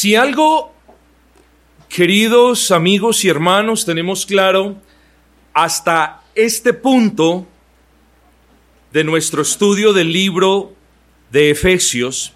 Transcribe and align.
Si 0.00 0.14
algo, 0.14 0.72
queridos 1.88 2.70
amigos 2.70 3.24
y 3.24 3.28
hermanos, 3.28 3.84
tenemos 3.84 4.26
claro 4.26 4.76
hasta 5.52 6.22
este 6.36 6.72
punto 6.72 7.48
de 8.92 9.02
nuestro 9.02 9.42
estudio 9.42 9.92
del 9.92 10.12
libro 10.12 10.72
de 11.32 11.50
Efesios, 11.50 12.32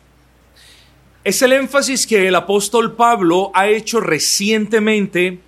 es 1.22 1.40
el 1.40 1.52
énfasis 1.52 2.04
que 2.04 2.26
el 2.26 2.34
apóstol 2.34 2.96
Pablo 2.96 3.52
ha 3.54 3.68
hecho 3.68 4.00
recientemente 4.00 5.38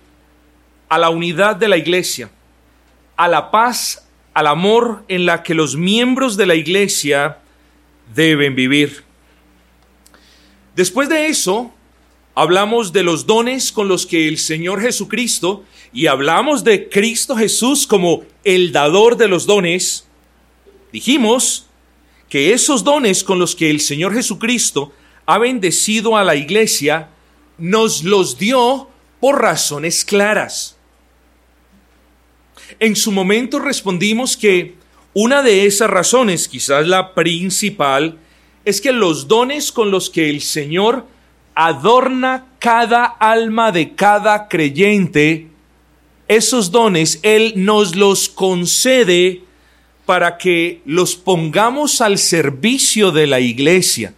a 0.87 0.97
la 0.97 1.09
unidad 1.09 1.57
de 1.57 1.67
la 1.67 1.75
iglesia, 1.75 2.31
a 3.17 3.27
la 3.27 3.51
paz, 3.51 4.07
al 4.33 4.47
amor 4.47 5.03
en 5.09 5.25
la 5.25 5.43
que 5.43 5.53
los 5.53 5.75
miembros 5.75 6.37
de 6.37 6.45
la 6.45 6.55
iglesia 6.55 7.39
deben 8.15 8.55
vivir. 8.55 9.03
Después 10.77 11.09
de 11.09 11.27
eso, 11.27 11.74
hablamos 12.35 12.91
de 12.91 13.03
los 13.03 13.25
dones 13.25 13.71
con 13.71 13.87
los 13.87 14.05
que 14.05 14.27
el 14.27 14.37
Señor 14.37 14.81
Jesucristo, 14.81 15.63
y 15.93 16.07
hablamos 16.07 16.65
de 16.65 16.89
Cristo 16.89 17.35
Jesús 17.35 17.87
como 17.87 18.23
el 18.43 18.73
dador 18.73 19.15
de 19.15 19.29
los 19.29 19.45
dones, 19.45 20.05
dijimos 20.91 21.67
que 22.29 22.53
esos 22.53 22.83
dones 22.83 23.23
con 23.23 23.39
los 23.39 23.55
que 23.55 23.69
el 23.69 23.79
Señor 23.79 24.13
Jesucristo 24.13 24.91
ha 25.25 25.37
bendecido 25.37 26.17
a 26.17 26.23
la 26.23 26.35
iglesia, 26.35 27.09
nos 27.57 28.03
los 28.03 28.37
dio 28.37 28.89
por 29.21 29.41
razones 29.41 30.03
claras. 30.03 30.77
En 32.79 32.95
su 32.95 33.11
momento 33.11 33.59
respondimos 33.59 34.35
que 34.35 34.75
una 35.13 35.41
de 35.41 35.65
esas 35.65 35.89
razones, 35.89 36.49
quizás 36.49 36.85
la 36.87 37.13
principal, 37.13 38.17
es 38.65 38.81
que 38.81 38.91
los 38.91 39.29
dones 39.29 39.71
con 39.71 39.91
los 39.91 40.09
que 40.09 40.29
el 40.29 40.41
Señor 40.41 41.05
adorna 41.55 42.45
cada 42.59 43.05
alma 43.05 43.71
de 43.71 43.95
cada 43.95 44.47
creyente, 44.47 45.47
esos 46.27 46.71
dones 46.71 47.19
Él 47.23 47.53
nos 47.55 47.95
los 47.95 48.29
concede 48.29 49.43
para 50.05 50.37
que 50.37 50.81
los 50.85 51.15
pongamos 51.15 52.01
al 52.01 52.17
servicio 52.17 53.11
de 53.11 53.25
la 53.25 53.39
iglesia, 53.39 54.13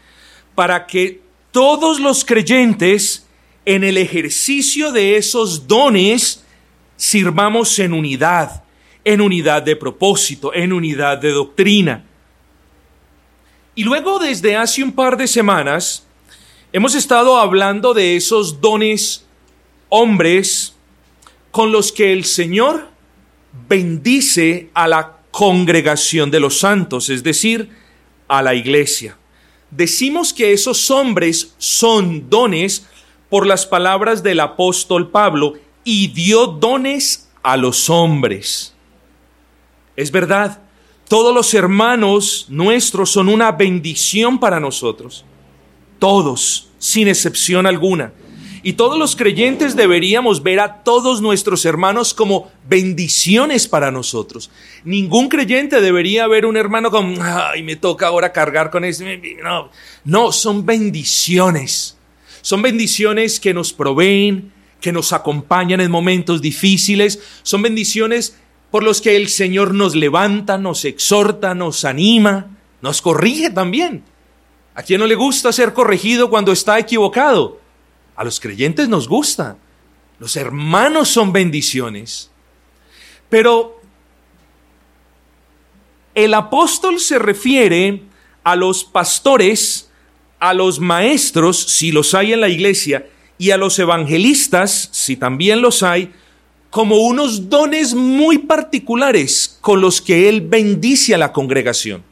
para 0.56 0.88
que 0.88 1.22
todos 1.52 2.00
los 2.00 2.26
creyentes 2.26 3.26
en 3.66 3.84
el 3.84 3.98
ejercicio 3.98 4.92
de 4.92 5.18
esos 5.18 5.68
dones 5.68 6.44
sirvamos 6.96 7.78
en 7.80 7.94
unidad, 7.94 8.64
en 9.04 9.22
unidad 9.22 9.62
de 9.62 9.76
propósito, 9.76 10.54
en 10.54 10.74
unidad 10.74 11.20
de 11.20 11.32
doctrina. 11.32 12.04
Y 13.76 13.84
luego 13.84 14.20
desde 14.20 14.56
hace 14.56 14.84
un 14.84 14.92
par 14.92 15.18
de 15.18 15.28
semanas 15.28 16.07
hemos 16.74 16.96
estado 16.96 17.38
hablando 17.38 17.94
de 17.94 18.16
esos 18.16 18.62
dones 18.62 19.26
hombres 19.90 20.76
con 21.52 21.72
los 21.72 21.92
que 21.92 22.14
el 22.14 22.26
Señor 22.26 22.90
bendice 23.68 24.70
a 24.74 24.88
la 24.88 25.18
congregación 25.32 26.32
de 26.32 26.40
los 26.40 26.60
santos, 26.60 27.10
es 27.10 27.24
decir, 27.24 27.70
a 28.28 28.42
la 28.42 28.56
iglesia. 28.56 29.18
Decimos 29.72 30.34
que 30.34 30.54
esos 30.54 30.92
hombres 30.92 31.54
son 31.58 32.30
dones 32.30 32.88
por 33.30 33.46
las 33.46 33.66
palabras 33.66 34.24
del 34.24 34.40
apóstol 34.40 35.10
Pablo 35.10 35.54
y 35.84 36.08
dio 36.08 36.48
dones 36.48 37.30
a 37.44 37.58
los 37.58 37.90
hombres. 37.90 38.74
Es 39.96 40.12
verdad, 40.12 40.62
todos 41.08 41.34
los 41.34 41.54
hermanos 41.54 42.46
nuestros 42.50 43.10
son 43.10 43.30
una 43.30 43.52
bendición 43.52 44.40
para 44.40 44.60
nosotros. 44.60 45.26
Todos, 46.00 46.70
sin 46.80 47.08
excepción 47.08 47.66
alguna. 47.66 48.14
Y 48.64 48.74
todos 48.74 48.98
los 48.98 49.16
creyentes 49.16 49.76
deberíamos 49.76 50.44
ver 50.44 50.60
a 50.60 50.84
todos 50.84 51.22
nuestros 51.22 51.64
hermanos 51.66 52.14
como 52.14 52.52
bendiciones 52.68 53.68
para 53.68 53.92
nosotros. 53.92 54.50
Ningún 54.84 55.30
creyente 55.30 55.80
debería 55.80 56.28
ver 56.28 56.46
un 56.46 56.58
hermano 56.58 56.92
como, 56.92 57.16
ay, 57.22 57.64
me 57.64 57.76
toca 57.78 58.08
ahora 58.08 58.34
cargar 58.34 58.70
con 58.70 58.84
ese. 58.84 59.22
No, 59.42 59.70
no, 60.04 60.32
son 60.32 60.66
bendiciones. 60.66 61.98
Son 62.42 62.62
bendiciones 62.62 63.40
que 63.40 63.54
nos 63.54 63.74
proveen, 63.74 64.52
que 64.82 64.92
nos 64.92 65.14
acompañan 65.14 65.80
en 65.80 65.92
momentos 65.92 66.42
difíciles. 66.42 67.20
Son 67.44 67.62
bendiciones 67.62 68.38
por 68.72 68.84
los 68.84 69.02
que 69.02 69.16
el 69.16 69.30
Señor 69.30 69.74
nos 69.74 69.96
levanta, 69.96 70.58
nos 70.58 70.84
exhorta, 70.84 71.56
nos 71.56 71.86
anima, 71.86 72.58
nos 72.82 73.02
corrige 73.02 73.50
también. 73.50 74.04
¿A 74.78 74.84
quién 74.84 75.00
no 75.00 75.08
le 75.08 75.16
gusta 75.16 75.52
ser 75.52 75.74
corregido 75.74 76.30
cuando 76.30 76.52
está 76.52 76.78
equivocado? 76.78 77.60
A 78.16 78.24
los 78.24 78.40
creyentes 78.40 78.88
nos 78.88 79.08
gusta. 79.10 79.58
Los 80.20 80.36
hermanos 80.36 81.10
son 81.10 81.34
bendiciones. 81.34 82.30
Pero 83.28 83.82
el 86.14 86.32
apóstol 86.36 87.00
se 87.00 87.18
refiere 87.18 88.04
a 88.44 88.56
los 88.56 88.84
pastores, 88.84 89.90
a 90.38 90.54
los 90.54 90.80
maestros, 90.80 91.60
si 91.60 91.92
los 91.92 92.14
hay 92.14 92.34
en 92.34 92.42
la 92.42 92.50
iglesia, 92.50 93.10
y 93.40 93.50
a 93.50 93.58
los 93.58 93.80
evangelistas, 93.80 94.90
si 94.92 95.18
también 95.18 95.64
los 95.64 95.82
hay, 95.82 96.14
como 96.70 96.98
unos 96.98 97.50
dones 97.50 97.96
muy 97.96 98.38
particulares 98.38 99.58
con 99.60 99.82
los 99.82 100.02
que 100.04 100.30
Él 100.30 100.42
bendice 100.42 101.16
a 101.16 101.18
la 101.18 101.34
congregación. 101.34 102.04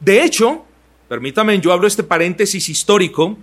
De 0.00 0.24
hecho, 0.24 0.64
permítame, 1.08 1.60
yo 1.60 1.72
abro 1.72 1.86
este 1.86 2.02
paréntesis 2.02 2.68
histórico, 2.68 3.36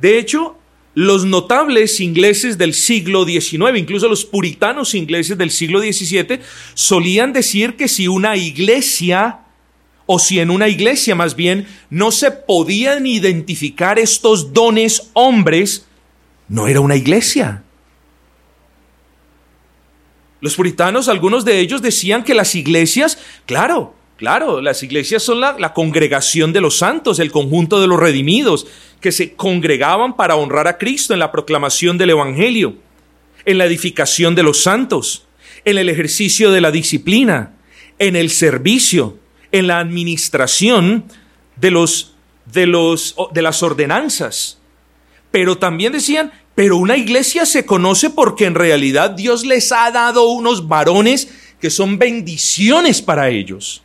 de 0.00 0.18
hecho, 0.18 0.56
los 0.94 1.24
notables 1.24 2.00
ingleses 2.00 2.58
del 2.58 2.74
siglo 2.74 3.24
XIX, 3.24 3.76
incluso 3.76 4.08
los 4.08 4.24
puritanos 4.24 4.94
ingleses 4.94 5.38
del 5.38 5.50
siglo 5.50 5.80
XVII, 5.80 6.40
solían 6.74 7.32
decir 7.32 7.76
que 7.76 7.88
si 7.88 8.08
una 8.08 8.36
iglesia, 8.36 9.40
o 10.06 10.18
si 10.18 10.40
en 10.40 10.50
una 10.50 10.68
iglesia 10.68 11.14
más 11.14 11.36
bien, 11.36 11.66
no 11.90 12.10
se 12.10 12.30
podían 12.30 13.06
identificar 13.06 13.98
estos 13.98 14.52
dones 14.52 15.10
hombres, 15.12 15.86
no 16.48 16.66
era 16.66 16.80
una 16.80 16.96
iglesia. 16.96 17.62
Los 20.40 20.56
puritanos, 20.56 21.08
algunos 21.08 21.44
de 21.44 21.60
ellos 21.60 21.82
decían 21.82 22.24
que 22.24 22.34
las 22.34 22.54
iglesias, 22.54 23.18
claro, 23.46 23.94
claro, 24.20 24.60
las 24.60 24.82
iglesias 24.82 25.22
son 25.22 25.40
la, 25.40 25.72
congregación 25.72 26.52
de 26.52 26.60
los 26.60 26.76
santos, 26.76 27.18
el 27.18 27.32
conjunto 27.32 27.80
de 27.80 27.86
los 27.86 27.98
redimidos, 27.98 28.66
que 29.00 29.12
se 29.12 29.32
congregaban 29.32 30.14
para 30.14 30.36
honrar 30.36 30.68
a 30.68 30.76
Cristo 30.76 31.14
en 31.14 31.20
la 31.20 31.32
proclamación 31.32 31.96
del 31.96 32.10
Evangelio, 32.10 32.76
en 33.46 33.56
la 33.56 33.64
edificación 33.64 34.34
de 34.34 34.42
los 34.42 34.62
santos, 34.62 35.24
en 35.64 35.78
el 35.78 35.88
ejercicio 35.88 36.50
de 36.50 36.60
la 36.60 36.70
disciplina, 36.70 37.54
en 37.98 38.14
el 38.14 38.28
servicio, 38.28 39.16
en 39.52 39.66
la 39.66 39.78
administración 39.78 41.06
de 41.56 41.70
los 41.70 42.14
de 42.44 42.66
los 42.66 43.16
de 43.32 43.40
las 43.40 43.62
ordenanzas. 43.62 44.58
Pero 45.30 45.56
también 45.56 45.92
decían 45.92 46.30
pero 46.54 46.76
una 46.76 46.98
iglesia 46.98 47.46
se 47.46 47.64
conoce 47.64 48.10
porque 48.10 48.44
en 48.44 48.54
realidad 48.54 49.12
Dios 49.12 49.46
les 49.46 49.72
ha 49.72 49.90
dado 49.90 50.28
unos 50.28 50.68
varones 50.68 51.30
que 51.58 51.70
son 51.70 51.98
bendiciones 51.98 53.00
para 53.00 53.30
ellos. 53.30 53.82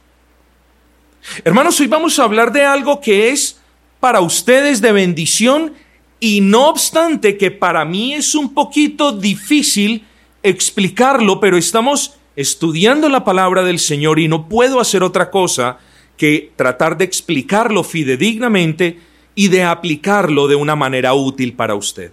Hermanos, 1.44 1.80
hoy 1.80 1.88
vamos 1.88 2.20
a 2.20 2.24
hablar 2.24 2.52
de 2.52 2.64
algo 2.64 3.02
que 3.02 3.30
es 3.30 3.60
para 4.00 4.22
ustedes 4.22 4.82
de 4.82 4.92
bendición 4.92 5.74
y 6.20 6.42
no 6.42 6.70
obstante 6.70 7.38
que 7.38 7.52
para 7.52 7.84
mí 7.86 8.14
es 8.14 8.36
un 8.36 8.54
poquito 8.54 9.12
difícil 9.12 10.06
explicarlo, 10.44 11.40
pero 11.40 11.58
estamos 11.58 12.18
estudiando 12.36 13.10
la 13.10 13.24
palabra 13.24 13.64
del 13.64 13.80
Señor 13.80 14.20
y 14.20 14.28
no 14.28 14.48
puedo 14.48 14.80
hacer 14.80 15.04
otra 15.04 15.32
cosa 15.32 15.80
que 16.18 16.52
tratar 16.56 16.98
de 16.98 17.06
explicarlo 17.06 17.84
fidedignamente 17.84 19.00
y 19.34 19.50
de 19.50 19.64
aplicarlo 19.64 20.48
de 20.48 20.56
una 20.56 20.76
manera 20.76 21.14
útil 21.14 21.54
para 21.54 21.76
usted. 21.76 22.12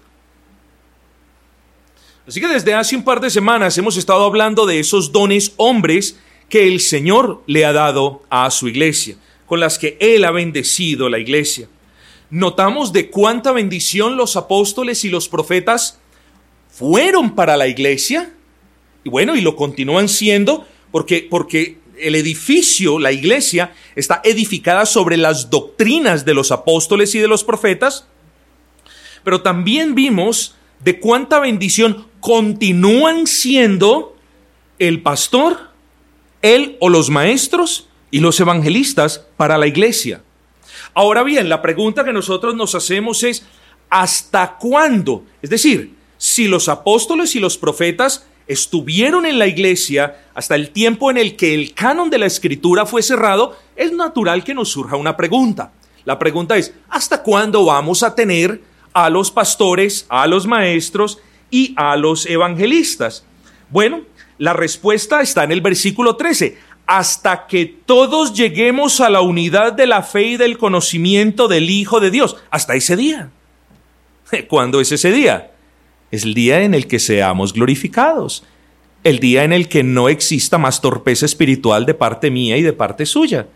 Así 2.26 2.40
que 2.40 2.48
desde 2.48 2.74
hace 2.74 2.96
un 2.96 3.04
par 3.04 3.20
de 3.20 3.30
semanas 3.30 3.76
hemos 3.78 3.96
estado 3.96 4.24
hablando 4.24 4.64
de 4.64 4.80
esos 4.80 5.12
dones 5.12 5.52
hombres 5.56 6.18
que 6.52 6.68
el 6.68 6.80
Señor 6.80 7.42
le 7.46 7.64
ha 7.64 7.72
dado 7.72 8.24
a 8.28 8.50
su 8.50 8.68
iglesia, 8.68 9.16
con 9.46 9.58
las 9.58 9.78
que 9.78 9.96
Él 10.00 10.22
ha 10.22 10.30
bendecido 10.30 11.08
la 11.08 11.18
iglesia. 11.18 11.66
Notamos 12.28 12.92
de 12.92 13.08
cuánta 13.08 13.52
bendición 13.52 14.18
los 14.18 14.36
apóstoles 14.36 15.02
y 15.06 15.08
los 15.08 15.30
profetas 15.30 15.98
fueron 16.68 17.34
para 17.34 17.56
la 17.56 17.68
iglesia, 17.68 18.34
y 19.02 19.08
bueno, 19.08 19.34
y 19.34 19.40
lo 19.40 19.56
continúan 19.56 20.10
siendo, 20.10 20.66
porque, 20.90 21.26
porque 21.30 21.78
el 21.98 22.16
edificio, 22.16 22.98
la 22.98 23.12
iglesia, 23.12 23.72
está 23.96 24.20
edificada 24.22 24.84
sobre 24.84 25.16
las 25.16 25.48
doctrinas 25.48 26.26
de 26.26 26.34
los 26.34 26.52
apóstoles 26.52 27.14
y 27.14 27.18
de 27.18 27.28
los 27.28 27.44
profetas, 27.44 28.08
pero 29.24 29.40
también 29.40 29.94
vimos 29.94 30.54
de 30.80 31.00
cuánta 31.00 31.40
bendición 31.40 32.08
continúan 32.20 33.26
siendo 33.26 34.18
el 34.78 35.00
pastor, 35.00 35.71
él 36.42 36.76
o 36.80 36.88
los 36.88 37.08
maestros 37.08 37.88
y 38.10 38.20
los 38.20 38.38
evangelistas 38.40 39.26
para 39.36 39.56
la 39.56 39.66
iglesia. 39.66 40.22
Ahora 40.94 41.22
bien, 41.22 41.48
la 41.48 41.62
pregunta 41.62 42.04
que 42.04 42.12
nosotros 42.12 42.54
nos 42.54 42.74
hacemos 42.74 43.22
es, 43.22 43.46
¿hasta 43.88 44.58
cuándo? 44.58 45.24
Es 45.40 45.50
decir, 45.50 45.94
si 46.18 46.46
los 46.46 46.68
apóstoles 46.68 47.34
y 47.34 47.40
los 47.40 47.56
profetas 47.56 48.26
estuvieron 48.46 49.24
en 49.24 49.38
la 49.38 49.46
iglesia 49.46 50.24
hasta 50.34 50.54
el 50.54 50.70
tiempo 50.70 51.10
en 51.10 51.16
el 51.16 51.36
que 51.36 51.54
el 51.54 51.74
canon 51.74 52.10
de 52.10 52.18
la 52.18 52.26
escritura 52.26 52.86
fue 52.86 53.02
cerrado, 53.02 53.56
es 53.76 53.92
natural 53.92 54.44
que 54.44 54.54
nos 54.54 54.70
surja 54.70 54.96
una 54.96 55.16
pregunta. 55.16 55.72
La 56.04 56.18
pregunta 56.18 56.56
es, 56.56 56.74
¿hasta 56.88 57.22
cuándo 57.22 57.64
vamos 57.64 58.02
a 58.02 58.14
tener 58.14 58.60
a 58.92 59.08
los 59.08 59.30
pastores, 59.30 60.04
a 60.08 60.26
los 60.26 60.46
maestros 60.46 61.18
y 61.50 61.74
a 61.76 61.96
los 61.96 62.26
evangelistas? 62.26 63.24
Bueno, 63.70 64.02
la 64.42 64.54
respuesta 64.54 65.20
está 65.20 65.44
en 65.44 65.52
el 65.52 65.60
versículo 65.60 66.16
13. 66.16 66.58
Hasta 66.84 67.46
que 67.46 67.64
todos 67.64 68.34
lleguemos 68.34 69.00
a 69.00 69.08
la 69.08 69.20
unidad 69.20 69.72
de 69.72 69.86
la 69.86 70.02
fe 70.02 70.22
y 70.22 70.36
del 70.36 70.58
conocimiento 70.58 71.46
del 71.46 71.70
Hijo 71.70 72.00
de 72.00 72.10
Dios. 72.10 72.36
Hasta 72.50 72.74
ese 72.74 72.96
día. 72.96 73.30
¿Cuándo 74.48 74.80
es 74.80 74.90
ese 74.90 75.12
día? 75.12 75.52
Es 76.10 76.24
el 76.24 76.34
día 76.34 76.62
en 76.62 76.74
el 76.74 76.88
que 76.88 76.98
seamos 76.98 77.52
glorificados. 77.52 78.42
El 79.04 79.20
día 79.20 79.44
en 79.44 79.52
el 79.52 79.68
que 79.68 79.84
no 79.84 80.08
exista 80.08 80.58
más 80.58 80.80
torpeza 80.80 81.24
espiritual 81.24 81.86
de 81.86 81.94
parte 81.94 82.28
mía 82.28 82.56
y 82.56 82.62
de 82.62 82.72
parte 82.72 83.06
suya. 83.06 83.46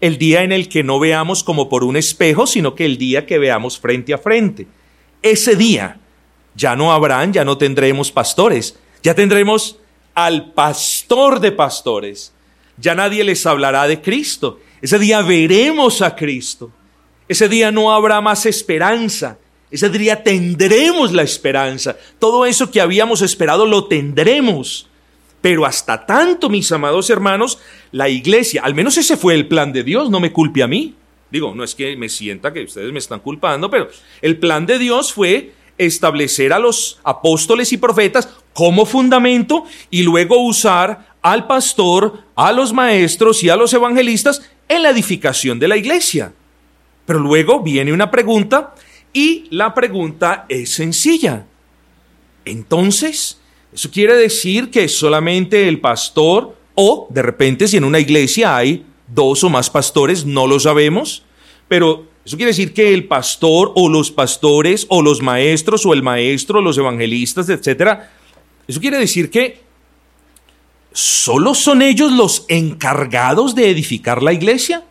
El 0.00 0.16
día 0.16 0.44
en 0.44 0.52
el 0.52 0.68
que 0.68 0.84
no 0.84 1.00
veamos 1.00 1.42
como 1.42 1.68
por 1.68 1.82
un 1.82 1.96
espejo, 1.96 2.46
sino 2.46 2.76
que 2.76 2.84
el 2.84 2.98
día 2.98 3.26
que 3.26 3.38
veamos 3.38 3.80
frente 3.80 4.14
a 4.14 4.18
frente. 4.18 4.68
Ese 5.22 5.56
día 5.56 5.98
ya 6.54 6.76
no 6.76 6.92
habrán, 6.92 7.32
ya 7.32 7.44
no 7.44 7.58
tendremos 7.58 8.12
pastores, 8.12 8.78
ya 9.02 9.12
tendremos 9.12 9.80
al 10.16 10.52
pastor 10.52 11.40
de 11.40 11.52
pastores. 11.52 12.32
Ya 12.78 12.94
nadie 12.94 13.22
les 13.22 13.44
hablará 13.46 13.86
de 13.86 14.00
Cristo. 14.00 14.58
Ese 14.80 14.98
día 14.98 15.22
veremos 15.22 16.02
a 16.02 16.16
Cristo. 16.16 16.72
Ese 17.28 17.48
día 17.48 17.70
no 17.70 17.92
habrá 17.92 18.20
más 18.20 18.46
esperanza. 18.46 19.38
Ese 19.70 19.90
día 19.90 20.22
tendremos 20.22 21.12
la 21.12 21.22
esperanza. 21.22 21.96
Todo 22.18 22.46
eso 22.46 22.70
que 22.70 22.80
habíamos 22.80 23.20
esperado 23.20 23.66
lo 23.66 23.84
tendremos. 23.84 24.88
Pero 25.42 25.66
hasta 25.66 26.06
tanto, 26.06 26.48
mis 26.48 26.72
amados 26.72 27.10
hermanos, 27.10 27.58
la 27.92 28.08
iglesia, 28.08 28.62
al 28.64 28.74
menos 28.74 28.96
ese 28.96 29.18
fue 29.18 29.34
el 29.34 29.46
plan 29.46 29.72
de 29.72 29.84
Dios, 29.84 30.08
no 30.08 30.18
me 30.18 30.32
culpe 30.32 30.62
a 30.62 30.66
mí. 30.66 30.94
Digo, 31.30 31.54
no 31.54 31.62
es 31.62 31.74
que 31.74 31.94
me 31.94 32.08
sienta 32.08 32.54
que 32.54 32.64
ustedes 32.64 32.90
me 32.90 33.00
están 33.00 33.20
culpando, 33.20 33.68
pero 33.68 33.88
el 34.22 34.38
plan 34.38 34.64
de 34.64 34.78
Dios 34.78 35.12
fue 35.12 35.52
establecer 35.78 36.52
a 36.52 36.58
los 36.58 36.98
apóstoles 37.04 37.72
y 37.72 37.76
profetas 37.76 38.28
como 38.52 38.86
fundamento 38.86 39.64
y 39.90 40.02
luego 40.02 40.42
usar 40.42 41.14
al 41.22 41.46
pastor, 41.46 42.20
a 42.34 42.52
los 42.52 42.72
maestros 42.72 43.42
y 43.42 43.48
a 43.48 43.56
los 43.56 43.72
evangelistas 43.74 44.42
en 44.68 44.82
la 44.82 44.90
edificación 44.90 45.58
de 45.58 45.68
la 45.68 45.76
iglesia. 45.76 46.32
Pero 47.04 47.18
luego 47.18 47.60
viene 47.60 47.92
una 47.92 48.10
pregunta 48.10 48.74
y 49.12 49.46
la 49.50 49.74
pregunta 49.74 50.46
es 50.48 50.70
sencilla. 50.70 51.46
Entonces, 52.44 53.40
¿eso 53.72 53.90
quiere 53.90 54.16
decir 54.16 54.70
que 54.70 54.88
solamente 54.88 55.68
el 55.68 55.80
pastor 55.80 56.56
o 56.74 57.08
de 57.10 57.22
repente 57.22 57.68
si 57.68 57.76
en 57.76 57.84
una 57.84 57.98
iglesia 57.98 58.56
hay 58.56 58.84
dos 59.06 59.42
o 59.44 59.50
más 59.50 59.70
pastores, 59.70 60.24
no 60.24 60.46
lo 60.46 60.60
sabemos? 60.60 61.24
Pero 61.68 62.06
eso 62.26 62.36
quiere 62.36 62.50
decir 62.50 62.74
que 62.74 62.92
el 62.92 63.06
pastor 63.06 63.70
o 63.76 63.88
los 63.88 64.10
pastores 64.10 64.84
o 64.88 65.00
los 65.00 65.22
maestros 65.22 65.86
o 65.86 65.92
el 65.92 66.02
maestro, 66.02 66.60
los 66.60 66.76
evangelistas, 66.76 67.48
etcétera, 67.48 68.10
eso 68.66 68.80
quiere 68.80 68.98
decir 68.98 69.30
que 69.30 69.60
solo 70.92 71.54
son 71.54 71.82
ellos 71.82 72.10
los 72.10 72.44
encargados 72.48 73.54
de 73.54 73.70
edificar 73.70 74.24
la 74.24 74.32
iglesia. 74.32 74.82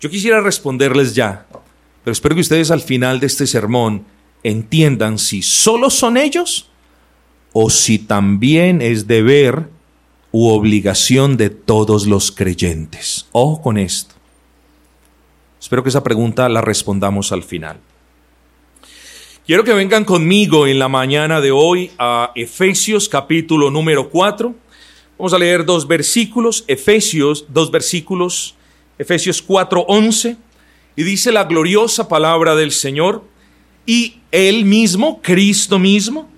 Yo 0.00 0.10
quisiera 0.10 0.40
responderles 0.40 1.14
ya, 1.14 1.46
pero 2.02 2.12
espero 2.12 2.34
que 2.34 2.40
ustedes 2.40 2.72
al 2.72 2.80
final 2.80 3.20
de 3.20 3.28
este 3.28 3.46
sermón 3.46 4.04
entiendan 4.42 5.18
si 5.20 5.42
solo 5.42 5.90
son 5.90 6.16
ellos 6.16 6.70
o 7.52 7.70
si 7.70 8.00
también 8.00 8.82
es 8.82 9.06
deber 9.06 9.68
u 10.32 10.48
obligación 10.48 11.36
de 11.36 11.50
todos 11.50 12.08
los 12.08 12.32
creyentes. 12.32 13.26
Ojo 13.30 13.62
con 13.62 13.78
esto. 13.78 14.17
Espero 15.60 15.82
que 15.82 15.88
esa 15.88 16.04
pregunta 16.04 16.48
la 16.48 16.60
respondamos 16.60 17.32
al 17.32 17.42
final. 17.42 17.80
Quiero 19.44 19.64
que 19.64 19.72
vengan 19.72 20.04
conmigo 20.04 20.66
en 20.66 20.78
la 20.78 20.88
mañana 20.88 21.40
de 21.40 21.50
hoy 21.50 21.90
a 21.98 22.30
Efesios 22.34 23.08
capítulo 23.08 23.70
número 23.70 24.08
4. 24.08 24.54
Vamos 25.18 25.32
a 25.32 25.38
leer 25.38 25.64
dos 25.64 25.88
versículos, 25.88 26.64
Efesios, 26.68 27.46
dos 27.48 27.72
versículos, 27.72 28.54
Efesios 28.98 29.42
4:11, 29.42 30.36
y 30.94 31.02
dice 31.02 31.32
la 31.32 31.44
gloriosa 31.44 32.08
palabra 32.08 32.54
del 32.54 32.70
Señor, 32.70 33.24
y 33.84 34.20
él 34.30 34.64
mismo, 34.64 35.20
Cristo 35.22 35.78
mismo, 35.78 36.28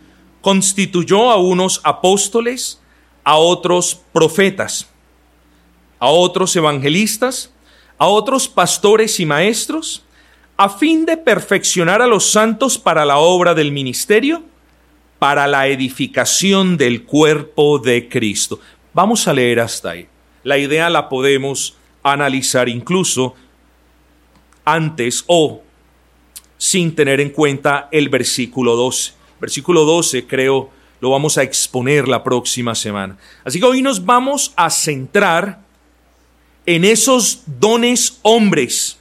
constituyó 0.40 1.31
a 1.31 1.37
unos 1.37 1.81
apóstoles, 1.84 2.81
a 3.25 3.37
otros 3.37 4.00
profetas, 4.12 4.88
a 5.99 6.08
otros 6.08 6.56
evangelistas, 6.56 7.53
a 8.01 8.07
otros 8.07 8.49
pastores 8.49 9.21
y 9.21 9.27
maestros, 9.27 10.03
a 10.57 10.71
fin 10.71 11.05
de 11.05 11.19
perfeccionar 11.19 12.01
a 12.01 12.07
los 12.07 12.31
santos 12.31 12.79
para 12.79 13.05
la 13.05 13.19
obra 13.19 13.55
del 13.55 13.73
ministerio, 13.73 14.43
para 15.19 15.47
la 15.47 15.69
edificación 15.69 16.79
del 16.79 17.05
cuerpo 17.05 17.79
de 17.79 18.09
Cristo. 18.09 18.59
Vamos 18.95 19.29
a 19.29 19.35
leer 19.35 19.61
hasta 19.61 19.91
ahí. 19.91 20.09
La 20.45 20.57
idea 20.57 20.89
la 20.89 21.11
podemos 21.11 21.77
analizar 22.03 22.71
incluso 22.71 23.35
antes 24.65 25.23
o 25.27 25.61
sin 26.57 26.95
tener 26.95 27.21
en 27.21 27.29
cuenta 27.29 27.91
el 27.93 28.09
versículo 28.09 28.77
12. 28.77 29.13
Versículo 29.43 29.85
12 29.85 30.27
creo 30.27 30.71
lo 31.01 31.11
vamos 31.11 31.37
a 31.37 31.43
exponer 31.43 32.09
la 32.09 32.25
próxima 32.25 32.75
semana. 32.75 33.19
Así 33.45 33.61
que 33.61 33.67
hoy 33.67 33.83
nos 33.83 34.07
vamos 34.07 34.55
a 34.57 34.71
centrar 34.71 35.69
en 36.67 36.84
esos 36.84 37.43
dones 37.46 38.19
hombres. 38.22 38.98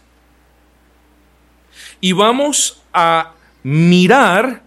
Y 2.01 2.13
vamos 2.13 2.81
a 2.93 3.33
mirar 3.63 4.63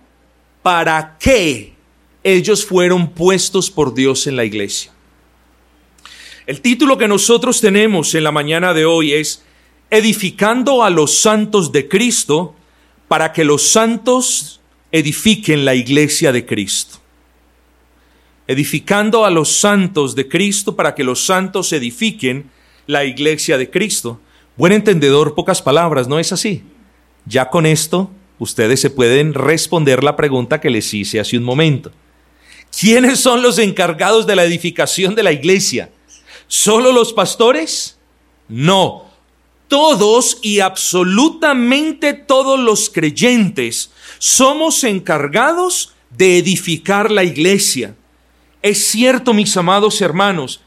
para 0.63 1.17
qué 1.19 1.75
ellos 2.23 2.65
fueron 2.65 3.11
puestos 3.11 3.71
por 3.71 3.95
Dios 3.95 4.27
en 4.27 4.37
la 4.37 4.45
iglesia. 4.45 4.93
El 6.47 6.61
título 6.61 6.99
que 6.99 7.09
nosotros 7.09 7.61
tenemos 7.61 8.15
en 8.15 8.25
la 8.25 8.33
mañana 8.33 8.75
de 8.75 8.85
hoy 8.85 9.13
es 9.13 9.43
Edificando 9.91 10.83
a 10.83 10.91
los 10.91 11.19
santos 11.19 11.71
de 11.71 11.87
Cristo 11.87 12.55
para 13.09 13.33
que 13.33 13.45
los 13.45 13.69
santos 13.69 14.61
edifiquen 14.91 15.65
la 15.65 15.75
iglesia 15.75 16.33
de 16.33 16.47
Cristo. 16.47 16.99
Edificando 18.47 19.25
a 19.25 19.31
los 19.31 19.51
santos 19.51 20.15
de 20.15 20.29
Cristo 20.29 20.75
para 20.75 20.95
que 20.95 21.05
los 21.05 21.25
santos 21.25 21.73
edifiquen 21.73 22.51
la 22.87 23.05
iglesia 23.05 23.59
de 23.59 23.71
Cristo. 23.71 24.21
Buen 24.57 24.73
entendedor, 24.73 25.35
pocas 25.35 25.63
palabras, 25.63 26.09
¿no 26.09 26.19
es 26.19 26.33
así? 26.33 26.63
Ya 27.25 27.49
con 27.49 27.67
esto, 27.67 28.11
ustedes 28.39 28.81
se 28.81 28.91
pueden 28.91 29.35
responder 29.35 30.03
la 30.05 30.17
pregunta 30.17 30.61
que 30.61 30.71
les 30.71 30.93
hice 30.93 31.21
hace 31.21 31.39
un 31.39 31.45
momento. 31.45 31.93
¿Quiénes 32.79 33.21
son 33.21 33.43
los 33.43 33.59
encargados 33.59 34.27
de 34.27 34.37
la 34.37 34.45
edificación 34.45 35.15
de 35.15 35.23
la 35.23 35.33
iglesia? 35.33 35.91
¿Solo 36.47 36.93
los 36.93 37.13
pastores? 37.13 37.99
No. 38.49 39.07
Todos 39.69 40.39
y 40.43 40.61
absolutamente 40.61 42.13
todos 42.13 42.59
los 42.59 42.91
creyentes 42.91 43.91
somos 44.19 44.85
encargados 44.85 45.95
de 46.11 46.39
edificar 46.39 47.11
la 47.11 47.25
iglesia. 47.25 47.95
Es 48.61 48.87
cierto, 48.89 49.33
mis 49.33 49.57
amados 49.57 50.01
hermanos, 50.01 50.61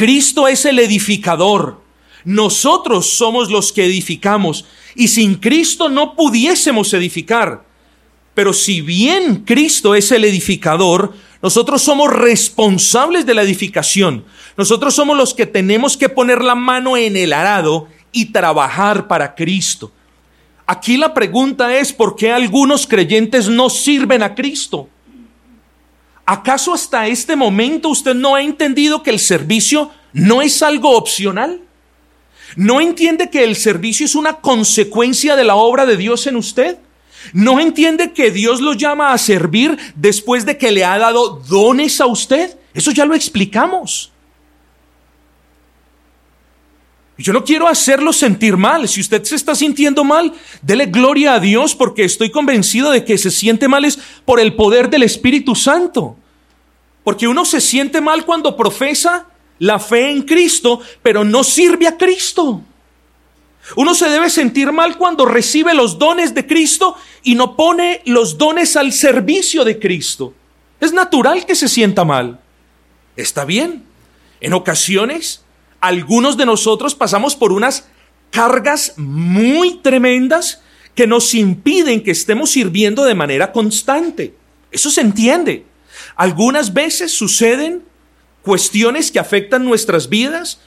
Cristo 0.00 0.48
es 0.48 0.64
el 0.64 0.78
edificador. 0.78 1.82
Nosotros 2.24 3.10
somos 3.10 3.50
los 3.50 3.70
que 3.70 3.84
edificamos 3.84 4.64
y 4.94 5.08
sin 5.08 5.34
Cristo 5.34 5.90
no 5.90 6.16
pudiésemos 6.16 6.94
edificar. 6.94 7.66
Pero 8.32 8.54
si 8.54 8.80
bien 8.80 9.44
Cristo 9.44 9.94
es 9.94 10.10
el 10.10 10.24
edificador, 10.24 11.12
nosotros 11.42 11.82
somos 11.82 12.10
responsables 12.10 13.26
de 13.26 13.34
la 13.34 13.42
edificación. 13.42 14.24
Nosotros 14.56 14.94
somos 14.94 15.18
los 15.18 15.34
que 15.34 15.44
tenemos 15.44 15.98
que 15.98 16.08
poner 16.08 16.40
la 16.40 16.54
mano 16.54 16.96
en 16.96 17.14
el 17.14 17.34
arado 17.34 17.86
y 18.10 18.32
trabajar 18.32 19.06
para 19.06 19.34
Cristo. 19.34 19.92
Aquí 20.66 20.96
la 20.96 21.12
pregunta 21.12 21.76
es, 21.76 21.92
¿por 21.92 22.16
qué 22.16 22.32
algunos 22.32 22.86
creyentes 22.86 23.50
no 23.50 23.68
sirven 23.68 24.22
a 24.22 24.34
Cristo? 24.34 24.88
¿Acaso 26.30 26.72
hasta 26.72 27.08
este 27.08 27.34
momento 27.34 27.88
usted 27.88 28.14
no 28.14 28.36
ha 28.36 28.40
entendido 28.40 29.02
que 29.02 29.10
el 29.10 29.18
servicio 29.18 29.90
no 30.12 30.42
es 30.42 30.62
algo 30.62 30.96
opcional? 30.96 31.60
¿No 32.54 32.80
entiende 32.80 33.30
que 33.30 33.42
el 33.42 33.56
servicio 33.56 34.06
es 34.06 34.14
una 34.14 34.34
consecuencia 34.34 35.34
de 35.34 35.42
la 35.42 35.56
obra 35.56 35.86
de 35.86 35.96
Dios 35.96 36.28
en 36.28 36.36
usted? 36.36 36.78
¿No 37.32 37.58
entiende 37.58 38.12
que 38.12 38.30
Dios 38.30 38.60
lo 38.60 38.74
llama 38.74 39.12
a 39.12 39.18
servir 39.18 39.76
después 39.96 40.46
de 40.46 40.56
que 40.56 40.70
le 40.70 40.84
ha 40.84 40.98
dado 40.98 41.42
dones 41.48 42.00
a 42.00 42.06
usted? 42.06 42.56
Eso 42.74 42.92
ya 42.92 43.04
lo 43.04 43.16
explicamos. 43.16 44.12
Yo 47.18 47.32
no 47.32 47.44
quiero 47.44 47.66
hacerlo 47.66 48.12
sentir 48.12 48.56
mal. 48.56 48.88
Si 48.88 49.00
usted 49.00 49.24
se 49.24 49.34
está 49.34 49.56
sintiendo 49.56 50.04
mal, 50.04 50.32
dele 50.62 50.86
gloria 50.86 51.34
a 51.34 51.40
Dios 51.40 51.74
porque 51.74 52.04
estoy 52.04 52.30
convencido 52.30 52.92
de 52.92 53.04
que 53.04 53.18
se 53.18 53.32
siente 53.32 53.66
mal 53.66 53.84
es 53.84 53.98
por 54.24 54.38
el 54.38 54.54
poder 54.54 54.88
del 54.88 55.02
Espíritu 55.02 55.56
Santo. 55.56 56.16
Porque 57.04 57.28
uno 57.28 57.44
se 57.44 57.60
siente 57.60 58.00
mal 58.00 58.24
cuando 58.24 58.56
profesa 58.56 59.26
la 59.58 59.78
fe 59.78 60.10
en 60.10 60.22
Cristo, 60.22 60.80
pero 61.02 61.24
no 61.24 61.44
sirve 61.44 61.86
a 61.86 61.96
Cristo. 61.96 62.62
Uno 63.76 63.94
se 63.94 64.08
debe 64.08 64.30
sentir 64.30 64.72
mal 64.72 64.96
cuando 64.96 65.26
recibe 65.26 65.74
los 65.74 65.98
dones 65.98 66.34
de 66.34 66.46
Cristo 66.46 66.96
y 67.22 67.34
no 67.34 67.56
pone 67.56 68.02
los 68.06 68.38
dones 68.38 68.76
al 68.76 68.92
servicio 68.92 69.64
de 69.64 69.78
Cristo. 69.78 70.34
Es 70.80 70.92
natural 70.92 71.46
que 71.46 71.54
se 71.54 71.68
sienta 71.68 72.04
mal. 72.04 72.40
Está 73.16 73.44
bien. 73.44 73.84
En 74.40 74.54
ocasiones, 74.54 75.44
algunos 75.80 76.36
de 76.36 76.46
nosotros 76.46 76.94
pasamos 76.94 77.36
por 77.36 77.52
unas 77.52 77.86
cargas 78.30 78.94
muy 78.96 79.76
tremendas 79.78 80.62
que 80.94 81.06
nos 81.06 81.34
impiden 81.34 82.02
que 82.02 82.10
estemos 82.10 82.50
sirviendo 82.50 83.04
de 83.04 83.14
manera 83.14 83.52
constante. 83.52 84.34
Eso 84.70 84.90
se 84.90 85.02
entiende. 85.02 85.66
Algunas 86.20 86.74
veces 86.74 87.12
suceden 87.12 87.82
cuestiones 88.42 89.10
que 89.10 89.18
afectan 89.18 89.64
nuestras 89.64 90.10
vidas, 90.10 90.60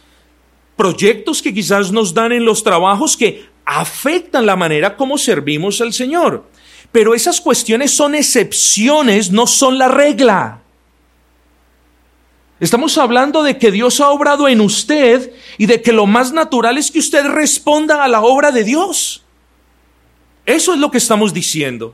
proyectos 0.75 1.43
que 1.43 1.53
quizás 1.53 1.91
nos 1.91 2.15
dan 2.15 2.31
en 2.31 2.43
los 2.43 2.63
trabajos 2.63 3.15
que 3.15 3.45
afectan 3.63 4.47
la 4.47 4.55
manera 4.55 4.97
como 4.97 5.15
servimos 5.19 5.79
al 5.79 5.93
Señor. 5.93 6.49
Pero 6.91 7.13
esas 7.13 7.39
cuestiones 7.39 7.91
son 7.91 8.15
excepciones, 8.15 9.29
no 9.29 9.45
son 9.45 9.77
la 9.77 9.89
regla. 9.89 10.63
Estamos 12.59 12.97
hablando 12.97 13.43
de 13.43 13.59
que 13.59 13.69
Dios 13.69 14.01
ha 14.01 14.09
obrado 14.09 14.47
en 14.47 14.59
usted 14.59 15.33
y 15.59 15.67
de 15.67 15.83
que 15.83 15.93
lo 15.93 16.07
más 16.07 16.33
natural 16.33 16.79
es 16.79 16.89
que 16.89 16.97
usted 16.97 17.27
responda 17.27 18.03
a 18.03 18.07
la 18.07 18.23
obra 18.23 18.51
de 18.51 18.63
Dios. 18.63 19.23
Eso 20.47 20.73
es 20.73 20.79
lo 20.79 20.89
que 20.89 20.97
estamos 20.97 21.31
diciendo. 21.31 21.93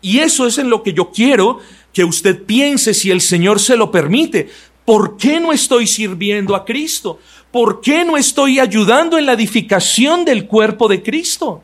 Y 0.00 0.20
eso 0.20 0.46
es 0.46 0.58
en 0.58 0.70
lo 0.70 0.84
que 0.84 0.92
yo 0.92 1.10
quiero 1.10 1.58
que 1.98 2.04
usted 2.04 2.44
piense 2.44 2.94
si 2.94 3.10
el 3.10 3.20
Señor 3.20 3.58
se 3.58 3.76
lo 3.76 3.90
permite. 3.90 4.48
¿Por 4.84 5.16
qué 5.16 5.40
no 5.40 5.52
estoy 5.52 5.88
sirviendo 5.88 6.54
a 6.54 6.64
Cristo? 6.64 7.18
¿Por 7.50 7.80
qué 7.80 8.04
no 8.04 8.16
estoy 8.16 8.60
ayudando 8.60 9.18
en 9.18 9.26
la 9.26 9.32
edificación 9.32 10.24
del 10.24 10.46
cuerpo 10.46 10.86
de 10.86 11.02
Cristo? 11.02 11.60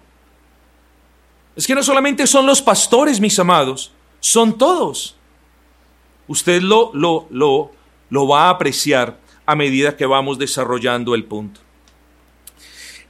Es 1.54 1.68
que 1.68 1.74
no 1.76 1.84
solamente 1.84 2.26
son 2.26 2.46
los 2.46 2.60
pastores, 2.60 3.20
mis 3.20 3.38
amados, 3.38 3.92
son 4.18 4.58
todos. 4.58 5.14
Usted 6.26 6.60
lo, 6.62 6.90
lo, 6.94 7.28
lo, 7.30 7.70
lo 8.10 8.26
va 8.26 8.46
a 8.46 8.50
apreciar 8.50 9.20
a 9.46 9.54
medida 9.54 9.96
que 9.96 10.04
vamos 10.04 10.36
desarrollando 10.36 11.14
el 11.14 11.26
punto. 11.26 11.60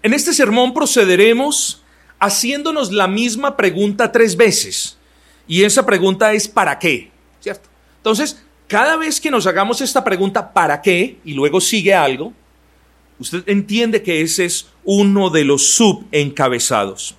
En 0.02 0.12
este 0.12 0.34
sermón 0.34 0.74
procederemos 0.74 1.82
haciéndonos 2.18 2.92
la 2.92 3.08
misma 3.08 3.56
pregunta 3.56 4.12
tres 4.12 4.36
veces. 4.36 4.98
Y 5.48 5.64
esa 5.64 5.86
pregunta 5.86 6.34
es 6.34 6.48
¿para 6.48 6.78
qué? 6.78 7.13
Entonces, 8.04 8.44
cada 8.68 8.98
vez 8.98 9.18
que 9.18 9.30
nos 9.30 9.46
hagamos 9.46 9.80
esta 9.80 10.04
pregunta 10.04 10.52
¿para 10.52 10.82
qué? 10.82 11.16
y 11.24 11.32
luego 11.32 11.58
sigue 11.58 11.94
algo, 11.94 12.34
usted 13.18 13.42
entiende 13.46 14.02
que 14.02 14.20
ese 14.20 14.44
es 14.44 14.68
uno 14.84 15.30
de 15.30 15.44
los 15.46 15.70
subencabezados. 15.70 17.14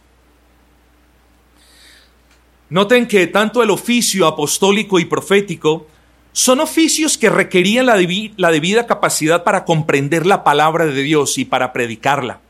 Noten 2.69 3.07
que 3.07 3.25
tanto 3.25 3.63
el 3.63 3.71
oficio 3.71 4.27
apostólico 4.27 4.99
y 4.99 5.05
profético 5.05 5.87
son 6.33 6.59
oficios 6.59 7.17
que 7.17 7.31
requerían 7.31 7.87
la, 7.87 8.51
debida 8.51 8.85
capacidad 8.85 9.43
para 9.43 9.65
comprender 9.65 10.27
la 10.27 10.43
palabra 10.43 10.85
de 10.85 11.01
Dios 11.01 11.39
y 11.39 11.45
para 11.45 11.73
predicarla. 11.73 12.41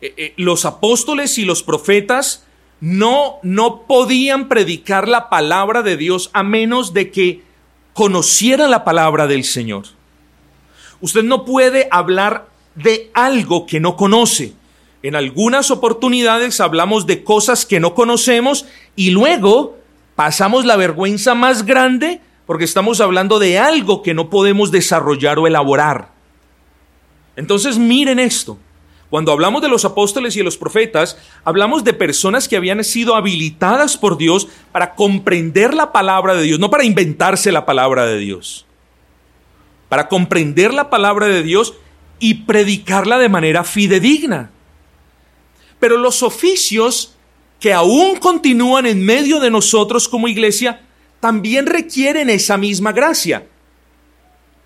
Eh, 0.00 0.14
eh, 0.16 0.32
los 0.38 0.64
apóstoles 0.64 1.36
y 1.36 1.44
los 1.44 1.62
profetas 1.62 2.43
no, 2.84 3.38
no 3.42 3.86
podían 3.86 4.46
predicar 4.46 5.08
la 5.08 5.30
palabra 5.30 5.80
de 5.80 5.96
Dios 5.96 6.28
a 6.34 6.42
menos 6.42 6.92
de 6.92 7.10
que 7.10 7.42
conocieran 7.94 8.70
la 8.70 8.84
palabra 8.84 9.26
del 9.26 9.44
Señor. 9.44 9.84
Usted 11.00 11.22
no 11.22 11.46
puede 11.46 11.88
hablar 11.90 12.46
de 12.74 13.10
algo 13.14 13.64
que 13.64 13.80
no 13.80 13.96
conoce. 13.96 14.52
En 15.02 15.16
algunas 15.16 15.70
oportunidades 15.70 16.60
hablamos 16.60 17.06
de 17.06 17.24
cosas 17.24 17.64
que 17.64 17.80
no 17.80 17.94
conocemos 17.94 18.66
y 18.96 19.12
luego 19.12 19.78
pasamos 20.14 20.66
la 20.66 20.76
vergüenza 20.76 21.34
más 21.34 21.64
grande 21.64 22.20
porque 22.44 22.64
estamos 22.64 23.00
hablando 23.00 23.38
de 23.38 23.58
algo 23.58 24.02
que 24.02 24.12
no 24.12 24.28
podemos 24.28 24.70
desarrollar 24.70 25.38
o 25.38 25.46
elaborar. 25.46 26.10
Entonces 27.34 27.78
miren 27.78 28.18
esto. 28.18 28.58
Cuando 29.14 29.30
hablamos 29.30 29.62
de 29.62 29.68
los 29.68 29.84
apóstoles 29.84 30.34
y 30.34 30.40
de 30.40 30.44
los 30.44 30.56
profetas, 30.56 31.16
hablamos 31.44 31.84
de 31.84 31.92
personas 31.92 32.48
que 32.48 32.56
habían 32.56 32.82
sido 32.82 33.14
habilitadas 33.14 33.96
por 33.96 34.18
Dios 34.18 34.48
para 34.72 34.96
comprender 34.96 35.72
la 35.72 35.92
palabra 35.92 36.34
de 36.34 36.42
Dios, 36.42 36.58
no 36.58 36.68
para 36.68 36.82
inventarse 36.82 37.52
la 37.52 37.64
palabra 37.64 38.06
de 38.06 38.18
Dios, 38.18 38.66
para 39.88 40.08
comprender 40.08 40.74
la 40.74 40.90
palabra 40.90 41.28
de 41.28 41.44
Dios 41.44 41.74
y 42.18 42.42
predicarla 42.42 43.20
de 43.20 43.28
manera 43.28 43.62
fidedigna. 43.62 44.50
Pero 45.78 45.96
los 45.96 46.24
oficios 46.24 47.14
que 47.60 47.72
aún 47.72 48.16
continúan 48.16 48.84
en 48.84 49.06
medio 49.06 49.38
de 49.38 49.52
nosotros 49.52 50.08
como 50.08 50.26
iglesia 50.26 50.80
también 51.20 51.66
requieren 51.66 52.30
esa 52.30 52.58
misma 52.58 52.90
gracia. 52.90 53.46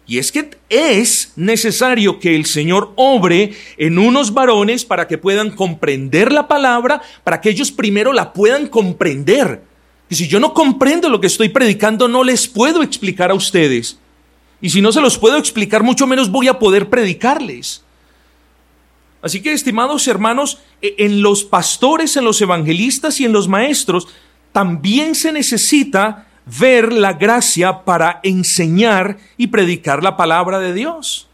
Y 0.09 0.17
es 0.17 0.33
que 0.33 0.57
es 0.71 1.35
necesario 1.37 2.19
que 2.19 2.35
el 2.35 2.47
Señor 2.47 2.95
obre 2.97 3.53
en 3.77 3.99
unos 3.99 4.33
varones 4.33 4.87
para 4.87 5.07
que 5.07 5.19
puedan 5.19 5.51
comprender 5.51 6.33
la 6.33 6.49
palabra, 6.49 7.03
para 7.25 7.43
que 7.43 7.51
ellos 7.51 7.71
primero 7.71 8.15
la 8.15 8.33
puedan 8.33 8.69
comprender. 8.69 9.63
Y 10.09 10.15
si 10.15 10.27
yo 10.27 10.41
no 10.41 10.55
comprendo 10.55 11.11
lo 11.11 11.21
que 11.21 11.27
estoy 11.27 11.51
predicando, 11.51 12.09
no 12.09 12.25
les 12.25 12.49
puedo 12.49 12.83
explicar 12.83 13.31
a 13.31 13.35
ustedes. 13.35 13.99
Y 14.63 14.71
si 14.71 14.81
no 14.81 14.93
se 14.93 15.03
los 15.03 15.19
puedo 15.19 15.37
explicar, 15.37 15.83
mucho 15.83 16.07
menos 16.07 16.31
voy 16.31 16.49
a 16.49 16.59
poder 16.59 16.89
predicarles. 16.89 17.85
Así 19.21 19.43
que, 19.43 19.53
estimados 19.53 20.09
hermanos, 20.09 20.59
e, 20.81 20.95
en 21.01 21.21
los 21.21 21.45
pastores, 21.45 22.17
en 22.17 22.25
los 22.25 22.41
evangelistas 22.41 23.21
y 23.21 23.27
en 23.27 23.35
los 23.35 23.47
maestros, 23.47 24.09
también 24.53 25.15
se 25.15 25.33
necesita 25.33 26.28
ver 26.59 26.93
la 26.93 27.15
gracia 27.15 27.85
para 27.85 28.21
enseñar 28.23 29.19
y 29.37 29.49
predicar 29.49 30.03
la 30.03 30.17
palabra 30.17 30.59
de 30.59 30.73
Dios. 30.73 31.29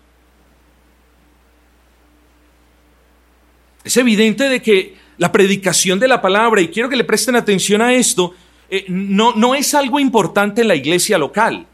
Es 3.85 3.97
evidente 3.97 4.49
de 4.49 4.63
que 4.63 4.97
la 5.19 5.31
predicación 5.31 6.01
de 6.01 6.09
la 6.09 6.21
palabra, 6.21 6.61
y 6.61 6.69
quiero 6.69 6.89
que 6.89 6.97
le 6.97 7.05
presten 7.05 7.37
atención 7.37 7.83
a 7.83 7.93
esto, 7.93 8.33
eh, 8.71 8.87
no, 8.89 9.33
no 9.33 9.55
es 9.55 9.75
algo 9.75 10.01
importante 10.01 10.63
en 10.63 10.69
la 10.69 10.75
iglesia 10.75 11.19
local. 11.19 11.67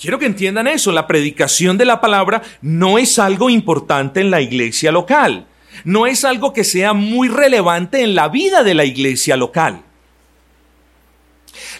Quiero 0.00 0.18
que 0.18 0.26
entiendan 0.26 0.66
eso, 0.66 0.90
la 0.90 1.06
predicación 1.06 1.78
de 1.78 1.84
la 1.84 2.00
palabra 2.00 2.42
no 2.62 2.98
es 2.98 3.18
algo 3.18 3.50
importante 3.50 4.20
en 4.20 4.30
la 4.30 4.40
iglesia 4.40 4.90
local, 4.90 5.46
no 5.84 6.06
es 6.06 6.24
algo 6.24 6.52
que 6.52 6.64
sea 6.64 6.92
muy 6.92 7.28
relevante 7.28 8.02
en 8.02 8.14
la 8.14 8.28
vida 8.28 8.64
de 8.64 8.74
la 8.74 8.84
iglesia 8.84 9.36
local. 9.36 9.84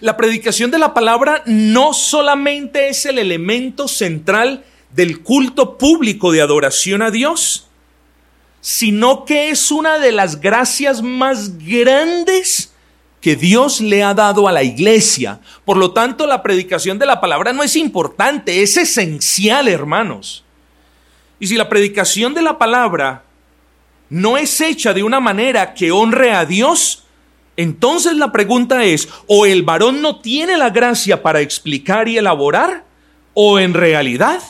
La 0.00 0.16
predicación 0.16 0.70
de 0.70 0.78
la 0.78 0.94
palabra 0.94 1.42
no 1.46 1.94
solamente 1.94 2.88
es 2.88 3.06
el 3.06 3.18
elemento 3.18 3.88
central 3.88 4.64
del 4.90 5.22
culto 5.22 5.78
público 5.78 6.32
de 6.32 6.42
adoración 6.42 7.02
a 7.02 7.10
Dios, 7.10 7.68
sino 8.60 9.24
que 9.24 9.50
es 9.50 9.70
una 9.70 9.98
de 9.98 10.12
las 10.12 10.40
gracias 10.40 11.02
más 11.02 11.58
grandes 11.58 12.72
que 13.20 13.36
Dios 13.36 13.80
le 13.80 14.02
ha 14.02 14.14
dado 14.14 14.48
a 14.48 14.52
la 14.52 14.62
iglesia. 14.62 15.40
Por 15.64 15.76
lo 15.76 15.92
tanto, 15.92 16.26
la 16.26 16.42
predicación 16.42 16.98
de 16.98 17.06
la 17.06 17.20
palabra 17.20 17.52
no 17.52 17.62
es 17.62 17.76
importante, 17.76 18.62
es 18.62 18.76
esencial, 18.76 19.68
hermanos. 19.68 20.44
Y 21.38 21.46
si 21.46 21.56
la 21.56 21.68
predicación 21.68 22.34
de 22.34 22.42
la 22.42 22.58
palabra 22.58 23.24
no 24.10 24.36
es 24.36 24.60
hecha 24.60 24.92
de 24.92 25.02
una 25.02 25.20
manera 25.20 25.72
que 25.74 25.90
honre 25.90 26.32
a 26.32 26.44
Dios, 26.44 27.01
entonces 27.56 28.16
la 28.16 28.32
pregunta 28.32 28.84
es, 28.84 29.08
o 29.26 29.46
el 29.46 29.62
varón 29.62 30.00
no 30.00 30.20
tiene 30.20 30.56
la 30.56 30.70
gracia 30.70 31.22
para 31.22 31.40
explicar 31.40 32.08
y 32.08 32.16
elaborar, 32.16 32.84
o 33.34 33.58
en 33.58 33.74
realidad, 33.74 34.40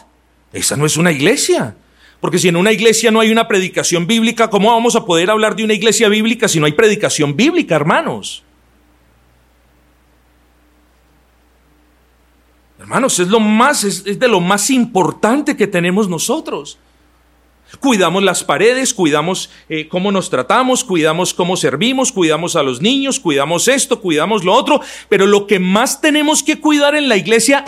esa 0.53 0.77
no 0.77 0.87
es 0.87 0.97
una 0.97 1.13
iglesia. 1.13 1.77
Porque 2.21 2.39
si 2.39 2.47
en 2.47 2.57
una 2.57 2.71
iglesia 2.71 3.11
no 3.11 3.19
hay 3.19 3.33
una 3.33 3.49
predicación 3.49 4.07
bíblica, 4.07 4.49
¿cómo 4.49 4.71
vamos 4.71 4.95
a 4.95 5.05
poder 5.05 5.29
hablar 5.29 5.57
de 5.57 5.65
una 5.65 5.75
iglesia 5.75 6.09
bíblica 6.09 6.47
si 6.47 6.61
no 6.61 6.67
hay 6.67 6.73
predicación 6.73 7.37
bíblica, 7.37 7.75
hermanos? 7.75 8.45
Hermanos, 12.79 13.19
es 13.19 13.27
lo 13.27 13.41
más, 13.41 13.83
es, 13.83 14.05
de 14.05 14.29
lo 14.29 14.41
más 14.41 14.71
importante 14.71 15.57
que 15.57 15.67
tenemos 15.67 16.09
nosotros. 16.09 16.79
Cuidamos 17.81 18.23
las 18.23 18.45
paredes, 18.45 18.95
cuidamos 18.95 19.51
eh, 19.69 19.89
cómo 19.89 20.13
nos 20.13 20.31
tratamos, 20.31 20.85
cuidamos 20.85 21.35
cómo 21.35 21.57
servimos, 21.57 22.13
cuidamos 22.13 22.57
a 22.57 22.63
los 22.63 22.81
niños, 22.81 23.19
cuidamos 23.19 23.69
esto, 23.69 24.01
cuidamos 24.01 24.45
lo 24.45 24.55
otro, 24.55 24.81
pero 25.09 25.27
lo 25.27 25.47
que 25.47 25.59
más 25.59 26.01
tenemos 26.01 26.43
que 26.43 26.61
cuidar 26.61 26.95
en 26.95 27.09
la 27.09 27.17
iglesia 27.17 27.65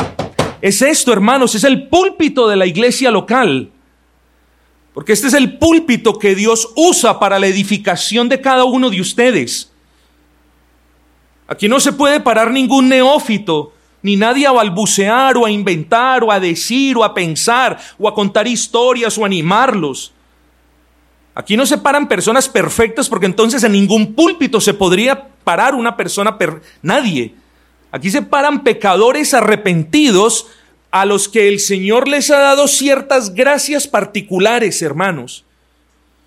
es 0.61 0.81
esto, 0.81 1.13
hermanos, 1.13 1.55
es 1.55 1.65
el 1.65 1.89
púlpito 1.89 2.49
de 2.49 2.57
la 2.57 2.65
iglesia 2.65 3.11
local. 3.11 3.71
Porque 4.95 5.13
este 5.13 5.27
es 5.27 5.35
el 5.35 5.59
púlpito 5.59 6.19
que 6.19 6.35
Dios 6.35 6.71
usa 6.77 7.19
para 7.19 7.39
la 7.39 7.49
edificación 7.49 8.29
de 8.31 8.41
cada 8.41 8.65
uno 8.65 8.89
de 8.89 9.01
ustedes. 9.01 9.71
Aquí 11.47 11.69
no 11.69 11.81
se 11.81 11.93
puede 11.93 12.21
parar 12.21 12.51
ningún 12.51 12.89
neófito, 12.89 13.74
ni 14.05 14.17
nadie 14.17 14.47
a 14.47 14.53
balbucear 14.53 15.35
o 15.39 15.47
a 15.47 15.51
inventar 15.51 16.23
o 16.23 16.31
a 16.31 16.39
decir 16.39 16.95
o 16.95 17.03
a 17.03 17.15
pensar 17.15 17.81
o 17.99 18.07
a 18.07 18.15
contar 18.15 18.47
historias 18.47 19.17
o 19.17 19.25
animarlos. 19.25 20.13
Aquí 21.35 21.57
no 21.57 21.65
se 21.65 21.79
paran 21.79 22.07
personas 22.07 22.47
perfectas 22.47 23.09
porque 23.09 23.25
entonces 23.25 23.65
en 23.65 23.73
ningún 23.73 24.15
púlpito 24.15 24.61
se 24.61 24.75
podría 24.75 25.29
parar 25.43 25.75
una 25.75 25.97
persona, 25.97 26.37
per 26.37 26.61
nadie. 26.83 27.35
Aquí 27.93 28.11
se 28.11 28.21
paran 28.21 28.63
pecadores 28.63 29.33
arrepentidos 29.33 30.49
a 30.91 31.07
los 31.07 31.27
que 31.27 31.49
el 31.49 31.59
Señor 31.59 32.07
les 32.07 32.31
ha 32.31 32.41
dado 32.41 32.69
ciertas 32.69 33.35
gracias 33.35 33.89
particulares, 33.89 34.83
hermanos. 34.83 35.47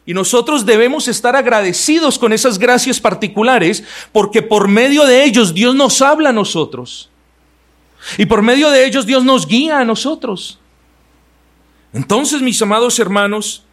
Y 0.03 0.15
nosotros 0.15 0.65
debemos 0.65 1.07
estar 1.07 1.35
agradecidos 1.35 2.17
con 2.17 2.33
esas 2.33 2.57
gracias 2.57 2.99
particulares 2.99 3.83
porque 4.11 4.41
por 4.41 4.67
medio 4.67 5.05
de 5.05 5.25
ellos 5.25 5.53
Dios 5.53 5.75
nos 5.75 6.01
habla 6.01 6.29
a 6.29 6.33
nosotros. 6.33 7.11
Y 8.17 8.25
por 8.25 8.41
medio 8.41 8.69
de 8.69 8.85
ellos 8.85 9.05
Dios 9.05 9.25
nos 9.25 9.47
guía 9.47 9.79
a 9.79 9.85
nosotros. 9.85 10.59
Entonces, 11.93 12.41
mis 12.41 12.61
amados 12.61 12.99
hermanos, 12.99 13.65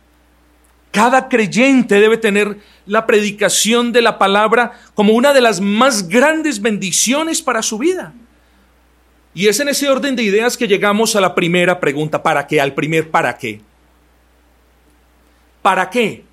cada 0.90 1.28
creyente 1.28 2.00
debe 2.00 2.16
tener 2.16 2.58
la 2.86 3.06
predicación 3.06 3.92
de 3.92 4.02
la 4.02 4.18
palabra 4.18 4.80
como 4.94 5.12
una 5.12 5.32
de 5.32 5.40
las 5.40 5.60
más 5.60 6.08
grandes 6.08 6.62
bendiciones 6.62 7.42
para 7.42 7.62
su 7.62 7.78
vida. 7.78 8.14
Y 9.34 9.48
es 9.48 9.58
en 9.58 9.68
ese 9.68 9.88
orden 9.88 10.14
de 10.14 10.22
ideas 10.22 10.56
que 10.56 10.68
llegamos 10.68 11.16
a 11.16 11.20
la 11.20 11.34
primera 11.34 11.80
pregunta, 11.80 12.22
¿para 12.22 12.46
qué? 12.46 12.60
Al 12.60 12.74
primer 12.74 13.10
¿para 13.10 13.36
qué? 13.36 13.60
¿Para 15.60 15.90
qué? 15.90 16.24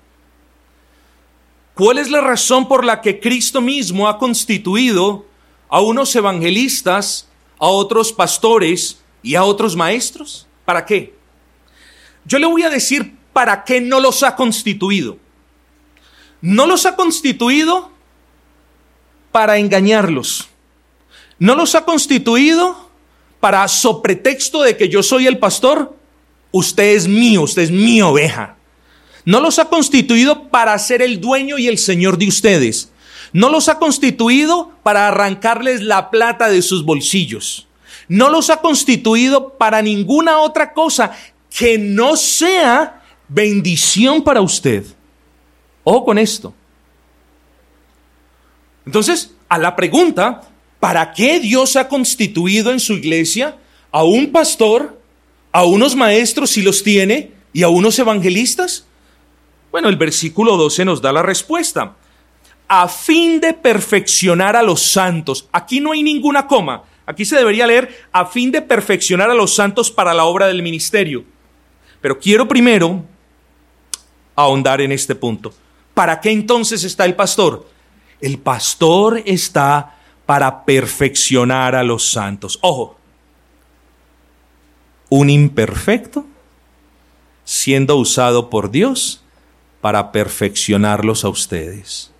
¿Cuál 1.74 1.98
es 1.98 2.10
la 2.10 2.20
razón 2.20 2.68
por 2.68 2.84
la 2.84 3.00
que 3.00 3.18
Cristo 3.18 3.60
mismo 3.60 4.08
ha 4.08 4.18
constituido 4.18 5.26
a 5.68 5.80
unos 5.80 6.14
evangelistas, 6.14 7.28
a 7.62 7.68
otros 7.68 8.12
pastores 8.12 9.00
y 9.22 9.36
a 9.36 9.44
otros 9.44 9.76
maestros? 9.76 10.48
¿Para 10.64 10.84
qué? 10.84 11.14
Yo 12.24 12.40
le 12.40 12.46
voy 12.46 12.64
a 12.64 12.70
decir 12.70 13.16
para 13.32 13.62
qué 13.62 13.80
no 13.80 14.00
los 14.00 14.24
ha 14.24 14.34
constituido. 14.34 15.16
No 16.40 16.66
los 16.66 16.86
ha 16.86 16.96
constituido 16.96 17.92
para 19.30 19.58
engañarlos. 19.58 20.48
No 21.38 21.54
los 21.54 21.76
ha 21.76 21.84
constituido 21.84 22.90
para 23.38 23.64
pretexto 24.02 24.62
de 24.62 24.76
que 24.76 24.88
yo 24.88 25.04
soy 25.04 25.28
el 25.28 25.38
pastor, 25.38 25.96
usted 26.50 26.96
es 26.96 27.06
mío, 27.06 27.42
usted 27.42 27.62
es 27.62 27.70
mi 27.70 28.02
oveja. 28.02 28.56
No 29.24 29.40
los 29.40 29.60
ha 29.60 29.66
constituido 29.66 30.48
para 30.48 30.76
ser 30.80 31.00
el 31.00 31.20
dueño 31.20 31.58
y 31.58 31.68
el 31.68 31.78
señor 31.78 32.18
de 32.18 32.26
ustedes. 32.26 32.91
No 33.32 33.48
los 33.48 33.68
ha 33.68 33.78
constituido 33.78 34.72
para 34.82 35.08
arrancarles 35.08 35.82
la 35.82 36.10
plata 36.10 36.48
de 36.48 36.62
sus 36.62 36.84
bolsillos. 36.84 37.66
No 38.08 38.30
los 38.30 38.50
ha 38.50 38.58
constituido 38.58 39.54
para 39.54 39.80
ninguna 39.80 40.40
otra 40.40 40.72
cosa 40.72 41.12
que 41.50 41.78
no 41.78 42.16
sea 42.16 43.02
bendición 43.28 44.22
para 44.22 44.40
usted. 44.40 44.84
Ojo 45.84 46.04
con 46.04 46.18
esto. 46.18 46.52
Entonces, 48.84 49.34
a 49.48 49.58
la 49.58 49.74
pregunta, 49.76 50.42
¿Para 50.82 51.12
qué 51.12 51.38
Dios 51.38 51.76
ha 51.76 51.86
constituido 51.86 52.72
en 52.72 52.80
su 52.80 52.94
iglesia 52.94 53.56
a 53.92 54.02
un 54.02 54.32
pastor, 54.32 55.00
a 55.52 55.64
unos 55.64 55.94
maestros 55.94 56.50
si 56.50 56.60
los 56.60 56.82
tiene 56.82 57.30
y 57.52 57.62
a 57.62 57.68
unos 57.68 58.00
evangelistas? 58.00 58.84
Bueno, 59.70 59.88
el 59.88 59.94
versículo 59.94 60.56
12 60.56 60.84
nos 60.84 61.00
da 61.00 61.12
la 61.12 61.22
respuesta. 61.22 61.94
A 62.74 62.88
fin 62.88 63.38
de 63.38 63.52
perfeccionar 63.52 64.56
a 64.56 64.62
los 64.62 64.80
santos. 64.80 65.46
Aquí 65.52 65.78
no 65.78 65.92
hay 65.92 66.02
ninguna 66.02 66.46
coma. 66.46 66.84
Aquí 67.04 67.26
se 67.26 67.36
debería 67.36 67.66
leer 67.66 68.06
a 68.12 68.24
fin 68.24 68.50
de 68.50 68.62
perfeccionar 68.62 69.28
a 69.28 69.34
los 69.34 69.54
santos 69.54 69.90
para 69.90 70.14
la 70.14 70.24
obra 70.24 70.46
del 70.46 70.62
ministerio. 70.62 71.22
Pero 72.00 72.18
quiero 72.18 72.48
primero 72.48 73.04
ahondar 74.34 74.80
en 74.80 74.90
este 74.90 75.14
punto. 75.14 75.52
¿Para 75.92 76.18
qué 76.18 76.30
entonces 76.30 76.82
está 76.82 77.04
el 77.04 77.14
pastor? 77.14 77.68
El 78.22 78.38
pastor 78.38 79.22
está 79.26 79.98
para 80.24 80.64
perfeccionar 80.64 81.74
a 81.74 81.82
los 81.82 82.08
santos. 82.08 82.58
Ojo, 82.62 82.96
un 85.10 85.28
imperfecto 85.28 86.24
siendo 87.44 87.96
usado 87.96 88.48
por 88.48 88.70
Dios 88.70 89.22
para 89.82 90.10
perfeccionarlos 90.10 91.26
a 91.26 91.28
ustedes. 91.28 92.11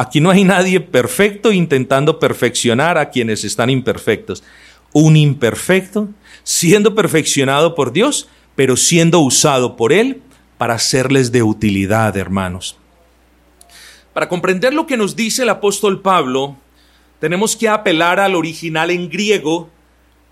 Aquí 0.00 0.20
no 0.20 0.30
hay 0.30 0.44
nadie 0.44 0.78
perfecto 0.78 1.50
intentando 1.50 2.20
perfeccionar 2.20 2.98
a 2.98 3.10
quienes 3.10 3.42
están 3.42 3.68
imperfectos. 3.68 4.44
Un 4.92 5.16
imperfecto 5.16 6.08
siendo 6.44 6.94
perfeccionado 6.94 7.74
por 7.74 7.92
Dios, 7.92 8.28
pero 8.54 8.76
siendo 8.76 9.18
usado 9.18 9.74
por 9.74 9.92
Él 9.92 10.22
para 10.56 10.78
serles 10.78 11.32
de 11.32 11.42
utilidad, 11.42 12.16
hermanos. 12.16 12.78
Para 14.14 14.28
comprender 14.28 14.72
lo 14.72 14.86
que 14.86 14.96
nos 14.96 15.16
dice 15.16 15.42
el 15.42 15.48
apóstol 15.48 16.00
Pablo, 16.00 16.56
tenemos 17.18 17.56
que 17.56 17.68
apelar 17.68 18.20
al 18.20 18.36
original 18.36 18.92
en 18.92 19.08
griego 19.08 19.68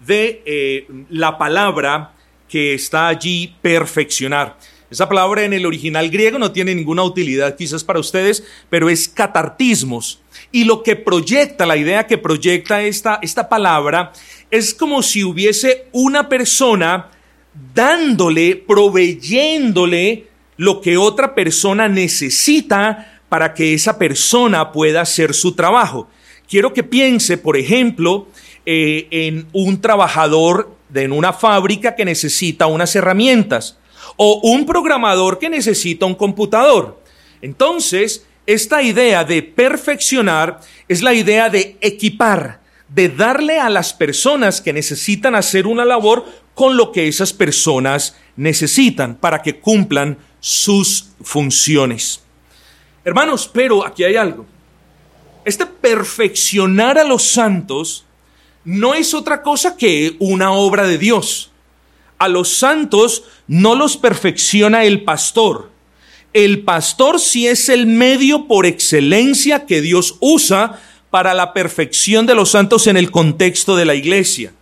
de 0.07 0.43
eh, 0.47 0.87
la 1.09 1.39
palabra 1.39 2.13
que 2.49 2.75
está 2.75 3.09
allí 3.09 3.57
perfeccionar. 3.61 4.57
Esa 4.91 5.09
palabra 5.09 5.45
en 5.45 5.53
el 5.53 5.67
original 5.67 6.11
griego 6.11 6.39
no 6.39 6.53
tiene 6.53 6.75
ninguna 6.75 7.03
utilidad 7.03 7.57
quizás 7.57 7.83
para 7.83 7.99
ustedes, 7.99 8.45
pero 8.71 8.89
es 8.89 9.09
catartismos. 9.09 10.21
Y 10.53 10.65
lo 10.65 10.83
que 10.83 10.95
proyecta, 10.95 11.67
la 11.67 11.77
idea 11.77 12.07
que 12.07 12.19
proyecta 12.19 12.83
esta, 12.83 13.19
esta 13.21 13.49
palabra, 13.49 14.13
es 14.51 14.73
como 14.75 15.03
si 15.03 15.25
hubiese 15.25 15.87
una 15.93 16.29
persona 16.29 17.11
dándole, 17.75 18.57
proveyéndole 18.57 20.29
lo 20.57 20.81
que 20.81 20.97
otra 20.97 21.35
persona 21.35 21.89
necesita 21.89 23.21
para 23.29 23.55
que 23.55 23.75
esa 23.75 23.99
persona 23.99 24.71
pueda 24.71 25.01
hacer 25.01 25.35
su 25.35 25.55
trabajo. 25.55 26.09
Quiero 26.49 26.73
que 26.73 26.85
piense, 26.85 27.39
por 27.39 27.57
ejemplo, 27.57 28.29
eh, 28.65 29.09
en 29.11 29.49
un 29.53 29.81
trabajador 29.81 30.77
de, 30.91 31.03
en 31.03 31.13
una 31.13 31.33
fábrica 31.33 31.97
que 31.97 32.05
necesita 32.05 32.69
unas 32.69 32.95
herramientas 32.95 33.79
o 34.17 34.41
un 34.43 34.67
programador 34.67 35.39
que 35.39 35.49
necesita 35.49 36.07
un 36.07 36.15
computador. 36.15 37.01
Entonces, 37.43 38.27
esta 38.47 38.83
idea 38.83 39.25
de 39.25 39.43
perfeccionar 39.43 40.61
es 40.89 41.03
la 41.03 41.15
idea 41.15 41.51
de 41.51 41.77
equipar, 41.81 42.61
de 42.89 43.09
darle 43.09 43.59
a 43.59 43.69
las 43.69 43.93
personas 43.93 44.61
que 44.61 44.73
necesitan 44.73 45.35
hacer 45.35 45.67
una 45.67 45.85
labor 45.85 46.25
con 46.55 46.77
lo 46.77 46.93
que 46.93 47.09
esas 47.09 47.33
personas 47.33 48.17
necesitan 48.37 49.17
para 49.17 49.43
que 49.43 49.61
cumplan 49.61 50.19
sus 50.41 51.11
funciones. 51.23 52.23
Hermanos, 53.05 53.51
pero 53.53 53.85
aquí 53.85 54.05
hay 54.05 54.17
algo. 54.17 54.47
Este 55.45 55.67
perfeccionar 55.67 56.99
a 56.99 57.05
los 57.05 57.23
santos 57.23 58.05
no 58.65 58.95
es 58.95 59.15
otra 59.15 59.43
cosa 59.43 59.77
que 59.77 60.17
una 60.19 60.53
obra 60.53 60.87
de 60.87 60.99
Dios. 60.99 61.53
A 62.19 62.29
los 62.29 62.49
santos 62.57 63.25
no 63.47 63.75
los 63.75 63.97
perfecciona 63.97 64.85
el 64.85 65.05
pastor. 65.05 65.71
El 66.33 66.63
pastor 66.65 67.21
sí 67.21 67.47
es 67.47 67.69
el 67.69 67.87
medio 67.87 68.47
por 68.47 68.67
excelencia 68.67 69.67
que 69.67 69.81
Dios 69.81 70.17
usa 70.21 70.81
para 71.11 71.35
la 71.35 71.53
perfección 71.53 72.27
de 72.27 72.35
los 72.35 72.51
santos 72.51 72.87
en 72.87 72.97
el 72.97 73.11
contexto 73.11 73.77
de 73.77 73.87
la 73.87 73.95
iglesia. 73.95 74.53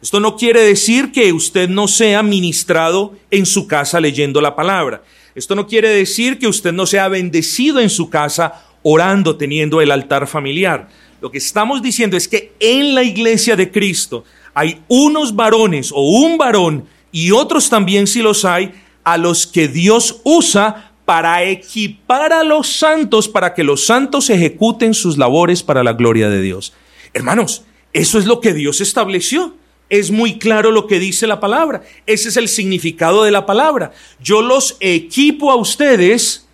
Esto 0.00 0.20
no 0.20 0.36
quiere 0.36 0.62
decir 0.62 1.12
que 1.12 1.32
usted 1.32 1.68
no 1.68 1.88
sea 1.88 2.22
ministrado 2.22 3.16
en 3.30 3.46
su 3.46 3.66
casa 3.66 4.00
leyendo 4.00 4.40
la 4.40 4.54
palabra. 4.54 5.02
Esto 5.34 5.54
no 5.54 5.66
quiere 5.66 5.88
decir 5.88 6.38
que 6.38 6.46
usted 6.46 6.72
no 6.72 6.86
sea 6.86 7.08
bendecido 7.08 7.80
en 7.80 7.90
su 7.90 8.08
casa 8.08 8.64
orando, 8.82 9.36
teniendo 9.36 9.80
el 9.80 9.90
altar 9.90 10.26
familiar. 10.26 10.88
Lo 11.20 11.30
que 11.30 11.38
estamos 11.38 11.82
diciendo 11.82 12.16
es 12.16 12.28
que 12.28 12.52
en 12.60 12.94
la 12.94 13.02
iglesia 13.02 13.56
de 13.56 13.70
Cristo 13.70 14.24
hay 14.54 14.80
unos 14.88 15.34
varones 15.34 15.90
o 15.92 16.00
un 16.00 16.38
varón 16.38 16.86
y 17.12 17.30
otros 17.30 17.70
también 17.70 18.06
si 18.06 18.22
los 18.22 18.44
hay, 18.44 18.72
a 19.04 19.16
los 19.16 19.46
que 19.46 19.68
Dios 19.68 20.20
usa 20.24 20.92
para 21.04 21.42
equipar 21.44 22.32
a 22.32 22.44
los 22.44 22.70
santos, 22.70 23.28
para 23.28 23.54
que 23.54 23.64
los 23.64 23.86
santos 23.86 24.28
ejecuten 24.28 24.92
sus 24.92 25.16
labores 25.16 25.62
para 25.62 25.82
la 25.82 25.94
gloria 25.94 26.28
de 26.28 26.42
Dios. 26.42 26.74
Hermanos, 27.14 27.64
eso 27.94 28.18
es 28.18 28.26
lo 28.26 28.40
que 28.40 28.52
Dios 28.52 28.82
estableció. 28.82 29.56
Es 29.88 30.10
muy 30.10 30.38
claro 30.38 30.70
lo 30.70 30.86
que 30.86 30.98
dice 30.98 31.26
la 31.26 31.40
palabra. 31.40 31.82
Ese 32.04 32.28
es 32.28 32.36
el 32.36 32.48
significado 32.48 33.24
de 33.24 33.30
la 33.30 33.46
palabra. 33.46 33.92
Yo 34.20 34.42
los 34.42 34.76
equipo 34.80 35.50
a 35.50 35.56
ustedes 35.56 36.46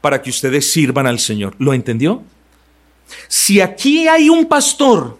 para 0.00 0.22
que 0.22 0.30
ustedes 0.30 0.72
sirvan 0.72 1.06
al 1.06 1.18
Señor. 1.18 1.54
¿Lo 1.58 1.74
entendió? 1.74 2.22
Si 3.28 3.60
aquí 3.60 4.08
hay 4.08 4.30
un 4.30 4.46
pastor 4.46 5.18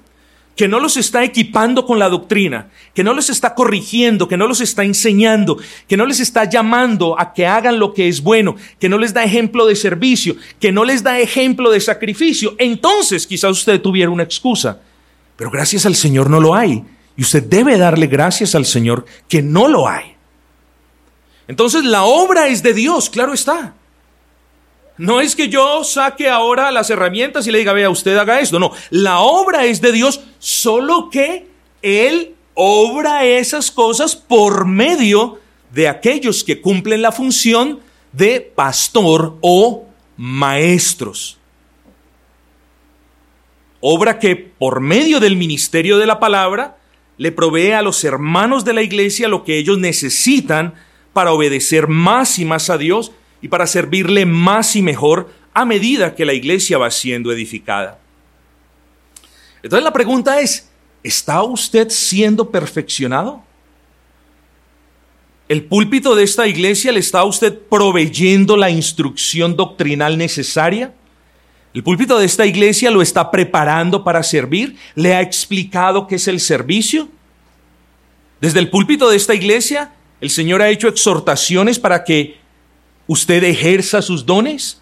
que 0.59 0.67
no 0.67 0.81
los 0.81 0.97
está 0.97 1.23
equipando 1.23 1.87
con 1.87 2.01
la 2.01 2.09
doctrina, 2.09 2.69
que 2.93 3.05
no 3.05 3.15
les 3.15 3.31
está 3.31 3.55
corrigiendo, 3.55 4.27
que 4.27 4.37
no 4.37 4.49
los 4.49 4.61
está 4.61 4.83
enseñando, 4.83 5.57
que 5.87 5.97
no 5.97 6.05
les 6.05 6.19
está 6.19 6.51
llamando 6.51 7.17
a 7.17 7.33
que 7.33 7.47
hagan 7.47 7.79
lo 7.79 7.95
que 7.95 8.09
es 8.09 8.25
bueno, 8.25 8.57
que 8.81 8.89
no 8.89 8.99
les 8.99 9.15
da 9.15 9.23
ejemplo 9.23 9.67
de 9.67 9.77
servicio, 9.77 10.35
que 10.59 10.73
no 10.73 10.83
les 10.85 11.05
da 11.05 11.21
ejemplo 11.21 11.71
de 11.71 11.79
sacrificio, 11.81 12.57
entonces 12.59 13.25
quizás 13.25 13.53
usted 13.53 13.81
tuviera 13.81 14.11
una 14.11 14.25
excusa. 14.25 14.81
Pero 15.37 15.49
gracias 15.49 15.87
al 15.87 15.95
Señor 15.95 16.29
no 16.29 16.41
lo 16.41 16.57
hay. 16.57 16.83
Y 17.17 17.23
usted 17.23 17.45
debe 17.45 17.79
darle 17.79 18.09
gracias 18.09 18.57
al 18.57 18.67
Señor 18.67 19.07
que 19.29 19.43
no 19.43 19.69
lo 19.69 19.87
hay. 19.87 20.17
Entonces 21.47 21.85
la 21.85 22.03
obra 22.03 22.49
es 22.49 22.65
de 22.65 22.75
Dios, 22.75 23.11
claro 23.11 23.33
está. 23.33 23.75
No 24.99 25.21
es 25.21 25.37
que 25.37 25.49
yo 25.49 25.85
saque 25.85 26.29
ahora 26.29 26.73
las 26.73 26.91
herramientas 26.91 27.47
y 27.47 27.53
le 27.53 27.59
diga, 27.59 27.73
vea, 27.73 27.89
usted 27.89 28.17
haga 28.17 28.41
esto. 28.41 28.59
No, 28.59 28.73
la 28.91 29.21
obra 29.21 29.65
es 29.65 29.81
de 29.81 29.93
Dios, 29.93 30.21
solo 30.41 31.09
que 31.09 31.47
Él 31.83 32.35
obra 32.55 33.25
esas 33.25 33.71
cosas 33.71 34.17
por 34.17 34.67
medio 34.67 35.39
de 35.73 35.87
aquellos 35.87 36.43
que 36.43 36.61
cumplen 36.61 37.03
la 37.03 37.13
función 37.13 37.79
de 38.13 38.41
pastor 38.41 39.37
o 39.41 39.87
maestros. 40.17 41.39
Obra 43.81 44.19
que 44.19 44.35
por 44.35 44.81
medio 44.81 45.21
del 45.21 45.37
ministerio 45.37 45.99
de 45.99 46.07
la 46.07 46.19
palabra 46.19 46.79
le 47.17 47.31
provee 47.31 47.73
a 47.73 47.83
los 47.83 48.03
hermanos 48.03 48.65
de 48.65 48.73
la 48.73 48.83
iglesia 48.83 49.29
lo 49.29 49.45
que 49.45 49.59
ellos 49.59 49.79
necesitan 49.79 50.75
para 51.13 51.33
obedecer 51.33 51.87
más 51.87 52.41
y 52.41 52.45
más 52.45 52.71
a 52.71 52.79
Dios 52.79 53.13
y 53.41 53.49
para 53.49 53.67
servirle 53.67 54.27
más 54.27 54.77
y 54.77 54.83
mejor 54.83 55.33
a 55.55 55.65
medida 55.65 56.15
que 56.15 56.25
la 56.25 56.35
iglesia 56.35 56.79
va 56.79 56.91
siendo 56.91 57.33
edificada. 57.33 57.99
Entonces 59.63 59.85
la 59.85 59.93
pregunta 59.93 60.41
es, 60.41 60.71
¿está 61.03 61.43
usted 61.43 61.89
siendo 61.91 62.51
perfeccionado? 62.51 63.43
¿El 65.49 65.65
púlpito 65.65 66.15
de 66.15 66.25
esta 66.25 66.47
iglesia 66.47 66.93
le 66.93 67.01
está 67.01 67.21
a 67.21 67.25
usted 67.25 67.59
proveyendo 67.59 68.57
la 68.57 68.71
instrucción 68.71 69.57
doctrinal 69.57 70.19
necesaria? 70.19 70.93
¿El 71.73 71.83
púlpito 71.83 72.19
de 72.19 72.27
esta 72.27 72.45
iglesia 72.45 72.91
lo 72.91 73.03
está 73.03 73.31
preparando 73.31 74.05
para 74.05 74.23
servir? 74.23 74.77
¿Le 74.95 75.15
ha 75.15 75.23
explicado 75.23 76.07
qué 76.07 76.17
es 76.17 76.29
el 76.29 76.41
servicio? 76.41 77.09
Desde 78.41 78.59
el 78.59 78.71
púlpito 78.71 79.09
de 79.09 79.17
esta 79.17 79.35
iglesia, 79.35 79.93
el 80.21 80.31
Señor 80.31 80.63
ha 80.63 80.69
hecho 80.69 80.89
exhortaciones 80.89 81.79
para 81.79 82.05
que 82.05 82.39
usted 83.09 83.43
ejerza 83.43 84.01
sus 84.01 84.25
dones? 84.25 84.81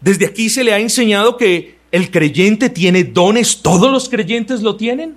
Desde 0.00 0.24
aquí 0.24 0.48
se 0.48 0.64
le 0.64 0.72
ha 0.72 0.78
enseñado 0.78 1.36
que 1.36 1.78
el 1.92 2.10
creyente 2.10 2.70
tiene 2.70 3.04
dones, 3.04 3.60
todos 3.60 3.92
los 3.92 4.08
creyentes 4.08 4.62
lo 4.62 4.76
tienen. 4.76 5.16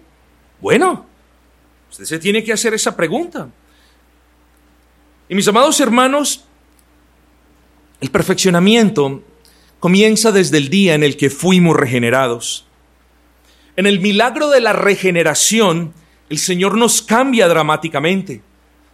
Bueno, 0.59 1.05
usted 1.89 2.03
se 2.03 2.19
tiene 2.19 2.43
que 2.43 2.51
hacer 2.51 2.73
esa 2.73 2.95
pregunta. 2.95 3.49
Y 5.29 5.35
mis 5.35 5.47
amados 5.47 5.79
hermanos, 5.79 6.43
el 7.99 8.09
perfeccionamiento 8.09 9.23
comienza 9.79 10.31
desde 10.31 10.57
el 10.57 10.69
día 10.69 10.95
en 10.95 11.03
el 11.03 11.17
que 11.17 11.29
fuimos 11.29 11.75
regenerados. 11.75 12.65
En 13.75 13.85
el 13.85 13.99
milagro 13.99 14.49
de 14.49 14.61
la 14.61 14.73
regeneración, 14.73 15.93
el 16.29 16.37
Señor 16.37 16.77
nos 16.77 17.01
cambia 17.01 17.47
dramáticamente. 17.47 18.41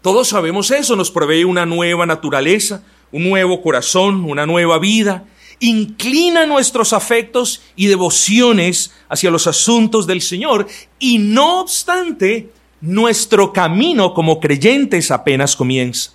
Todos 0.01 0.27
sabemos 0.27 0.71
eso, 0.71 0.95
nos 0.95 1.11
provee 1.11 1.45
una 1.45 1.65
nueva 1.65 2.05
naturaleza, 2.05 2.83
un 3.13 3.29
nuevo 3.29 3.61
corazón, 3.61 4.25
una 4.25 4.45
nueva 4.45 4.79
vida. 4.79 5.23
Inclina 5.59 6.45
nuestros 6.45 6.91
afectos 6.91 7.61
y 7.77 7.85
devociones 7.85 8.91
hacia 9.07 9.31
los 9.31 9.47
asuntos 9.47 10.05
del 10.05 10.21
Señor 10.21 10.67
y 10.99 11.19
no 11.19 11.61
obstante, 11.61 12.49
nuestro 12.81 13.53
camino 13.53 14.13
como 14.13 14.41
creyentes 14.41 15.09
apenas 15.09 15.55
comienza. 15.55 16.11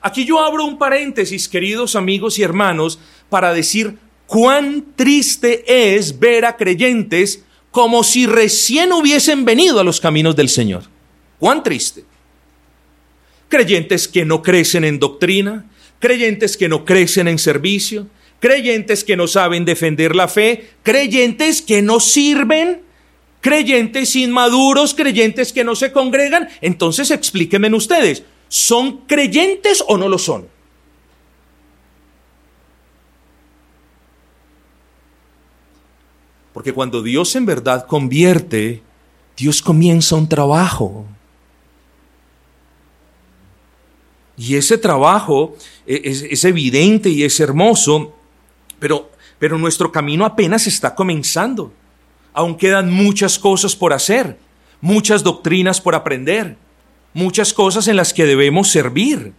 Aquí 0.00 0.24
yo 0.24 0.40
abro 0.40 0.64
un 0.64 0.76
paréntesis, 0.76 1.48
queridos 1.48 1.94
amigos 1.94 2.38
y 2.38 2.42
hermanos, 2.42 2.98
para 3.28 3.54
decir 3.54 3.98
cuán 4.26 4.84
triste 4.96 5.94
es 5.94 6.18
ver 6.18 6.46
a 6.46 6.56
creyentes 6.56 7.44
como 7.70 8.02
si 8.02 8.26
recién 8.26 8.92
hubiesen 8.92 9.44
venido 9.44 9.78
a 9.78 9.84
los 9.84 10.00
caminos 10.00 10.34
del 10.34 10.48
Señor. 10.48 10.84
Cuán 11.38 11.62
triste. 11.62 12.04
Creyentes 13.48 14.08
que 14.08 14.24
no 14.24 14.42
crecen 14.42 14.84
en 14.84 14.98
doctrina, 14.98 15.66
creyentes 15.98 16.56
que 16.56 16.68
no 16.68 16.84
crecen 16.84 17.28
en 17.28 17.38
servicio, 17.38 18.08
creyentes 18.40 19.04
que 19.04 19.16
no 19.16 19.26
saben 19.26 19.64
defender 19.64 20.14
la 20.14 20.28
fe, 20.28 20.70
creyentes 20.82 21.62
que 21.62 21.82
no 21.82 22.00
sirven, 22.00 22.82
creyentes 23.40 24.16
inmaduros, 24.16 24.94
creyentes 24.94 25.52
que 25.52 25.64
no 25.64 25.74
se 25.74 25.92
congregan. 25.92 26.48
Entonces 26.60 27.10
explíquenme 27.10 27.74
ustedes, 27.74 28.22
¿son 28.48 28.98
creyentes 29.06 29.82
o 29.86 29.96
no 29.96 30.08
lo 30.08 30.18
son? 30.18 30.46
Porque 36.54 36.72
cuando 36.72 37.02
Dios 37.02 37.34
en 37.34 37.46
verdad 37.46 37.86
convierte, 37.86 38.82
Dios 39.36 39.60
comienza 39.60 40.14
un 40.14 40.28
trabajo. 40.28 41.04
Y 44.36 44.56
ese 44.56 44.78
trabajo 44.78 45.56
e, 45.86 46.00
es, 46.04 46.44
evidente 46.44 47.08
y 47.08 47.22
es 47.22 47.38
hermoso, 47.40 48.14
pero, 48.78 49.10
pero 49.38 49.58
nuestro 49.58 49.92
camino 49.92 50.24
apenas 50.24 50.66
está 50.66 50.94
comenzando. 50.94 51.72
Aún 52.32 52.56
quedan 52.56 52.92
muchas 52.92 53.38
cosas 53.38 53.76
por 53.76 53.92
hacer, 53.92 54.38
muchas 54.80 55.22
doctrinas 55.22 55.80
por 55.80 55.94
aprender, 55.94 56.56
muchas 57.12 57.52
cosas 57.52 57.86
en 57.86 57.96
las 57.96 58.12
que 58.12 58.26
debemos 58.26 58.70
servir. 58.70 59.32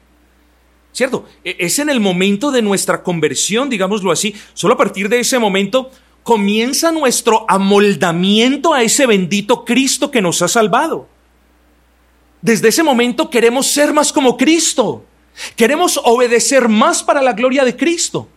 ¿Cierto? 0.93 1.25
E, 1.43 1.58
es 1.60 1.79
en 1.79 1.89
el 1.89 1.99
momento 1.99 2.51
de 2.51 2.62
nuestra 2.62 3.03
conversión, 3.03 3.69
digámoslo 3.69 4.12
así, 4.12 4.34
solo 4.53 4.75
a 4.75 4.77
partir 4.77 5.10
de 5.10 5.19
ese 5.19 5.39
momento 5.39 5.91
comienza 6.23 6.91
nuestro 6.91 7.45
amoldamiento 7.49 8.73
a 8.73 8.81
ese 8.81 9.05
bendito 9.05 9.65
Cristo 9.65 10.10
que 10.10 10.21
nos 10.21 10.41
ha 10.41 10.47
salvado. 10.47 11.08
Desde 12.41 12.69
ese 12.69 12.84
momento 12.84 13.30
queremos 13.30 13.67
ser 13.67 13.93
más 13.93 14.12
como 14.12 14.38
Cristo. 14.38 15.04
Queremos 15.56 16.00
obedecer 16.04 16.67
más 16.69 17.04
para 17.04 17.21
la 17.21 17.34
gloria 17.34 17.65
de 17.65 17.76
Cristo. 17.76 18.28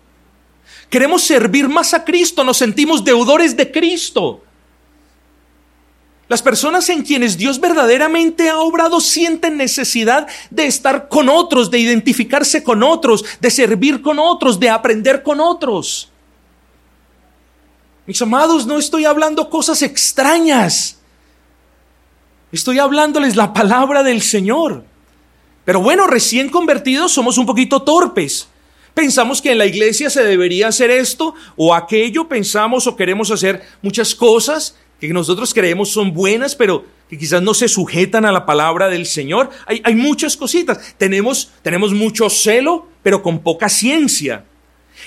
Queremos 0.90 1.22
servir 1.22 1.68
más 1.68 1.94
a 1.94 2.04
Cristo. 2.04 2.42
Nos 2.44 2.56
sentimos 2.56 3.04
deudores 3.04 3.56
de 3.56 3.70
Cristo. 3.70 4.42
Las 6.28 6.42
personas 6.42 6.88
en 6.90 7.02
quienes 7.02 7.38
Dios 7.38 7.58
verdaderamente 7.58 8.50
ha 8.50 8.58
obrado 8.58 9.00
sienten 9.00 9.56
necesidad 9.56 10.26
de 10.50 10.66
estar 10.66 11.08
con 11.08 11.30
otros, 11.30 11.70
de 11.70 11.78
identificarse 11.78 12.62
con 12.62 12.82
otros, 12.82 13.24
de 13.40 13.50
servir 13.50 14.02
con 14.02 14.18
otros, 14.18 14.60
de 14.60 14.68
aprender 14.68 15.22
con 15.22 15.40
otros. 15.40 16.10
Mis 18.04 18.20
amados, 18.20 18.66
no 18.66 18.78
estoy 18.78 19.06
hablando 19.06 19.48
cosas 19.48 19.80
extrañas. 19.80 20.97
Estoy 22.50 22.78
hablándoles 22.78 23.36
la 23.36 23.52
palabra 23.52 24.02
del 24.02 24.22
Señor. 24.22 24.84
Pero 25.64 25.82
bueno, 25.82 26.06
recién 26.06 26.48
convertidos 26.48 27.12
somos 27.12 27.36
un 27.36 27.44
poquito 27.44 27.82
torpes. 27.82 28.48
Pensamos 28.94 29.42
que 29.42 29.52
en 29.52 29.58
la 29.58 29.66
iglesia 29.66 30.08
se 30.08 30.24
debería 30.24 30.68
hacer 30.68 30.90
esto 30.90 31.34
o 31.56 31.74
aquello, 31.74 32.26
pensamos 32.26 32.86
o 32.86 32.96
queremos 32.96 33.30
hacer 33.30 33.62
muchas 33.82 34.14
cosas 34.14 34.76
que 34.98 35.08
nosotros 35.08 35.54
creemos 35.54 35.90
son 35.90 36.12
buenas, 36.12 36.56
pero 36.56 36.84
que 37.08 37.18
quizás 37.18 37.40
no 37.40 37.54
se 37.54 37.68
sujetan 37.68 38.24
a 38.24 38.32
la 38.32 38.46
palabra 38.46 38.88
del 38.88 39.06
Señor. 39.06 39.50
Hay, 39.66 39.80
hay 39.84 39.94
muchas 39.94 40.36
cositas. 40.36 40.94
Tenemos, 40.98 41.52
tenemos 41.62 41.92
mucho 41.92 42.28
celo, 42.28 42.88
pero 43.02 43.22
con 43.22 43.40
poca 43.40 43.68
ciencia. 43.68 44.44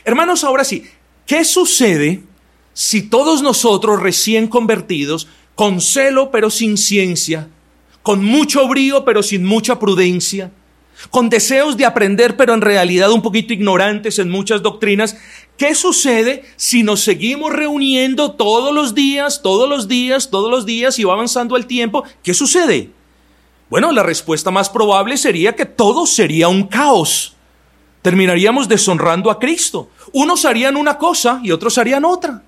Hermanos, 0.05 0.43
ahora 0.43 0.63
sí, 0.63 0.85
¿qué 1.25 1.43
sucede 1.43 2.23
si 2.73 3.01
todos 3.01 3.41
nosotros 3.41 3.99
recién 3.99 4.47
convertidos 4.47 5.27
con 5.61 5.79
celo 5.79 6.31
pero 6.31 6.49
sin 6.49 6.75
ciencia, 6.75 7.47
con 8.01 8.25
mucho 8.25 8.67
brío 8.67 9.05
pero 9.05 9.21
sin 9.21 9.45
mucha 9.45 9.77
prudencia, 9.77 10.49
con 11.11 11.29
deseos 11.29 11.77
de 11.77 11.85
aprender 11.85 12.35
pero 12.35 12.55
en 12.55 12.61
realidad 12.61 13.11
un 13.11 13.21
poquito 13.21 13.53
ignorantes 13.53 14.17
en 14.17 14.31
muchas 14.31 14.63
doctrinas. 14.63 15.17
¿Qué 15.57 15.75
sucede 15.75 16.45
si 16.55 16.81
nos 16.81 17.01
seguimos 17.01 17.53
reuniendo 17.53 18.31
todos 18.31 18.73
los 18.73 18.95
días, 18.95 19.43
todos 19.43 19.69
los 19.69 19.87
días, 19.87 20.31
todos 20.31 20.49
los 20.49 20.65
días 20.65 20.97
y 20.97 21.03
va 21.03 21.13
avanzando 21.13 21.55
el 21.55 21.67
tiempo? 21.67 22.05
¿Qué 22.23 22.33
sucede? 22.33 22.89
Bueno, 23.69 23.91
la 23.91 24.01
respuesta 24.01 24.49
más 24.49 24.67
probable 24.67 25.15
sería 25.15 25.55
que 25.55 25.67
todo 25.67 26.07
sería 26.07 26.47
un 26.47 26.63
caos. 26.63 27.35
Terminaríamos 28.01 28.67
deshonrando 28.67 29.29
a 29.29 29.37
Cristo. 29.37 29.91
Unos 30.11 30.43
harían 30.43 30.75
una 30.75 30.97
cosa 30.97 31.39
y 31.43 31.51
otros 31.51 31.77
harían 31.77 32.03
otra. 32.03 32.41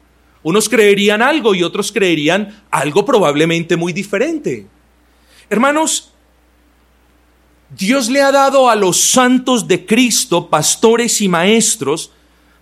Unos 0.44 0.70
creerían 0.70 1.22
algo 1.22 1.56
y 1.56 1.64
otros 1.64 1.92
creerían 1.92 2.64
algo 2.70 3.06
probablemente 3.06 3.78
muy 3.78 3.94
diferente. 3.94 4.68
Hermanos, 5.50 6.12
Dios 7.70 8.10
le 8.10 8.22
ha 8.22 8.32
dado 8.32 8.70
a 8.70 8.76
los 8.76 9.00
santos 9.00 9.68
de 9.68 9.86
Cristo, 9.86 10.50
pastores 10.50 11.22
y 11.22 11.28
maestros, 11.28 12.12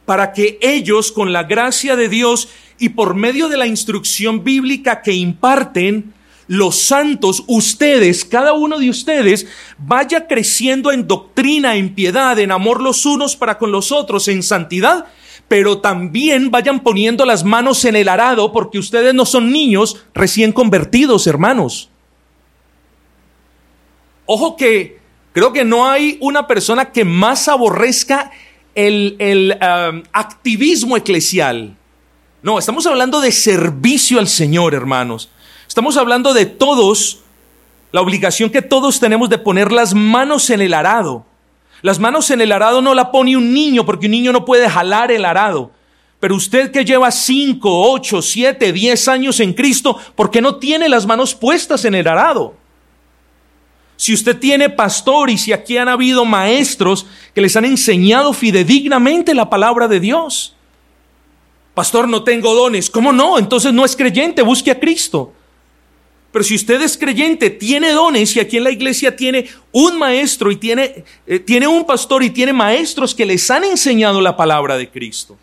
para 0.06 0.32
que 0.32 0.58
ellos, 0.62 1.12
con 1.12 1.34
la 1.34 1.44
gracia 1.44 1.96
de 1.96 2.08
Dios 2.08 2.50
y 2.80 2.90
por 2.90 3.16
medio 3.16 3.50
de 3.50 3.58
la 3.58 3.68
instrucción 3.68 4.44
bíblica 4.44 5.02
que 5.02 5.14
imparten, 5.14 6.14
los 6.48 6.76
santos, 6.80 7.44
ustedes, 7.48 8.26
cada 8.26 8.52
uno 8.52 8.78
de 8.78 8.90
ustedes, 8.90 9.48
vaya 9.78 10.28
creciendo 10.28 10.92
en 10.92 11.08
doctrina, 11.08 11.76
en 11.76 11.96
piedad, 11.96 12.38
en 12.40 12.52
amor 12.52 12.82
los 12.82 13.06
unos 13.06 13.38
para 13.38 13.58
con 13.58 13.72
los 13.72 13.92
otros, 13.94 14.28
en 14.28 14.44
santidad, 14.44 15.06
pero 15.52 15.80
también 15.80 16.50
vayan 16.50 16.80
poniendo 16.80 17.26
las 17.26 17.44
manos 17.44 17.84
en 17.84 17.98
el 17.98 18.08
arado 18.08 18.54
porque 18.54 18.80
ustedes 18.80 19.14
no 19.14 19.26
son 19.26 19.52
niños 19.52 20.06
recién 20.14 20.54
convertidos, 20.54 21.28
hermanos. 21.28 21.90
Ojo 24.26 24.56
que 24.56 25.00
creo 25.34 25.52
que 25.52 25.66
no 25.66 25.90
hay 25.90 26.18
una 26.22 26.48
persona 26.48 26.94
que 26.94 27.04
más 27.04 27.50
aborrezca 27.50 28.32
el, 28.76 29.58
um, 29.62 30.04
activismo 30.14 30.96
eclesial. 30.96 31.76
No, 32.42 32.58
estamos 32.58 32.88
hablando 32.88 33.20
de 33.20 33.34
servicio 33.34 34.20
al 34.20 34.30
Señor, 34.30 34.74
hermanos. 34.74 35.30
Estamos 35.68 35.98
hablando 35.98 36.34
de 36.34 36.46
todos, 36.46 37.24
la 37.92 38.00
obligación 38.00 38.52
que 38.52 38.62
todos 38.62 39.02
tenemos 39.02 39.30
de 39.30 39.38
poner 39.38 39.74
las 39.74 39.94
manos 39.94 40.50
en 40.50 40.62
el 40.62 40.74
arado. 40.74 41.26
Las 41.82 42.00
manos 42.00 42.30
en 42.32 42.42
el 42.42 42.52
arado 42.52 42.82
no 42.82 42.94
la 42.94 43.12
pone 43.12 43.36
un 43.36 43.54
niño 43.54 43.86
porque 43.86 44.06
un 44.06 44.12
niño 44.12 44.32
no 44.32 44.46
puede 44.46 44.70
jalar 44.70 45.12
el 45.12 45.26
arado. 45.26 45.72
Pero 46.20 46.36
usted 46.36 46.72
que 46.72 46.86
lleva 46.86 47.10
5, 47.10 47.92
8, 47.92 48.22
7, 48.22 48.72
10 48.72 49.08
años 49.08 49.40
en 49.40 49.54
Cristo, 49.54 49.98
¿por 50.16 50.30
qué 50.30 50.40
no 50.40 50.58
tiene 50.58 50.88
las 50.88 51.08
manos 51.08 51.34
puestas 51.34 51.84
en 51.86 51.96
el 51.96 52.08
arado? 52.08 52.54
Si 53.96 54.14
usted 54.14 54.38
tiene 54.38 54.70
pastor 54.70 55.30
y 55.30 55.38
si 55.38 55.52
aquí 55.52 55.78
han 55.78 55.90
habido 55.90 56.26
maestros 56.26 57.08
que 57.34 57.42
les 57.42 57.56
han 57.56 57.66
enseñado 57.66 58.34
fidedignamente 58.34 59.34
la 59.34 59.50
palabra 59.50 59.88
de 59.88 60.00
Dios. 60.00 60.56
Pastor, 61.74 62.08
no 62.08 62.24
tengo 62.24 62.54
dones. 62.54 62.90
¿Cómo 62.90 63.12
no? 63.12 63.40
Entonces 63.40 63.74
no 63.74 63.86
es 63.86 63.96
creyente, 63.96 64.42
busque 64.42 64.72
a 64.72 64.80
Cristo. 64.80 65.34
Pero 66.32 66.44
si 66.44 66.56
usted 66.56 66.82
es 66.82 66.98
creyente, 66.98 67.50
tiene 67.50 67.92
dones 67.92 68.36
y 68.36 68.40
aquí 68.40 68.58
en 68.58 68.64
la 68.64 68.72
iglesia 68.72 69.16
tiene 69.16 69.50
un 69.72 69.98
maestro 69.98 70.50
y 70.52 70.56
tiene, 70.56 71.04
eh, 71.28 71.40
tiene 71.40 71.68
un 71.68 71.86
pastor 71.86 72.24
y 72.24 72.30
tiene 72.30 72.54
maestros 72.54 73.14
que 73.14 73.26
les 73.26 73.50
han 73.52 73.66
enseñado 73.66 74.22
la 74.22 74.38
palabra 74.38 74.78
de 74.78 74.90
Cristo. 74.90 75.38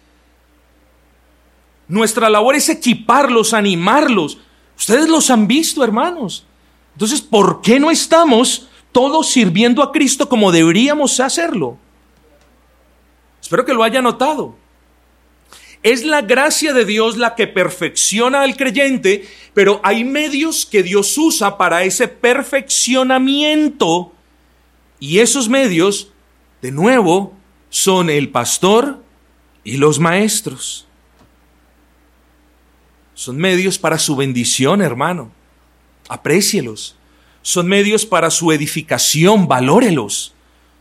Nuestra 1.89 2.31
labor 2.31 2.55
es 2.55 2.69
equiparlos, 2.69 3.53
animarlos. 3.53 4.39
Ustedes 4.79 5.09
los 5.09 5.31
han 5.31 5.47
visto, 5.47 5.85
hermanos. 5.85 6.45
Entonces, 6.95 7.21
¿por 7.21 7.61
qué 7.61 7.79
no 7.79 7.91
estamos 7.91 8.69
todos 8.93 9.31
sirviendo 9.31 9.83
a 9.83 9.93
Cristo 9.93 10.29
como 10.29 10.53
deberíamos 10.53 11.21
hacerlo? 11.21 11.77
Espero 13.41 13.65
que 13.65 13.75
lo 13.75 13.83
haya 13.83 14.01
notado. 14.01 14.55
Es 15.83 16.05
la 16.05 16.23
gracia 16.23 16.73
de 16.73 16.85
Dios 16.85 17.17
la 17.17 17.35
que 17.37 17.47
perfecciona 17.47 18.43
al 18.43 18.57
creyente, 18.57 19.29
pero 19.55 19.81
hay 19.85 20.03
medios 20.05 20.67
que 20.67 20.83
Dios 20.83 21.17
usa 21.17 21.57
para 21.57 21.85
ese 21.85 22.09
perfeccionamiento. 22.09 24.13
Y 24.99 25.21
esos 25.21 25.49
medios, 25.49 26.11
de 26.63 26.73
nuevo, 26.73 27.33
son 27.71 28.11
el 28.11 28.31
pastor 28.31 29.05
y 29.63 29.77
los 29.77 30.01
maestros. 30.01 30.89
Son 33.15 33.37
medios 33.37 33.79
para 33.79 34.01
su 34.01 34.17
bendición, 34.17 34.83
hermano. 34.83 35.31
Aprécielos. 36.09 36.97
Son 37.43 37.69
medios 37.69 38.05
para 38.05 38.31
su 38.31 38.51
edificación, 38.51 39.47
valórelos. 39.47 40.35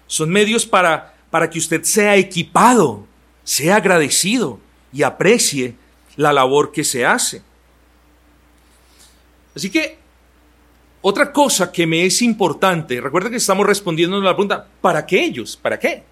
Son 0.08 0.32
medios 0.32 0.66
para, 0.66 1.14
para 1.30 1.52
que 1.52 1.60
usted 1.60 1.84
sea 1.84 2.16
equipado, 2.16 3.06
sea 3.44 3.76
agradecido 3.76 4.60
y 4.94 5.04
aprecie 5.04 5.76
la 6.16 6.34
labor 6.34 6.72
que 6.72 6.84
se 6.84 7.06
hace. 7.06 7.42
Así 9.56 9.70
que, 9.70 9.98
otra 11.02 11.32
cosa 11.32 11.72
que 11.72 11.88
me 11.88 12.06
es 12.06 12.22
importante, 12.22 13.00
recuerda 13.00 13.30
que 13.30 13.38
estamos 13.38 13.66
respondiendo 13.66 14.18
a 14.18 14.20
la 14.20 14.36
pregunta, 14.36 14.68
¿para 14.82 15.06
qué 15.06 15.24
ellos? 15.24 15.58
¿Para 15.58 15.80
qué? 15.80 16.04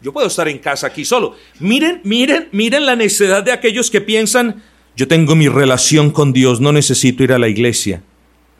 Yo 0.00 0.12
puedo 0.12 0.26
estar 0.26 0.46
en 0.48 0.58
casa 0.58 0.88
aquí 0.88 1.04
solo. 1.04 1.36
Miren, 1.58 2.00
miren, 2.04 2.48
miren 2.52 2.84
la 2.84 2.96
necedad 2.96 3.42
de 3.42 3.52
aquellos 3.52 3.90
que 3.90 4.00
piensan, 4.00 4.62
yo 4.94 5.08
tengo 5.08 5.34
mi 5.34 5.48
relación 5.48 6.10
con 6.10 6.32
Dios, 6.32 6.60
no 6.60 6.72
necesito 6.72 7.22
ir 7.22 7.32
a 7.32 7.38
la 7.38 7.48
iglesia. 7.48 8.02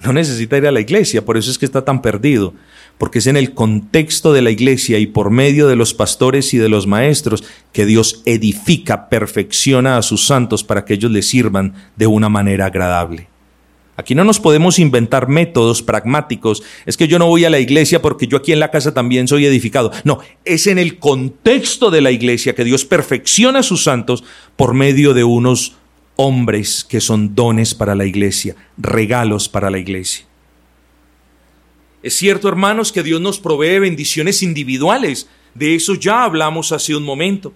No 0.06 0.12
necesita 0.12 0.56
ir 0.56 0.68
a 0.68 0.70
la 0.70 0.80
iglesia, 0.80 1.24
por 1.24 1.36
eso 1.36 1.50
es 1.50 1.58
que 1.58 1.66
está 1.66 1.84
tan 1.84 2.00
perdido, 2.00 2.54
porque 2.96 3.18
es 3.18 3.26
en 3.26 3.36
el 3.36 3.54
contexto 3.54 4.32
de 4.32 4.40
la 4.40 4.52
iglesia 4.52 5.00
y 5.00 5.08
por 5.08 5.30
medio 5.30 5.66
de 5.66 5.74
los 5.74 5.94
pastores 5.94 6.54
y 6.54 6.58
de 6.58 6.68
los 6.68 6.86
maestros 6.86 7.42
que 7.72 7.86
Dios 7.86 8.22
edifica, 8.24 9.08
perfecciona 9.08 9.98
a 9.98 10.02
sus 10.02 10.24
santos 10.24 10.62
para 10.62 10.84
que 10.84 10.94
ellos 10.94 11.10
le 11.10 11.22
sirvan 11.22 11.74
de 11.96 12.06
una 12.06 12.28
manera 12.28 12.66
agradable. 12.66 13.26
Aquí 13.96 14.14
no 14.14 14.22
nos 14.22 14.38
podemos 14.38 14.78
inventar 14.78 15.26
métodos 15.26 15.82
pragmáticos. 15.82 16.62
Es 16.84 16.96
que 16.96 17.08
yo 17.08 17.18
no 17.18 17.26
voy 17.26 17.44
a 17.44 17.50
la 17.50 17.58
iglesia 17.58 18.00
porque 18.00 18.28
yo 18.28 18.36
aquí 18.36 18.52
en 18.52 18.60
la 18.60 18.70
casa 18.70 18.94
también 18.94 19.26
soy 19.26 19.44
edificado. 19.44 19.90
No, 20.04 20.20
es 20.44 20.68
en 20.68 20.78
el 20.78 20.98
contexto 21.00 21.90
de 21.90 22.00
la 22.00 22.12
iglesia 22.12 22.54
que 22.54 22.62
Dios 22.62 22.84
perfecciona 22.84 23.58
a 23.58 23.64
sus 23.64 23.82
santos 23.82 24.22
por 24.54 24.72
medio 24.72 25.14
de 25.14 25.24
unos 25.24 25.74
hombres 26.16 26.84
que 26.84 27.00
son 27.00 27.34
dones 27.34 27.74
para 27.74 27.94
la 27.94 28.06
iglesia, 28.06 28.56
regalos 28.76 29.48
para 29.48 29.70
la 29.70 29.78
iglesia. 29.78 30.26
Es 32.02 32.14
cierto, 32.14 32.48
hermanos, 32.48 32.92
que 32.92 33.02
Dios 33.02 33.20
nos 33.20 33.38
provee 33.38 33.78
bendiciones 33.78 34.42
individuales. 34.42 35.28
De 35.54 35.74
eso 35.74 35.94
ya 35.94 36.24
hablamos 36.24 36.72
hace 36.72 36.94
un 36.94 37.02
momento. 37.02 37.52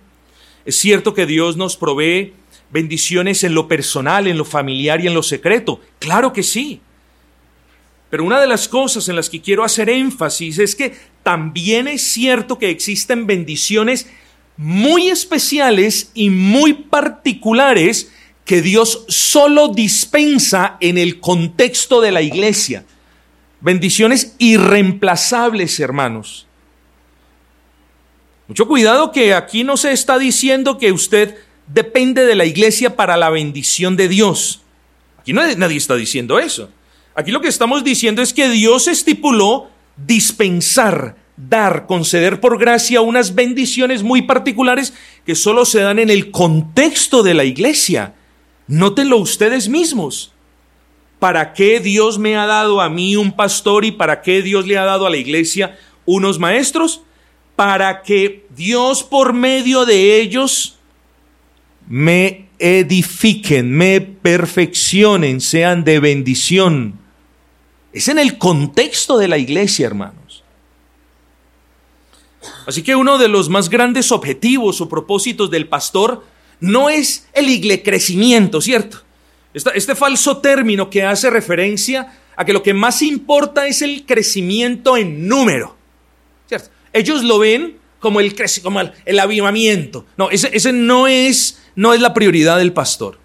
Es 0.64 0.77
cierto 0.77 1.14
que 1.14 1.27
Dios 1.27 1.57
nos 1.57 1.77
provee 1.77 2.35
bendiciones 2.70 3.44
en 3.44 3.55
lo 3.55 3.68
personal, 3.68 4.27
en 4.27 4.38
lo 4.38 4.44
familiar 4.44 5.01
y 5.01 5.07
en 5.07 5.14
lo 5.14 5.23
secreto. 5.23 5.81
Claro 5.99 6.33
que 6.33 6.42
sí. 6.42 6.81
Pero 8.11 8.25
una 8.25 8.40
de 8.40 8.46
las 8.46 8.68
cosas 8.68 9.09
en 9.09 9.16
las 9.16 9.31
que 9.31 9.40
quiero 9.40 9.64
hacer 9.64 9.88
énfasis 9.88 10.59
es 10.59 10.75
que 10.75 10.94
también 11.23 11.87
es 11.87 12.03
cierto 12.03 12.59
que 12.59 12.70
existen 12.70 13.27
bendiciones 13.27 14.09
muy 14.57 15.09
especiales 15.09 16.11
y 16.12 16.29
muy 16.29 16.75
particulares 16.75 18.12
que 18.51 18.63
Dios 18.63 19.05
solo 19.07 19.69
dispensa 19.69 20.77
en 20.81 20.99
el 20.99 21.21
contexto 21.21 22.01
de 22.01 22.11
la 22.11 22.21
iglesia. 22.21 22.85
Bendiciones 23.61 24.35
irreemplazables, 24.39 25.79
hermanos. 25.79 26.49
Mucho 28.49 28.67
cuidado 28.67 29.13
que 29.13 29.35
aquí 29.35 29.63
no 29.63 29.77
se 29.77 29.93
está 29.93 30.19
diciendo 30.19 30.79
que 30.79 30.91
usted 30.91 31.37
depende 31.69 32.27
de 32.27 32.35
la 32.35 32.45
iglesia 32.45 32.97
para 32.97 33.17
la 33.17 33.31
bendición 33.31 33.95
de 33.95 34.09
Dios. 34.09 34.63
Aquí 35.21 35.33
no, 35.33 35.43
nadie 35.55 35.77
está 35.77 35.95
diciendo 35.95 36.41
eso. 36.41 36.71
Aquí 37.15 37.31
lo 37.31 37.41
que 37.41 37.47
estamos 37.47 37.85
diciendo 37.85 38.21
es 38.21 38.35
que 38.35 38.49
Dios 38.49 38.89
estipuló 38.89 39.71
dispensar, 39.97 41.15
dar, 41.37 41.87
conceder 41.87 42.41
por 42.41 42.59
gracia 42.59 43.01
unas 43.01 43.37
bendiciones 43.37 44.03
muy 44.03 44.23
particulares 44.23 44.93
que 45.25 45.37
solo 45.37 45.65
se 45.65 45.79
dan 45.79 46.01
en 46.01 46.11
el 46.11 46.33
contexto 46.33 47.23
de 47.23 47.35
la 47.35 47.45
iglesia. 47.45 48.15
Nótenlo 48.70 49.16
ustedes 49.16 49.68
mismos. 49.68 50.33
¿Para 51.18 51.54
qué 51.54 51.80
Dios 51.80 52.20
me 52.20 52.37
ha 52.37 52.46
dado 52.46 52.80
a 52.80 52.88
mí 52.88 53.16
un 53.16 53.33
pastor 53.33 53.85
y 53.85 53.90
para 53.90 54.22
qué 54.22 54.42
Dios 54.42 54.64
le 54.64 54.78
ha 54.78 54.85
dado 54.85 55.06
a 55.06 55.11
la 55.11 55.16
iglesia 55.16 55.76
unos 56.06 56.38
maestros? 56.38 57.02
Para 57.56 58.02
que 58.02 58.46
Dios 58.56 59.02
por 59.02 59.33
medio 59.33 59.87
de 59.87 60.20
ellos 60.20 60.78
me 61.88 62.48
edifiquen, 62.61 63.72
me 63.72 64.00
perfeccionen, 64.00 65.40
sean 65.40 65.83
de 65.83 65.98
bendición. 65.98 66.94
Es 67.92 68.06
en 68.06 68.20
el 68.20 68.38
contexto 68.38 69.18
de 69.18 69.26
la 69.26 69.38
iglesia, 69.38 69.88
hermanos. 69.88 70.44
Así 72.68 72.85
que 72.85 72.94
uno 72.94 73.18
de 73.18 73.26
los 73.26 73.48
más 73.48 73.68
grandes 73.68 74.12
objetivos 74.12 74.80
o 74.80 74.88
propósitos 74.88 75.50
del 75.50 75.66
pastor 75.66 76.24
no 76.61 76.90
es 76.90 77.27
el 77.33 77.49
iglecrecimiento, 77.49 78.61
¿cierto? 78.61 78.99
Este, 79.53 79.94
falso 79.94 80.38
término 80.38 80.88
que 80.88 81.03
hace 81.03 81.29
referencia 81.29 82.12
a 82.37 82.44
que 82.44 82.53
lo 82.53 82.62
que 82.62 82.73
más 82.73 83.03
importa 83.03 83.66
es 83.66 83.83
el 83.83 84.07
crecimiento 84.07 84.96
en 84.96 85.27
número, 85.27 85.77
¿cierto? 86.46 86.70
Ellos 86.92 87.25
lo 87.25 87.38
ven 87.38 87.79
como 87.99 88.20
el, 88.20 88.35
como 88.62 88.81
el, 88.81 89.18
avivamiento. 89.18 90.07
No, 90.16 90.31
ese, 90.31 90.51
ese 90.53 90.73
no, 90.73 91.07
es, 91.07 91.61
no 91.75 91.92
es 91.92 92.01
la 92.01 92.14
prioridad 92.14 92.59
del 92.59 92.73
pastor. 92.73 93.18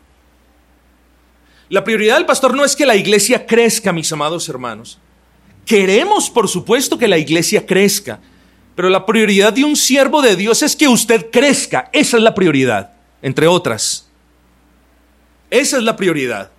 La 1.69 1.84
prioridad 1.84 2.15
del 2.15 2.26
pastor 2.26 2.56
no 2.56 2.65
es 2.65 2.76
que 2.76 2.86
la 2.86 2.95
iglesia 2.95 3.45
crezca, 3.45 3.93
mis 3.93 4.12
amados 4.12 4.50
hermanos. 4.50 5.00
Queremos, 5.65 6.30
por 6.30 6.48
supuesto, 6.48 6.98
que 6.98 7.08
la 7.08 7.17
iglesia 7.17 7.65
crezca, 7.65 8.19
pero 8.76 8.89
la 8.89 9.06
prioridad 9.06 9.54
de 9.54 9.63
un 9.63 9.76
siervo 9.76 10.21
de 10.21 10.36
Dios 10.36 10.62
es 10.62 10.76
que 10.76 10.88
usted 10.88 11.32
crezca. 11.32 11.89
Esa 11.91 12.17
es 12.17 12.24
la 12.24 12.36
prioridad 12.36 12.94
entre 13.26 13.48
otras. 13.48 14.08
Esa 15.50 15.78
es 15.78 15.84
la 15.84 15.96
prioridad. 15.96 16.52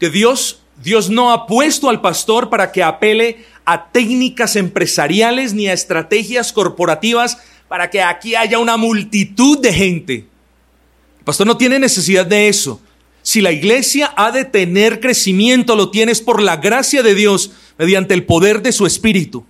Que 0.00 0.10
Dios, 0.10 0.60
Dios 0.82 1.08
no 1.08 1.30
ha 1.30 1.46
puesto 1.46 1.88
al 1.88 2.00
pastor 2.00 2.50
para 2.50 2.72
que 2.72 2.82
apele 2.82 3.44
a 3.64 3.92
técnicas 3.92 4.56
empresariales 4.56 5.54
ni 5.54 5.68
a 5.68 5.72
estrategias 5.72 6.52
corporativas 6.52 7.38
para 7.68 7.90
que 7.90 8.02
aquí 8.02 8.34
haya 8.34 8.58
una 8.58 8.76
multitud 8.76 9.60
de 9.60 9.72
gente. 9.72 10.14
El 11.18 11.24
pastor 11.24 11.46
no 11.46 11.56
tiene 11.56 11.78
necesidad 11.78 12.26
de 12.26 12.48
eso, 12.48 12.80
Si 13.22 13.40
la 13.40 13.52
iglesia 13.52 14.12
ha 14.16 14.32
de 14.32 14.46
tener 14.46 15.00
crecimiento, 15.00 15.76
lo 15.76 15.90
tienes 15.90 16.22
por 16.22 16.42
la 16.42 16.56
gracia 16.56 17.04
de 17.04 17.14
Dios 17.14 17.52
mediante 17.76 18.14
el 18.14 18.24
poder 18.24 18.62
de 18.62 18.72
su 18.72 18.84
Espíritu. 18.84 19.46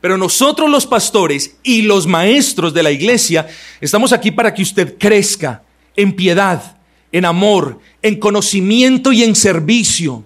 Pero 0.00 0.18
nosotros 0.18 0.70
los 0.70 0.86
pastores 0.86 1.56
y 1.62 1.82
los 1.82 2.06
maestros 2.06 2.74
de 2.74 2.82
la 2.82 2.90
iglesia 2.90 3.48
estamos 3.80 4.12
aquí 4.12 4.30
para 4.30 4.52
que 4.52 4.62
usted 4.62 4.96
crezca 4.98 5.62
en 5.96 6.14
piedad, 6.14 6.76
en 7.12 7.24
amor, 7.24 7.80
en 8.02 8.18
conocimiento 8.20 9.12
y 9.12 9.22
en 9.22 9.34
servicio. 9.34 10.24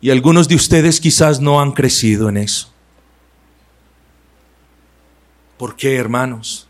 Y 0.00 0.10
algunos 0.10 0.48
de 0.48 0.54
ustedes 0.54 1.00
quizás 1.00 1.40
no 1.40 1.60
han 1.60 1.72
crecido 1.72 2.28
en 2.28 2.38
eso. 2.38 2.72
¿Por 5.58 5.76
qué, 5.76 5.96
hermanos? 5.96 6.66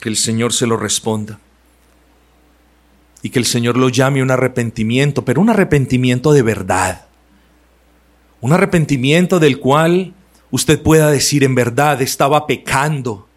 Que 0.00 0.08
el 0.08 0.16
Señor 0.16 0.52
se 0.52 0.66
lo 0.66 0.76
responda. 0.76 1.38
Y 3.22 3.30
que 3.30 3.38
el 3.38 3.46
Señor 3.46 3.76
lo 3.76 3.88
llame 3.88 4.22
un 4.22 4.32
arrepentimiento, 4.32 5.24
pero 5.24 5.40
un 5.40 5.50
arrepentimiento 5.50 6.32
de 6.32 6.42
verdad. 6.42 7.07
Un 8.40 8.52
arrepentimiento 8.52 9.40
del 9.40 9.58
cual 9.58 10.14
usted 10.50 10.80
pueda 10.82 11.10
decir 11.10 11.44
en 11.44 11.54
verdad 11.54 12.00
estaba 12.02 12.46
pecando 12.46 13.28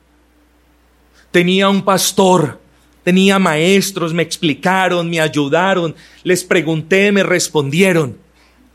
Tenía 1.32 1.70
un 1.70 1.82
pastor, 1.84 2.60
tenía 3.06 3.40
maestros, 3.40 4.14
me 4.14 4.22
explicaron, 4.22 5.10
me 5.10 5.22
ayudaron, 5.22 5.96
les 6.24 6.44
pregunté, 6.44 7.12
me 7.14 7.24
respondieron. 7.24 8.18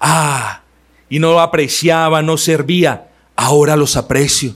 Ah, 0.00 0.62
y 1.10 1.18
no 1.18 1.32
lo 1.32 1.40
apreciaba, 1.40 2.22
no 2.22 2.38
servía. 2.38 3.08
Ahora 3.36 3.76
los 3.76 3.96
aprecio. 3.96 4.54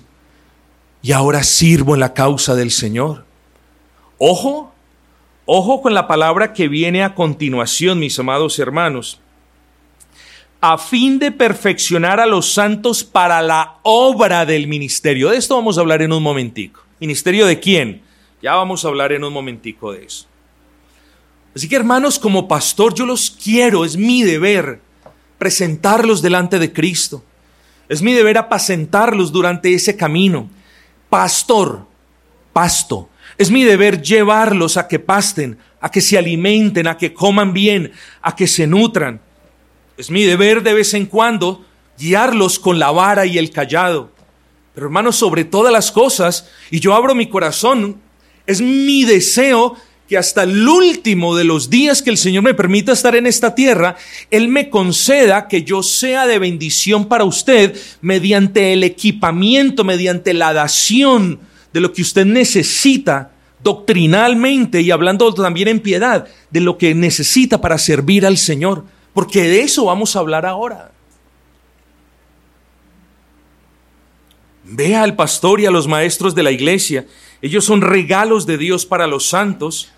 Y 1.03 1.13
ahora 1.13 1.43
sirvo 1.43 1.95
en 1.95 2.01
la 2.01 2.15
causa 2.15 2.55
del 2.55 2.71
Señor. 2.71 3.27
Ojo, 4.17 4.73
ojo 5.45 5.83
con 5.83 5.93
la 5.93 6.09
palabra 6.09 6.55
que 6.55 6.69
viene 6.69 7.05
a 7.05 7.15
continuación, 7.15 7.99
mis 7.99 8.19
amados 8.19 8.59
hermanos. 8.59 9.21
A 10.61 10.77
fin 10.77 11.19
de 11.19 11.33
perfeccionar 11.33 12.21
a 12.21 12.27
los 12.27 12.53
santos 12.53 13.03
para 13.03 13.41
la 13.41 13.79
obra 13.83 14.45
del 14.45 14.67
ministerio. 14.67 15.31
De 15.31 15.39
esto 15.39 15.57
vamos 15.57 15.79
a 15.79 15.81
hablar 15.81 16.03
en 16.03 16.13
un 16.13 16.23
momentico. 16.23 16.83
¿Ministerio 17.01 17.47
de 17.47 17.59
quién? 17.59 18.03
Ya 18.43 18.55
vamos 18.55 18.85
a 18.85 18.89
hablar 18.89 19.13
en 19.13 19.25
un 19.25 19.33
momentico 19.33 19.93
de 19.93 20.05
eso. 20.05 20.27
Así 21.55 21.69
que 21.69 21.77
hermanos, 21.77 22.19
como 22.19 22.47
pastor 22.47 22.95
yo 22.95 23.07
los 23.07 23.31
quiero, 23.31 23.85
es 23.85 23.97
mi 23.97 24.23
deber 24.23 24.81
presentarlos 25.39 26.21
delante 26.21 26.59
de 26.59 26.73
Cristo. 26.73 27.25
Es 27.89 28.03
mi 28.03 28.13
deber 28.13 28.39
apacentarlos 28.39 29.33
durante 29.33 29.75
ese 29.75 29.97
camino. 29.97 30.49
Pastor, 31.09 31.87
pasto. 32.53 33.09
Es 33.37 33.51
mi 33.51 33.65
deber 33.65 34.01
llevarlos 34.03 34.77
a 34.77 34.87
que 34.87 34.99
pasten, 34.99 35.59
a 35.81 35.91
que 35.91 36.01
se 36.01 36.19
alimenten, 36.19 36.87
a 36.87 36.97
que 36.97 37.13
coman 37.15 37.53
bien, 37.53 37.91
a 38.23 38.37
que 38.37 38.47
se 38.47 38.67
nutran. 38.67 39.21
Es 40.01 40.11
mi 40.11 40.25
deber 40.25 40.63
de 40.63 40.73
vez 40.73 40.95
en 40.95 41.05
cuando 41.05 41.63
guiarlos 41.99 42.59
con 42.59 42.79
la 42.79 42.91
vara 42.91 43.27
y 43.27 43.37
el 43.37 43.51
callado. 43.51 44.11
Pero 44.75 44.87
hermanos, 44.87 45.17
sobre 45.17 45.45
todas 45.45 45.71
las 45.71 45.93
cosas, 45.93 46.49
y 46.71 46.81
yo 46.81 46.95
abro 46.95 47.15
mi 47.15 47.27
corazón, 47.29 48.01
es 48.47 48.63
mi 48.63 49.05
deseo 49.05 49.77
que 50.09 50.17
hasta 50.17 50.45
el 50.45 50.67
último 50.67 51.37
de 51.37 51.45
los 51.45 51.69
días 51.69 52.01
que 52.01 52.09
el 52.09 52.17
Señor 52.17 52.45
me 52.45 52.55
permita 52.55 52.93
estar 52.93 53.15
en 53.15 53.27
esta 53.27 53.55
tierra, 53.55 53.95
Él 54.31 54.49
me 54.49 54.71
conceda 54.71 55.49
que 55.49 55.65
yo 55.65 55.83
sea 55.83 56.27
de 56.27 56.39
bendición 56.39 57.05
para 57.05 57.25
usted 57.25 57.79
mediante 58.01 58.73
el 58.73 58.85
equipamiento, 58.85 59.85
mediante 59.85 60.33
la 60.33 60.55
dación 60.55 61.41
de 61.75 61.81
lo 61.81 61.93
que 61.93 62.01
usted 62.01 62.25
necesita 62.25 63.33
doctrinalmente 63.63 64.81
y 64.81 64.93
hablando 64.93 65.35
también 65.35 65.69
en 65.69 65.81
piedad, 65.81 66.27
de 66.51 66.61
lo 66.61 66.79
que 66.79 66.95
necesita 66.95 67.61
para 67.61 67.77
servir 67.77 68.25
al 68.25 68.39
Señor. 68.39 68.87
Porque 69.13 69.43
de 69.43 69.63
eso 69.63 69.87
vamos 69.87 70.15
a 70.15 70.21
hablar 70.21 70.47
ahora. 70.47 70.93
Vea 74.65 75.03
al 75.03 75.17
pastor 75.17 75.61
y 75.61 75.67
a 75.67 75.71
los 75.71 75.89
maestros 75.89 76.35
de 76.35 76.45
la 76.45 76.53
iglesia. 76.53 77.07
Ellos 77.43 77.65
son 77.65 77.81
regalos 77.81 78.47
de 78.47 78.57
Dios 78.57 78.87
para 78.87 79.07
los 79.07 79.27
santos, 79.29 79.91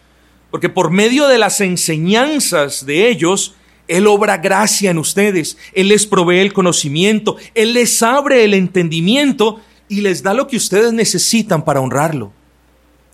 porque 0.50 0.68
por 0.68 0.90
medio 0.90 1.28
de 1.28 1.38
las 1.38 1.60
enseñanzas 1.60 2.86
de 2.86 3.08
ellos, 3.08 3.54
Él 3.88 4.06
obra 4.06 4.38
gracia 4.38 4.90
en 4.90 4.98
ustedes, 4.98 5.58
Él 5.74 5.88
les 5.88 6.06
provee 6.06 6.38
el 6.38 6.52
conocimiento, 6.52 7.36
Él 7.54 7.74
les 7.74 8.02
abre 8.02 8.44
el 8.44 8.54
entendimiento 8.54 9.60
y 9.88 10.00
les 10.00 10.22
da 10.22 10.32
lo 10.32 10.46
que 10.46 10.56
ustedes 10.56 10.92
necesitan 10.92 11.64
para 11.64 11.80
honrarlo. 11.80 12.32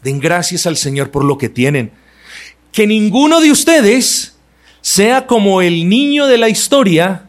Den 0.04 0.20
gracias 0.20 0.66
al 0.66 0.76
Señor 0.76 1.10
por 1.10 1.24
lo 1.24 1.38
que 1.38 1.48
tienen. 1.48 1.90
Que 2.70 2.86
ninguno 2.86 3.40
de 3.40 3.50
ustedes 3.50 4.37
sea 4.88 5.26
como 5.26 5.60
el 5.60 5.86
niño 5.86 6.26
de 6.28 6.38
la 6.38 6.48
historia 6.48 7.26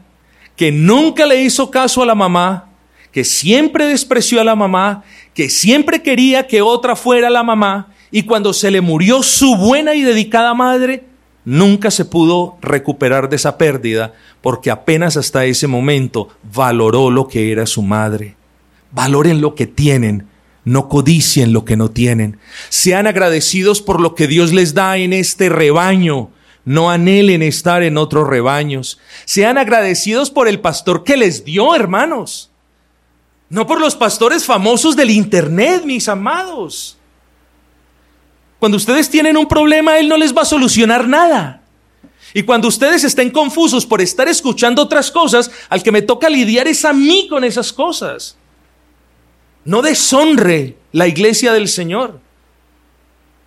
que 0.56 0.72
nunca 0.72 1.26
le 1.26 1.44
hizo 1.44 1.70
caso 1.70 2.02
a 2.02 2.06
la 2.06 2.16
mamá, 2.16 2.70
que 3.12 3.26
siempre 3.26 3.86
despreció 3.86 4.40
a 4.40 4.46
la 4.46 4.56
mamá, 4.56 5.04
que 5.34 5.50
siempre 5.50 6.02
quería 6.02 6.48
que 6.48 6.62
otra 6.62 6.96
fuera 6.96 7.30
la 7.30 7.44
mamá, 7.44 7.94
y 8.12 8.24
cuando 8.24 8.54
se 8.54 8.72
le 8.72 8.80
murió 8.80 9.24
su 9.24 9.58
buena 9.58 9.94
y 9.94 10.04
dedicada 10.04 10.54
madre, 10.54 11.04
nunca 11.44 11.92
se 11.92 12.06
pudo 12.06 12.58
recuperar 12.62 13.28
de 13.28 13.36
esa 13.36 13.58
pérdida, 13.58 14.14
porque 14.40 14.72
apenas 14.72 15.18
hasta 15.18 15.44
ese 15.44 15.68
momento 15.68 16.30
valoró 16.54 17.12
lo 17.12 17.28
que 17.28 17.52
era 17.52 17.66
su 17.66 17.82
madre. 17.82 18.38
Valoren 18.94 19.42
lo 19.42 19.54
que 19.54 19.68
tienen, 19.68 20.28
no 20.64 20.88
codicien 20.88 21.52
lo 21.52 21.66
que 21.66 21.76
no 21.76 21.92
tienen. 21.92 22.38
Sean 22.70 23.06
agradecidos 23.06 23.82
por 23.82 24.00
lo 24.00 24.16
que 24.16 24.28
Dios 24.28 24.54
les 24.54 24.74
da 24.74 24.96
en 24.96 25.12
este 25.12 25.50
rebaño. 25.50 26.30
No 26.70 26.92
anhelen 26.92 27.42
estar 27.42 27.82
en 27.82 27.98
otros 27.98 28.28
rebaños. 28.28 29.00
Sean 29.26 29.58
agradecidos 29.58 30.30
por 30.30 30.48
el 30.48 30.60
pastor 30.60 31.04
que 31.04 31.18
les 31.18 31.44
dio, 31.44 31.74
hermanos. 31.74 32.52
No 33.50 33.66
por 33.66 33.82
los 33.82 33.96
pastores 33.96 34.46
famosos 34.46 34.96
del 34.96 35.10
Internet, 35.10 35.82
mis 35.84 36.08
amados. 36.08 36.96
Cuando 38.60 38.78
ustedes 38.78 39.10
tienen 39.10 39.36
un 39.36 39.48
problema, 39.48 39.98
Él 39.98 40.08
no 40.08 40.16
les 40.16 40.38
va 40.38 40.44
a 40.44 40.46
solucionar 40.46 41.08
nada. 41.08 41.64
Y 42.36 42.44
cuando 42.44 42.68
ustedes 42.68 43.04
estén 43.04 43.32
confusos 43.32 43.88
por 43.88 44.00
estar 44.00 44.28
escuchando 44.28 44.84
otras 44.84 45.10
cosas, 45.10 45.50
al 45.70 45.82
que 45.82 45.92
me 45.92 46.04
toca 46.04 46.30
lidiar 46.30 46.68
es 46.68 46.86
a 46.86 46.94
mí 46.94 47.26
con 47.32 47.44
esas 47.44 47.74
cosas. 47.74 48.38
No 49.66 49.82
deshonre 49.82 50.78
la 50.92 51.08
iglesia 51.08 51.52
del 51.52 51.68
Señor. 51.68 52.20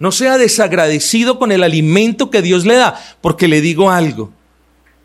No 0.02 0.10
sea 0.10 0.36
desagradecido 0.36 1.38
con 1.38 1.52
el 1.52 1.62
alimento 1.62 2.28
que 2.28 2.42
Dios 2.42 2.66
le 2.66 2.74
da, 2.74 3.00
porque 3.20 3.46
le 3.46 3.60
digo 3.60 3.88
algo. 3.88 4.32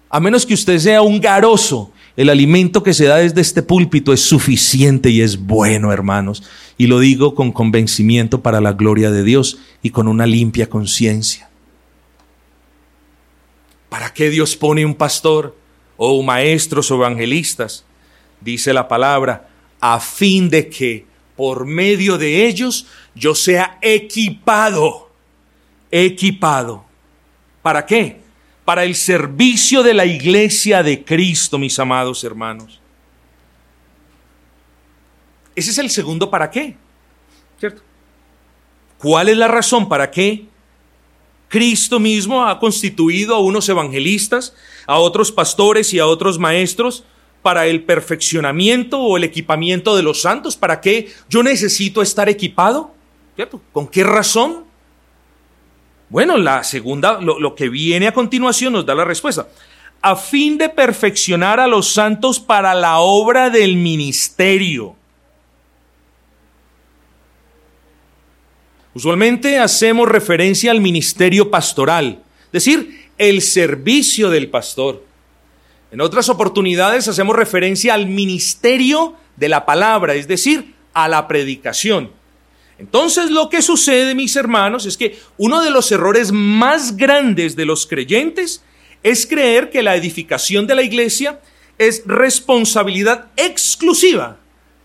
A 0.10 0.20
menos 0.20 0.44
que 0.44 0.56
usted 0.56 0.80
sea 0.80 1.04
un 1.04 1.22
garoso 1.22 1.92
el 2.18 2.32
alimento 2.32 2.82
que 2.82 2.96
se 2.96 3.06
da 3.06 3.18
desde 3.18 3.42
este 3.42 3.62
púlpito 3.62 4.12
es 4.12 4.22
suficiente 4.22 5.12
y 5.12 5.22
es 5.22 5.38
bueno, 5.38 5.94
hermanos. 5.94 6.42
Y 6.76 6.88
lo 6.88 7.00
digo 7.00 7.36
con 7.36 7.52
convencimiento 7.52 8.42
para 8.42 8.60
la 8.60 8.74
gloria 8.74 9.12
de 9.12 9.24
Dios 9.24 9.60
y 9.84 9.92
con 9.92 10.08
una 10.08 10.26
limpia 10.26 10.68
conciencia. 10.68 11.52
¿Para 13.90 14.12
qué 14.16 14.32
Dios 14.32 14.56
pone 14.56 14.84
un 14.84 14.96
pastor 14.96 15.56
o 15.96 16.24
maestros 16.24 16.90
o 16.90 16.96
evangelistas? 16.96 17.86
Dice 18.42 18.74
la 18.74 18.88
palabra, 18.88 19.50
a 19.80 20.00
fin 20.00 20.50
de 20.50 20.70
que 20.70 21.06
por 21.38 21.66
medio 21.66 22.18
de 22.18 22.48
ellos 22.48 22.88
yo 23.16 23.34
sea 23.34 23.78
equipado, 23.82 25.10
equipado. 25.92 26.84
¿Para 27.62 27.86
qué? 27.86 28.28
para 28.68 28.84
el 28.84 28.96
servicio 28.96 29.82
de 29.82 29.94
la 29.94 30.06
iglesia 30.06 30.84
de 30.84 31.06
Cristo, 31.06 31.58
mis 31.58 31.80
amados 31.80 32.22
hermanos. 32.26 32.82
Ese 35.56 35.72
es 35.72 35.78
el 35.78 35.90
segundo 35.90 36.30
para 36.30 36.52
qué, 36.52 36.76
¿cierto? 37.62 37.82
¿Cuál 38.98 39.30
es 39.30 39.38
la 39.38 39.48
razón 39.48 39.88
para 39.88 40.12
qué 40.12 40.48
Cristo 41.48 41.98
mismo 41.98 42.46
ha 42.46 42.60
constituido 42.60 43.36
a 43.36 43.40
unos 43.40 43.70
evangelistas, 43.70 44.54
a 44.86 44.98
otros 44.98 45.32
pastores 45.32 45.94
y 45.94 46.00
a 46.00 46.06
otros 46.06 46.38
maestros 46.38 47.06
para 47.42 47.68
el 47.68 47.84
perfeccionamiento 47.84 49.00
o 49.00 49.18
el 49.18 49.24
equipamiento 49.24 49.96
de 49.96 50.04
los 50.04 50.22
santos? 50.22 50.56
¿Para 50.56 50.82
qué 50.82 51.12
yo 51.30 51.44
necesito 51.44 52.02
estar 52.02 52.30
equipado? 52.30 52.92
¿Cierto? 53.36 53.62
¿Con 53.72 53.88
qué 53.88 54.04
razón? 54.04 54.66
Bueno, 56.10 56.38
la 56.38 56.64
segunda, 56.64 57.20
lo, 57.20 57.56
que 57.56 57.70
viene 57.70 58.08
a 58.08 58.14
continuación 58.14 58.74
nos 58.74 58.86
da 58.86 58.96
la 58.96 59.04
respuesta. 59.04 59.48
A 60.02 60.16
fin 60.16 60.58
de 60.58 60.70
perfeccionar 60.70 61.60
a 61.60 61.68
los 61.68 61.92
santos 61.92 62.40
para 62.40 62.74
la 62.74 63.00
obra 63.00 63.50
del 63.50 63.76
ministerio. 63.76 64.96
Usualmente 68.94 69.60
hacemos 69.60 70.10
referencia 70.10 70.72
al 70.72 70.82
ministerio 70.82 71.52
pastoral, 71.52 72.24
es 72.46 72.52
decir, 72.52 73.10
el 73.18 73.42
servicio 73.42 74.30
del 74.30 74.50
pastor. 74.50 75.07
En 75.92 76.02
otras 76.02 76.30
oportunidades 76.30 77.08
hacemos 77.08 77.36
referencia 77.36 77.94
al 77.94 78.08
ministerio 78.08 79.16
de 79.36 79.50
la 79.50 79.66
palabra, 79.66 80.16
es 80.16 80.28
decir, 80.28 80.76
a 80.94 81.08
la 81.08 81.28
predicación. 81.28 82.12
Entonces 82.78 83.32
lo 83.32 83.50
que 83.50 83.62
sucede, 83.62 84.14
mis 84.14 84.36
hermanos, 84.36 84.86
es 84.86 84.98
que 84.98 85.18
uno 85.38 85.62
de 85.62 85.72
los 85.72 85.92
errores 85.92 86.32
más 86.32 86.98
grandes 86.98 87.56
de 87.56 87.66
los 87.66 87.88
creyentes 87.88 88.64
es 89.04 89.26
creer 89.26 89.70
que 89.70 89.82
la 89.82 89.96
edificación 89.96 90.68
de 90.68 90.76
la 90.76 90.84
iglesia 90.84 91.40
es 91.78 92.04
responsabilidad 92.06 93.28
exclusiva 93.36 94.38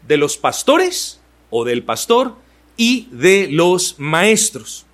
de 0.06 0.16
los 0.16 0.36
pastores 0.36 1.20
o 1.50 1.64
del 1.64 1.82
pastor 1.82 2.36
y 2.76 3.08
de 3.10 3.48
los 3.50 3.98
maestros. 3.98 4.86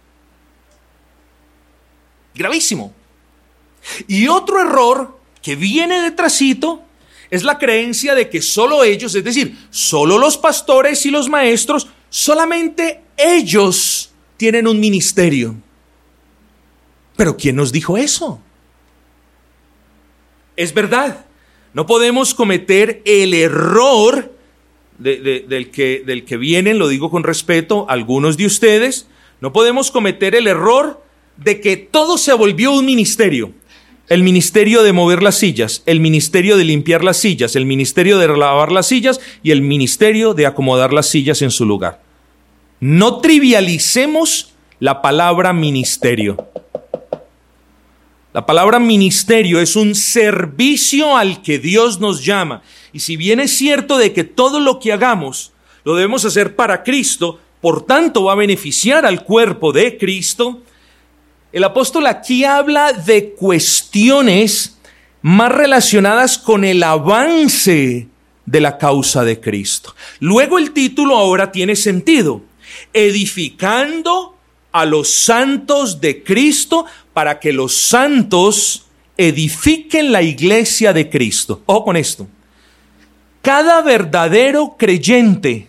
Gravísimo. 2.34 2.94
Y 4.06 4.28
otro 4.28 4.60
error 4.60 5.17
que 5.42 5.56
viene 5.56 6.02
detrásito 6.02 6.82
es 7.30 7.42
la 7.42 7.58
creencia 7.58 8.14
de 8.14 8.28
que 8.30 8.40
solo 8.40 8.84
ellos, 8.84 9.14
es 9.14 9.24
decir, 9.24 9.56
solo 9.70 10.18
los 10.18 10.38
pastores 10.38 11.04
y 11.06 11.10
los 11.10 11.28
maestros, 11.28 11.88
solamente 12.08 13.02
ellos 13.16 14.12
tienen 14.36 14.66
un 14.66 14.80
ministerio. 14.80 15.54
Pero 17.16 17.36
¿quién 17.36 17.56
nos 17.56 17.72
dijo 17.72 17.98
eso? 17.98 18.40
Es 20.56 20.72
verdad, 20.72 21.26
no 21.74 21.86
podemos 21.86 22.34
cometer 22.34 23.02
el 23.04 23.34
error 23.34 24.32
del, 24.98 25.70
que, 25.70 26.02
del 26.04 26.24
que 26.24 26.36
vienen, 26.36 26.78
lo 26.78 26.88
digo 26.88 27.10
con 27.10 27.24
respeto, 27.24 27.86
algunos 27.88 28.36
de 28.36 28.46
ustedes, 28.46 29.08
no 29.40 29.52
podemos 29.52 29.90
cometer 29.90 30.34
el 30.34 30.46
error 30.46 31.02
de 31.36 31.60
que 31.60 31.76
todo 31.76 32.18
se 32.18 32.32
volvió 32.32 32.72
un 32.72 32.86
ministerio. 32.86 33.52
El 34.08 34.22
ministerio 34.22 34.82
de 34.82 34.94
mover 34.94 35.22
las 35.22 35.36
sillas, 35.36 35.82
el 35.84 36.00
ministerio 36.00 36.56
de 36.56 36.64
limpiar 36.64 37.04
las 37.04 37.18
sillas, 37.18 37.56
el 37.56 37.66
ministerio 37.66 38.18
de 38.18 38.28
lavar 38.28 38.72
las 38.72 38.86
sillas 38.86 39.20
y 39.42 39.50
el 39.50 39.60
ministerio 39.60 40.32
de 40.32 40.46
acomodar 40.46 40.94
las 40.94 41.08
sillas 41.08 41.42
en 41.42 41.50
su 41.50 41.66
lugar. 41.66 42.00
No 42.80 43.18
trivialicemos 43.18 44.54
la 44.80 45.02
palabra 45.02 45.52
ministerio. 45.52 46.48
La 48.32 48.46
palabra 48.46 48.78
ministerio 48.78 49.60
es 49.60 49.76
un 49.76 49.94
servicio 49.94 51.16
al 51.16 51.42
que 51.42 51.58
Dios 51.58 52.00
nos 52.00 52.24
llama. 52.24 52.62
Y 52.94 53.00
si 53.00 53.16
bien 53.16 53.40
es 53.40 53.50
cierto 53.58 53.98
de 53.98 54.14
que 54.14 54.24
todo 54.24 54.58
lo 54.60 54.78
que 54.80 54.92
hagamos 54.92 55.52
lo 55.84 55.96
debemos 55.96 56.24
hacer 56.24 56.56
para 56.56 56.82
Cristo, 56.82 57.40
por 57.60 57.84
tanto 57.84 58.24
va 58.24 58.32
a 58.32 58.36
beneficiar 58.36 59.04
al 59.04 59.24
cuerpo 59.24 59.72
de 59.72 59.98
Cristo, 59.98 60.62
el 61.52 61.64
apóstol 61.64 62.06
aquí 62.06 62.44
habla 62.44 62.92
de 62.92 63.30
cuestiones 63.30 64.78
más 65.22 65.50
relacionadas 65.50 66.38
con 66.38 66.64
el 66.64 66.82
avance 66.82 68.08
de 68.44 68.60
la 68.60 68.78
causa 68.78 69.24
de 69.24 69.40
Cristo. 69.40 69.94
Luego 70.20 70.58
el 70.58 70.72
título 70.72 71.16
ahora 71.16 71.52
tiene 71.52 71.76
sentido. 71.76 72.42
Edificando 72.92 74.36
a 74.72 74.84
los 74.84 75.10
santos 75.10 76.00
de 76.00 76.22
Cristo 76.22 76.86
para 77.12 77.40
que 77.40 77.52
los 77.52 77.74
santos 77.74 78.86
edifiquen 79.16 80.12
la 80.12 80.22
iglesia 80.22 80.92
de 80.92 81.10
Cristo. 81.10 81.62
Ojo 81.66 81.84
con 81.84 81.96
esto. 81.96 82.28
Cada 83.42 83.82
verdadero 83.82 84.76
creyente 84.78 85.68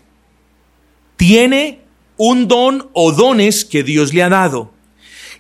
tiene 1.16 1.82
un 2.18 2.48
don 2.48 2.90
o 2.94 3.12
dones 3.12 3.66
que 3.66 3.84
Dios 3.84 4.14
le 4.14 4.24
ha 4.24 4.30
dado. 4.30 4.72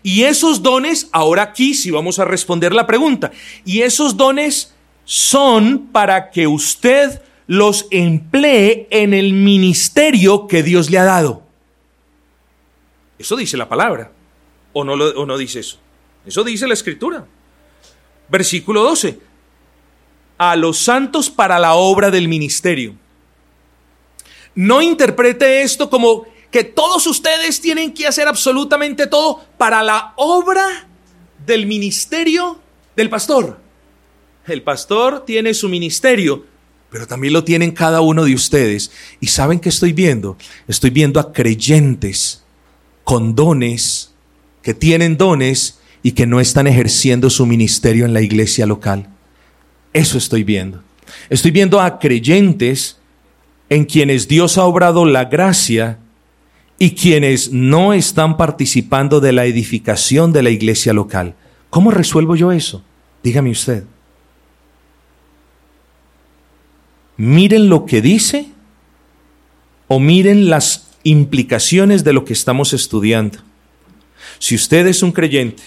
Y 0.01 0.23
esos 0.23 0.63
dones, 0.63 1.09
ahora 1.11 1.43
aquí 1.43 1.73
sí 1.73 1.91
vamos 1.91 2.19
a 2.19 2.25
responder 2.25 2.73
la 2.73 2.87
pregunta, 2.87 3.31
y 3.65 3.81
esos 3.81 4.15
dones 4.15 4.73
son 5.03 5.87
para 5.91 6.31
que 6.31 6.47
usted 6.47 7.21
los 7.47 7.87
emplee 7.89 8.87
en 8.91 9.13
el 9.13 9.33
ministerio 9.33 10.47
que 10.47 10.61
Dios 10.63 10.89
le 10.89 10.99
ha 10.99 11.03
dado. 11.03 11.43
Eso 13.17 13.35
dice 13.35 13.57
la 13.57 13.67
palabra. 13.67 14.11
¿O 14.71 14.83
no, 14.83 14.93
o 14.93 15.25
no 15.25 15.37
dice 15.37 15.59
eso? 15.59 15.79
Eso 16.25 16.43
dice 16.43 16.67
la 16.67 16.75
escritura. 16.75 17.25
Versículo 18.29 18.83
12. 18.83 19.19
A 20.37 20.55
los 20.55 20.77
santos 20.77 21.29
para 21.29 21.57
la 21.57 21.73
obra 21.73 22.11
del 22.11 22.27
ministerio. 22.27 22.93
No 24.53 24.81
interprete 24.81 25.63
esto 25.63 25.89
como 25.89 26.25
que 26.51 26.63
todos 26.63 27.05
ustedes 27.07 27.61
tienen 27.61 27.93
que 27.93 28.07
hacer 28.07 28.27
absolutamente 28.27 29.07
todo 29.07 29.45
para 29.57 29.83
la 29.83 30.13
obra 30.17 30.87
del 31.45 31.65
ministerio 31.65 32.59
del 32.95 33.09
pastor. 33.09 33.59
El 34.47 34.63
pastor 34.63 35.25
tiene 35.25 35.53
su 35.53 35.69
ministerio, 35.69 36.45
pero 36.89 37.05
también 37.05 37.33
lo 37.33 37.43
tienen 37.43 37.71
cada 37.71 38.01
uno 38.01 38.25
de 38.25 38.33
ustedes. 38.33 38.91
¿Y 39.19 39.27
saben 39.27 39.59
qué 39.59 39.69
estoy 39.69 39.93
viendo? 39.93 40.37
Estoy 40.67 40.89
viendo 40.89 41.19
a 41.19 41.31
creyentes 41.31 42.43
con 43.03 43.35
dones, 43.35 44.13
que 44.63 44.73
tienen 44.73 45.17
dones 45.17 45.79
y 46.01 46.13
que 46.13 46.25
no 46.25 46.39
están 46.39 46.67
ejerciendo 46.67 47.29
su 47.29 47.45
ministerio 47.45 48.05
en 48.05 48.13
la 48.13 48.21
iglesia 48.21 48.65
local. 48.65 49.09
Eso 49.93 50.17
estoy 50.17 50.43
viendo. 50.43 50.83
Estoy 51.29 51.51
viendo 51.51 51.79
a 51.79 51.99
creyentes 51.99 52.97
en 53.69 53.85
quienes 53.85 54.27
Dios 54.27 54.57
ha 54.57 54.65
obrado 54.65 55.05
la 55.05 55.25
gracia 55.25 55.99
y 56.79 56.91
quienes 56.91 57.51
no 57.51 57.93
están 57.93 58.37
participando 58.37 59.19
de 59.19 59.33
la 59.33 59.45
edificación 59.45 60.31
de 60.31 60.43
la 60.43 60.49
iglesia 60.49 60.93
local. 60.93 61.35
¿Cómo 61.69 61.91
resuelvo 61.91 62.37
yo 62.37 62.53
eso? 62.53 62.83
Dígame 63.21 63.51
usted. 63.51 63.83
Miren 67.17 67.67
lo 67.67 67.85
que 67.85 68.01
dice 68.01 68.47
o 69.89 69.99
miren 69.99 70.49
las 70.49 70.87
implicaciones 71.03 72.05
de 72.05 72.13
lo 72.13 72.23
que 72.23 72.31
estamos 72.31 72.71
estudiando. 72.71 73.39
Si 74.39 74.55
usted 74.55 74.87
es 74.87 75.03
un 75.03 75.11
creyente, 75.11 75.63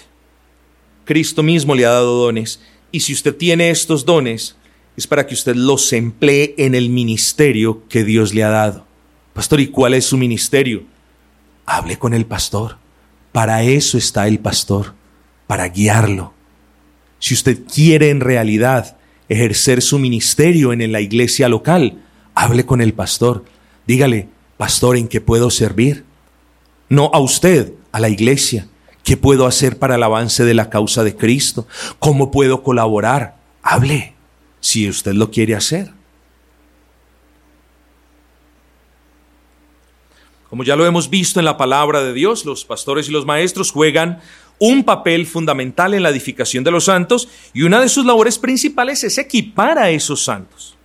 Cristo 1.04 1.42
mismo 1.42 1.74
le 1.74 1.84
ha 1.84 1.90
dado 1.90 2.24
dones, 2.24 2.60
y 2.90 3.00
si 3.00 3.12
usted 3.12 3.36
tiene 3.36 3.70
estos 3.70 4.06
dones, 4.06 4.56
es 4.96 5.06
para 5.06 5.26
que 5.26 5.34
usted 5.34 5.56
los 5.56 5.92
emplee 5.92 6.54
en 6.56 6.74
el 6.74 6.88
ministerio 6.88 7.86
que 7.88 8.04
Dios 8.04 8.32
le 8.32 8.44
ha 8.44 8.50
dado. 8.50 8.86
Pastor, 9.34 9.60
¿y 9.60 9.66
cuál 9.66 9.94
es 9.94 10.06
su 10.06 10.16
ministerio? 10.16 10.84
Hable 11.66 11.98
con 11.98 12.14
el 12.14 12.26
pastor. 12.26 12.78
Para 13.32 13.62
eso 13.62 13.96
está 13.98 14.28
el 14.28 14.38
pastor, 14.38 14.94
para 15.46 15.68
guiarlo. 15.68 16.34
Si 17.18 17.34
usted 17.34 17.62
quiere 17.72 18.10
en 18.10 18.20
realidad 18.20 18.96
ejercer 19.28 19.80
su 19.80 19.98
ministerio 19.98 20.72
en 20.72 20.92
la 20.92 21.00
iglesia 21.00 21.48
local, 21.48 22.02
hable 22.34 22.66
con 22.66 22.80
el 22.80 22.92
pastor. 22.92 23.44
Dígale, 23.86 24.28
pastor, 24.56 24.96
¿en 24.96 25.08
qué 25.08 25.20
puedo 25.20 25.50
servir? 25.50 26.04
No 26.88 27.10
a 27.12 27.20
usted, 27.20 27.72
a 27.92 28.00
la 28.00 28.08
iglesia. 28.08 28.68
¿Qué 29.02 29.16
puedo 29.16 29.46
hacer 29.46 29.78
para 29.78 29.96
el 29.96 30.02
avance 30.02 30.44
de 30.44 30.54
la 30.54 30.70
causa 30.70 31.02
de 31.02 31.16
Cristo? 31.16 31.66
¿Cómo 31.98 32.30
puedo 32.30 32.62
colaborar? 32.62 33.36
Hable, 33.62 34.14
si 34.60 34.88
usted 34.88 35.14
lo 35.14 35.30
quiere 35.30 35.54
hacer. 35.54 35.92
Como 40.53 40.64
ya 40.64 40.76
lo 40.76 40.84
hemos 40.84 41.09
visto 41.09 41.38
en 41.38 41.46
la 41.46 41.57
palabra 41.57 42.05
de 42.05 42.12
Dios, 42.12 42.44
los 42.44 42.66
pastores 42.66 43.09
y 43.09 43.11
los 43.11 43.24
maestros 43.24 43.70
juegan 43.70 44.20
un 44.59 44.84
papel 44.84 45.26
fundamental 45.26 45.94
en 45.94 46.03
la 46.03 46.11
edificación 46.11 46.62
de 46.62 46.70
los 46.70 46.84
santos 46.84 47.30
y 47.55 47.62
una 47.62 47.80
de 47.80 47.88
sus 47.88 48.05
labores 48.05 48.38
principales 48.38 49.03
es 49.03 49.16
equipar 49.16 49.78
a 49.78 49.88
esos 49.88 50.22
santos. 50.22 50.76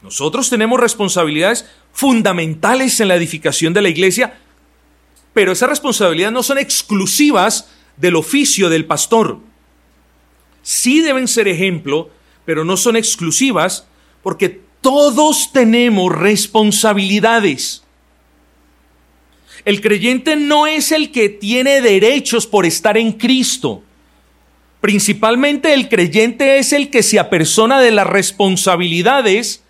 Nosotros 0.00 0.48
tenemos 0.48 0.80
responsabilidades 0.80 1.66
fundamentales 1.92 2.98
en 2.98 3.08
la 3.08 3.16
edificación 3.16 3.74
de 3.74 3.82
la 3.82 3.90
iglesia, 3.90 4.38
pero 5.34 5.52
esas 5.52 5.68
responsabilidades 5.68 6.32
no 6.32 6.42
son 6.42 6.56
exclusivas 6.56 7.68
del 7.98 8.16
oficio 8.16 8.70
del 8.70 8.86
pastor. 8.86 9.38
Sí 10.62 11.02
deben 11.02 11.28
ser 11.28 11.46
ejemplo, 11.46 12.08
pero 12.46 12.64
no 12.64 12.78
son 12.78 12.96
exclusivas 12.96 13.86
porque 14.22 14.61
todos 14.82 15.52
tenemos 15.52 16.12
responsabilidades. 16.14 17.82
El 19.64 19.80
creyente 19.80 20.36
no 20.36 20.66
es 20.66 20.92
el 20.92 21.12
que 21.12 21.28
tiene 21.28 21.80
derechos 21.80 22.46
por 22.46 22.66
estar 22.66 22.98
en 22.98 23.12
Cristo. 23.12 23.82
Principalmente 24.80 25.72
el 25.72 25.88
creyente 25.88 26.58
es 26.58 26.72
el 26.72 26.90
que 26.90 27.04
se 27.04 27.20
apersona 27.20 27.80
de 27.80 27.92
las 27.92 28.06
responsabilidades 28.06 29.62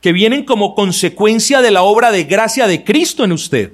que 0.00 0.12
vienen 0.12 0.44
como 0.44 0.74
consecuencia 0.74 1.62
de 1.62 1.70
la 1.70 1.82
obra 1.82 2.10
de 2.10 2.24
gracia 2.24 2.66
de 2.66 2.82
Cristo 2.82 3.22
en 3.22 3.32
usted. 3.32 3.72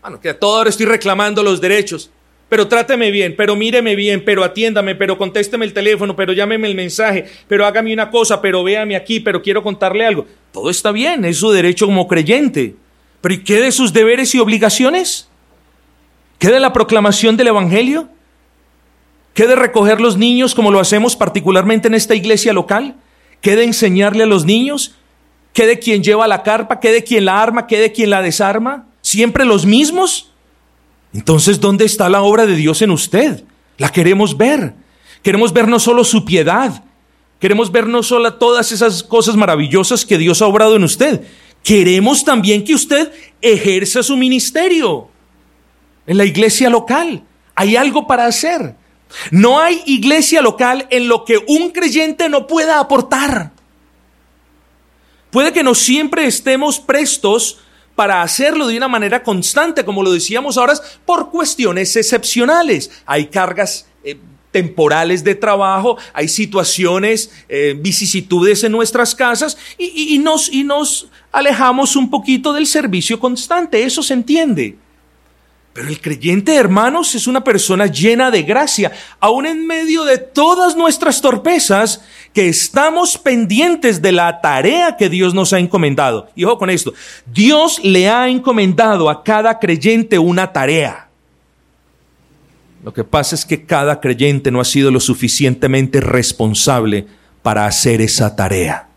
Bueno, 0.00 0.18
que 0.18 0.30
a 0.30 0.38
todo 0.38 0.56
ahora 0.56 0.70
estoy 0.70 0.86
reclamando 0.86 1.42
los 1.42 1.60
derechos 1.60 2.10
pero 2.52 2.68
tráteme 2.68 3.10
bien, 3.10 3.34
pero 3.34 3.56
míreme 3.56 3.96
bien, 3.96 4.22
pero 4.26 4.44
atiéndame, 4.44 4.94
pero 4.94 5.16
contésteme 5.16 5.64
el 5.64 5.72
teléfono, 5.72 6.14
pero 6.14 6.34
llámeme 6.34 6.68
el 6.68 6.74
mensaje, 6.74 7.24
pero 7.48 7.64
hágame 7.64 7.94
una 7.94 8.10
cosa, 8.10 8.42
pero 8.42 8.62
véame 8.62 8.94
aquí, 8.94 9.20
pero 9.20 9.40
quiero 9.40 9.62
contarle 9.62 10.04
algo. 10.04 10.26
Todo 10.52 10.68
está 10.68 10.92
bien, 10.92 11.24
es 11.24 11.38
su 11.38 11.50
derecho 11.50 11.86
como 11.86 12.06
creyente. 12.06 12.76
Pero 13.22 13.34
¿y 13.36 13.38
qué 13.38 13.58
de 13.58 13.72
sus 13.72 13.94
deberes 13.94 14.34
y 14.34 14.38
obligaciones? 14.38 15.30
¿Qué 16.38 16.48
de 16.48 16.60
la 16.60 16.74
proclamación 16.74 17.38
del 17.38 17.46
Evangelio? 17.46 18.10
¿Qué 19.32 19.46
de 19.46 19.56
recoger 19.56 20.02
los 20.02 20.18
niños 20.18 20.54
como 20.54 20.70
lo 20.70 20.78
hacemos 20.78 21.16
particularmente 21.16 21.88
en 21.88 21.94
esta 21.94 22.14
iglesia 22.14 22.52
local? 22.52 22.96
¿Qué 23.40 23.56
de 23.56 23.64
enseñarle 23.64 24.24
a 24.24 24.26
los 24.26 24.44
niños? 24.44 24.94
¿Qué 25.54 25.66
de 25.66 25.78
quien 25.78 26.02
lleva 26.02 26.28
la 26.28 26.42
carpa? 26.42 26.80
¿Qué 26.80 26.92
de 26.92 27.02
quien 27.02 27.24
la 27.24 27.42
arma? 27.42 27.66
¿Qué 27.66 27.78
de 27.78 27.92
quien 27.92 28.10
la 28.10 28.20
desarma? 28.20 28.88
¿Siempre 29.00 29.46
los 29.46 29.64
mismos? 29.64 30.31
Entonces, 31.14 31.60
¿dónde 31.60 31.84
está 31.84 32.08
la 32.08 32.22
obra 32.22 32.46
de 32.46 32.56
Dios 32.56 32.82
en 32.82 32.90
usted? 32.90 33.44
La 33.78 33.90
queremos 33.90 34.36
ver. 34.36 34.74
Queremos 35.22 35.52
ver 35.52 35.68
no 35.68 35.78
solo 35.78 36.04
su 36.04 36.24
piedad, 36.24 36.82
queremos 37.38 37.70
ver 37.70 37.86
no 37.86 38.02
solo 38.02 38.34
todas 38.34 38.72
esas 38.72 39.02
cosas 39.04 39.36
maravillosas 39.36 40.04
que 40.04 40.18
Dios 40.18 40.42
ha 40.42 40.46
obrado 40.46 40.76
en 40.76 40.84
usted. 40.84 41.22
Queremos 41.62 42.24
también 42.24 42.64
que 42.64 42.74
usted 42.74 43.12
ejerza 43.40 44.02
su 44.02 44.16
ministerio 44.16 45.08
en 46.08 46.16
la 46.16 46.24
iglesia 46.24 46.68
local. 46.68 47.22
Hay 47.54 47.76
algo 47.76 48.06
para 48.06 48.26
hacer. 48.26 48.74
No 49.30 49.60
hay 49.60 49.80
iglesia 49.86 50.42
local 50.42 50.88
en 50.90 51.06
lo 51.06 51.24
que 51.24 51.38
un 51.46 51.70
creyente 51.70 52.28
no 52.28 52.48
pueda 52.48 52.80
aportar. 52.80 53.52
Puede 55.30 55.52
que 55.52 55.62
no 55.62 55.74
siempre 55.74 56.26
estemos 56.26 56.80
prestos 56.80 57.58
para 57.94 58.22
hacerlo 58.22 58.66
de 58.66 58.76
una 58.76 58.88
manera 58.88 59.22
constante, 59.22 59.84
como 59.84 60.02
lo 60.02 60.12
decíamos 60.12 60.56
ahora, 60.56 60.74
por 61.04 61.30
cuestiones 61.30 61.94
excepcionales. 61.96 62.90
Hay 63.06 63.26
cargas 63.26 63.86
eh, 64.04 64.16
temporales 64.50 65.24
de 65.24 65.34
trabajo, 65.34 65.96
hay 66.12 66.28
situaciones, 66.28 67.30
eh, 67.48 67.74
vicisitudes 67.78 68.62
en 68.64 68.72
nuestras 68.72 69.14
casas 69.14 69.56
y, 69.78 70.18
nos, 70.18 70.52
y 70.52 70.62
nos 70.62 71.08
alejamos 71.32 71.96
un 71.96 72.10
poquito 72.10 72.52
del 72.52 72.66
servicio 72.66 73.18
constante. 73.18 73.82
Eso 73.82 74.02
se 74.02 74.14
entiende. 74.14 74.76
Pero 75.72 75.88
el 75.88 76.00
creyente, 76.00 76.54
hermanos, 76.54 77.14
es 77.14 77.26
una 77.26 77.42
persona 77.42 77.86
llena 77.86 78.30
de 78.30 78.42
gracia, 78.42 78.92
aún 79.20 79.46
en 79.46 79.66
medio 79.66 80.04
de 80.04 80.18
todas 80.18 80.76
nuestras 80.76 81.22
torpezas, 81.22 82.04
que 82.34 82.48
estamos 82.48 83.16
pendientes 83.16 84.02
de 84.02 84.12
la 84.12 84.42
tarea 84.42 84.96
que 84.98 85.08
Dios 85.08 85.32
nos 85.32 85.54
ha 85.54 85.58
encomendado. 85.58 86.28
Y 86.34 86.44
ojo 86.44 86.58
con 86.58 86.68
esto, 86.68 86.92
Dios 87.26 87.80
le 87.82 88.08
ha 88.10 88.28
encomendado 88.28 89.08
a 89.08 89.24
cada 89.24 89.58
creyente 89.58 90.18
una 90.18 90.52
tarea. 90.52 91.08
Lo 92.84 92.92
que 92.92 93.04
pasa 93.04 93.34
es 93.34 93.46
que 93.46 93.64
cada 93.64 94.00
creyente 94.00 94.50
no 94.50 94.60
ha 94.60 94.64
sido 94.64 94.90
lo 94.90 95.00
suficientemente 95.00 96.00
responsable 96.00 97.06
para 97.42 97.64
hacer 97.64 98.02
esa 98.02 98.36
tarea. 98.36 98.88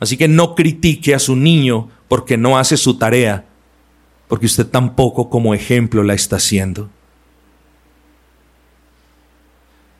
Así 0.00 0.16
que 0.16 0.28
no 0.28 0.54
critique 0.54 1.14
a 1.14 1.18
su 1.18 1.36
niño 1.36 1.90
porque 2.08 2.36
no 2.36 2.56
hace 2.56 2.76
su 2.76 2.96
tarea 2.96 3.44
porque 4.32 4.46
usted 4.46 4.66
tampoco 4.66 5.28
como 5.28 5.52
ejemplo 5.52 6.02
la 6.02 6.14
está 6.14 6.36
haciendo. 6.36 6.88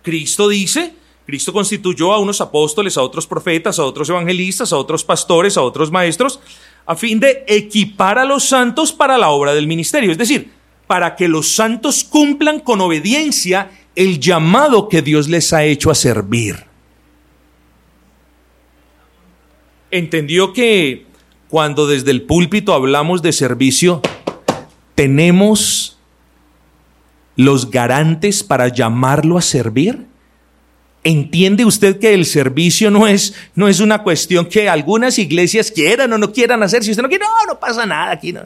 Cristo 0.02 0.48
dice, 0.48 0.94
Cristo 1.26 1.52
constituyó 1.52 2.14
a 2.14 2.18
unos 2.18 2.40
apóstoles, 2.40 2.96
a 2.96 3.02
otros 3.02 3.26
profetas, 3.26 3.78
a 3.78 3.84
otros 3.84 4.08
evangelistas, 4.08 4.72
a 4.72 4.78
otros 4.78 5.04
pastores, 5.04 5.58
a 5.58 5.60
otros 5.60 5.90
maestros, 5.90 6.40
a 6.86 6.96
fin 6.96 7.20
de 7.20 7.44
equipar 7.46 8.18
a 8.18 8.24
los 8.24 8.44
santos 8.44 8.90
para 8.90 9.18
la 9.18 9.28
obra 9.28 9.52
del 9.52 9.66
ministerio. 9.66 10.10
Es 10.10 10.16
decir, 10.16 10.50
para 10.86 11.14
que 11.14 11.28
los 11.28 11.54
santos 11.54 12.02
cumplan 12.02 12.60
con 12.60 12.80
obediencia 12.80 13.70
el 13.94 14.18
llamado 14.18 14.88
que 14.88 15.02
Dios 15.02 15.28
les 15.28 15.52
ha 15.52 15.64
hecho 15.64 15.90
a 15.90 15.94
servir. 15.94 16.56
Entendió 19.90 20.54
que 20.54 21.04
cuando 21.50 21.86
desde 21.86 22.12
el 22.12 22.22
púlpito 22.22 22.72
hablamos 22.72 23.20
de 23.20 23.34
servicio, 23.34 24.00
¿Tenemos 24.94 25.98
los 27.36 27.70
garantes 27.70 28.42
para 28.42 28.68
llamarlo 28.68 29.38
a 29.38 29.42
servir? 29.42 30.06
¿Entiende 31.04 31.64
usted 31.64 31.98
que 31.98 32.14
el 32.14 32.26
servicio 32.26 32.90
no 32.90 33.08
es, 33.08 33.34
no 33.56 33.66
es 33.66 33.80
una 33.80 34.02
cuestión 34.02 34.46
que 34.46 34.68
algunas 34.68 35.18
iglesias 35.18 35.70
quieran 35.72 36.12
o 36.12 36.18
no 36.18 36.32
quieran 36.32 36.62
hacer? 36.62 36.84
Si 36.84 36.90
usted 36.90 37.02
no 37.02 37.08
quiere, 37.08 37.24
no, 37.24 37.52
no 37.52 37.58
pasa 37.58 37.84
nada 37.84 38.12
aquí. 38.12 38.32
No. 38.32 38.42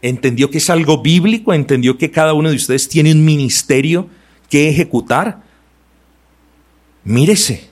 ¿Entendió 0.00 0.50
que 0.50 0.58
es 0.58 0.70
algo 0.70 1.02
bíblico? 1.02 1.52
¿Entendió 1.52 1.98
que 1.98 2.10
cada 2.10 2.34
uno 2.34 2.50
de 2.50 2.56
ustedes 2.56 2.88
tiene 2.88 3.10
un 3.10 3.24
ministerio 3.24 4.08
que 4.48 4.68
ejecutar? 4.68 5.42
Mírese, 7.02 7.68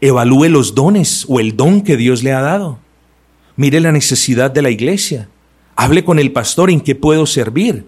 evalúe 0.00 0.48
los 0.48 0.74
dones 0.74 1.26
o 1.28 1.40
el 1.40 1.56
don 1.56 1.82
que 1.82 1.96
Dios 1.96 2.22
le 2.22 2.32
ha 2.32 2.40
dado. 2.40 2.78
Mire 3.56 3.80
la 3.80 3.92
necesidad 3.92 4.50
de 4.50 4.62
la 4.62 4.70
iglesia. 4.70 5.28
Hable 5.76 6.04
con 6.04 6.18
el 6.18 6.32
pastor 6.32 6.70
en 6.70 6.80
qué 6.80 6.94
puedo 6.94 7.26
servir. 7.26 7.86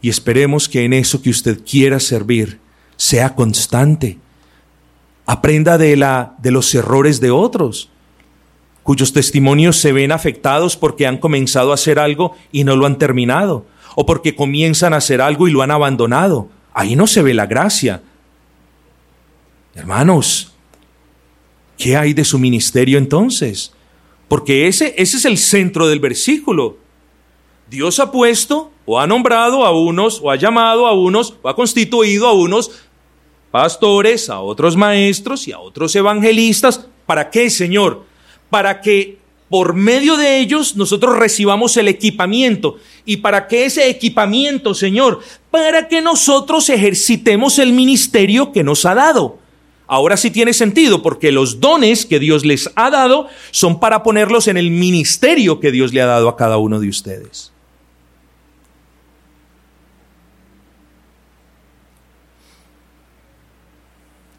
Y 0.00 0.08
esperemos 0.08 0.68
que 0.68 0.84
en 0.84 0.92
eso 0.92 1.22
que 1.22 1.30
usted 1.30 1.60
quiera 1.64 2.00
servir 2.00 2.60
sea 2.96 3.34
constante. 3.34 4.18
Aprenda 5.26 5.78
de, 5.78 5.96
la, 5.96 6.34
de 6.38 6.50
los 6.50 6.74
errores 6.74 7.20
de 7.20 7.30
otros, 7.30 7.90
cuyos 8.82 9.12
testimonios 9.12 9.76
se 9.76 9.92
ven 9.92 10.12
afectados 10.12 10.76
porque 10.76 11.06
han 11.06 11.18
comenzado 11.18 11.72
a 11.72 11.74
hacer 11.74 11.98
algo 11.98 12.36
y 12.52 12.62
no 12.62 12.76
lo 12.76 12.86
han 12.86 12.98
terminado, 12.98 13.66
o 13.96 14.06
porque 14.06 14.36
comienzan 14.36 14.94
a 14.94 14.98
hacer 14.98 15.20
algo 15.20 15.48
y 15.48 15.50
lo 15.50 15.62
han 15.62 15.72
abandonado. 15.72 16.48
Ahí 16.72 16.94
no 16.94 17.06
se 17.06 17.22
ve 17.22 17.34
la 17.34 17.46
gracia. 17.46 18.02
Hermanos, 19.74 20.52
¿qué 21.76 21.96
hay 21.96 22.14
de 22.14 22.24
su 22.24 22.38
ministerio 22.38 22.98
entonces? 22.98 23.72
Porque 24.28 24.66
ese, 24.66 24.94
ese 24.96 25.16
es 25.16 25.24
el 25.24 25.38
centro 25.38 25.86
del 25.86 26.00
versículo. 26.00 26.78
Dios 27.70 27.98
ha 28.00 28.10
puesto 28.10 28.70
o 28.84 29.00
ha 29.00 29.06
nombrado 29.06 29.64
a 29.64 29.76
unos, 29.76 30.20
o 30.22 30.30
ha 30.30 30.36
llamado 30.36 30.86
a 30.86 30.92
unos, 30.92 31.34
o 31.42 31.48
ha 31.48 31.56
constituido 31.56 32.26
a 32.28 32.32
unos 32.32 32.70
pastores, 33.50 34.30
a 34.30 34.40
otros 34.40 34.76
maestros 34.76 35.48
y 35.48 35.52
a 35.52 35.58
otros 35.58 35.94
evangelistas. 35.96 36.86
¿Para 37.06 37.30
qué, 37.30 37.50
Señor? 37.50 38.04
Para 38.50 38.80
que 38.80 39.18
por 39.48 39.74
medio 39.74 40.16
de 40.16 40.40
ellos 40.40 40.76
nosotros 40.76 41.16
recibamos 41.18 41.76
el 41.76 41.88
equipamiento. 41.88 42.76
¿Y 43.04 43.18
para 43.18 43.46
qué 43.46 43.64
ese 43.64 43.88
equipamiento, 43.88 44.74
Señor? 44.74 45.20
Para 45.50 45.88
que 45.88 46.00
nosotros 46.00 46.68
ejercitemos 46.68 47.58
el 47.58 47.72
ministerio 47.72 48.52
que 48.52 48.64
nos 48.64 48.84
ha 48.84 48.94
dado. 48.94 49.38
Ahora 49.86 50.16
sí 50.16 50.30
tiene 50.30 50.52
sentido 50.52 51.02
porque 51.02 51.30
los 51.30 51.60
dones 51.60 52.06
que 52.06 52.18
Dios 52.18 52.44
les 52.44 52.70
ha 52.74 52.90
dado 52.90 53.28
son 53.52 53.78
para 53.78 54.02
ponerlos 54.02 54.48
en 54.48 54.56
el 54.56 54.70
ministerio 54.70 55.60
que 55.60 55.70
Dios 55.70 55.92
le 55.92 56.02
ha 56.02 56.06
dado 56.06 56.28
a 56.28 56.36
cada 56.36 56.56
uno 56.56 56.80
de 56.80 56.88
ustedes. 56.88 57.52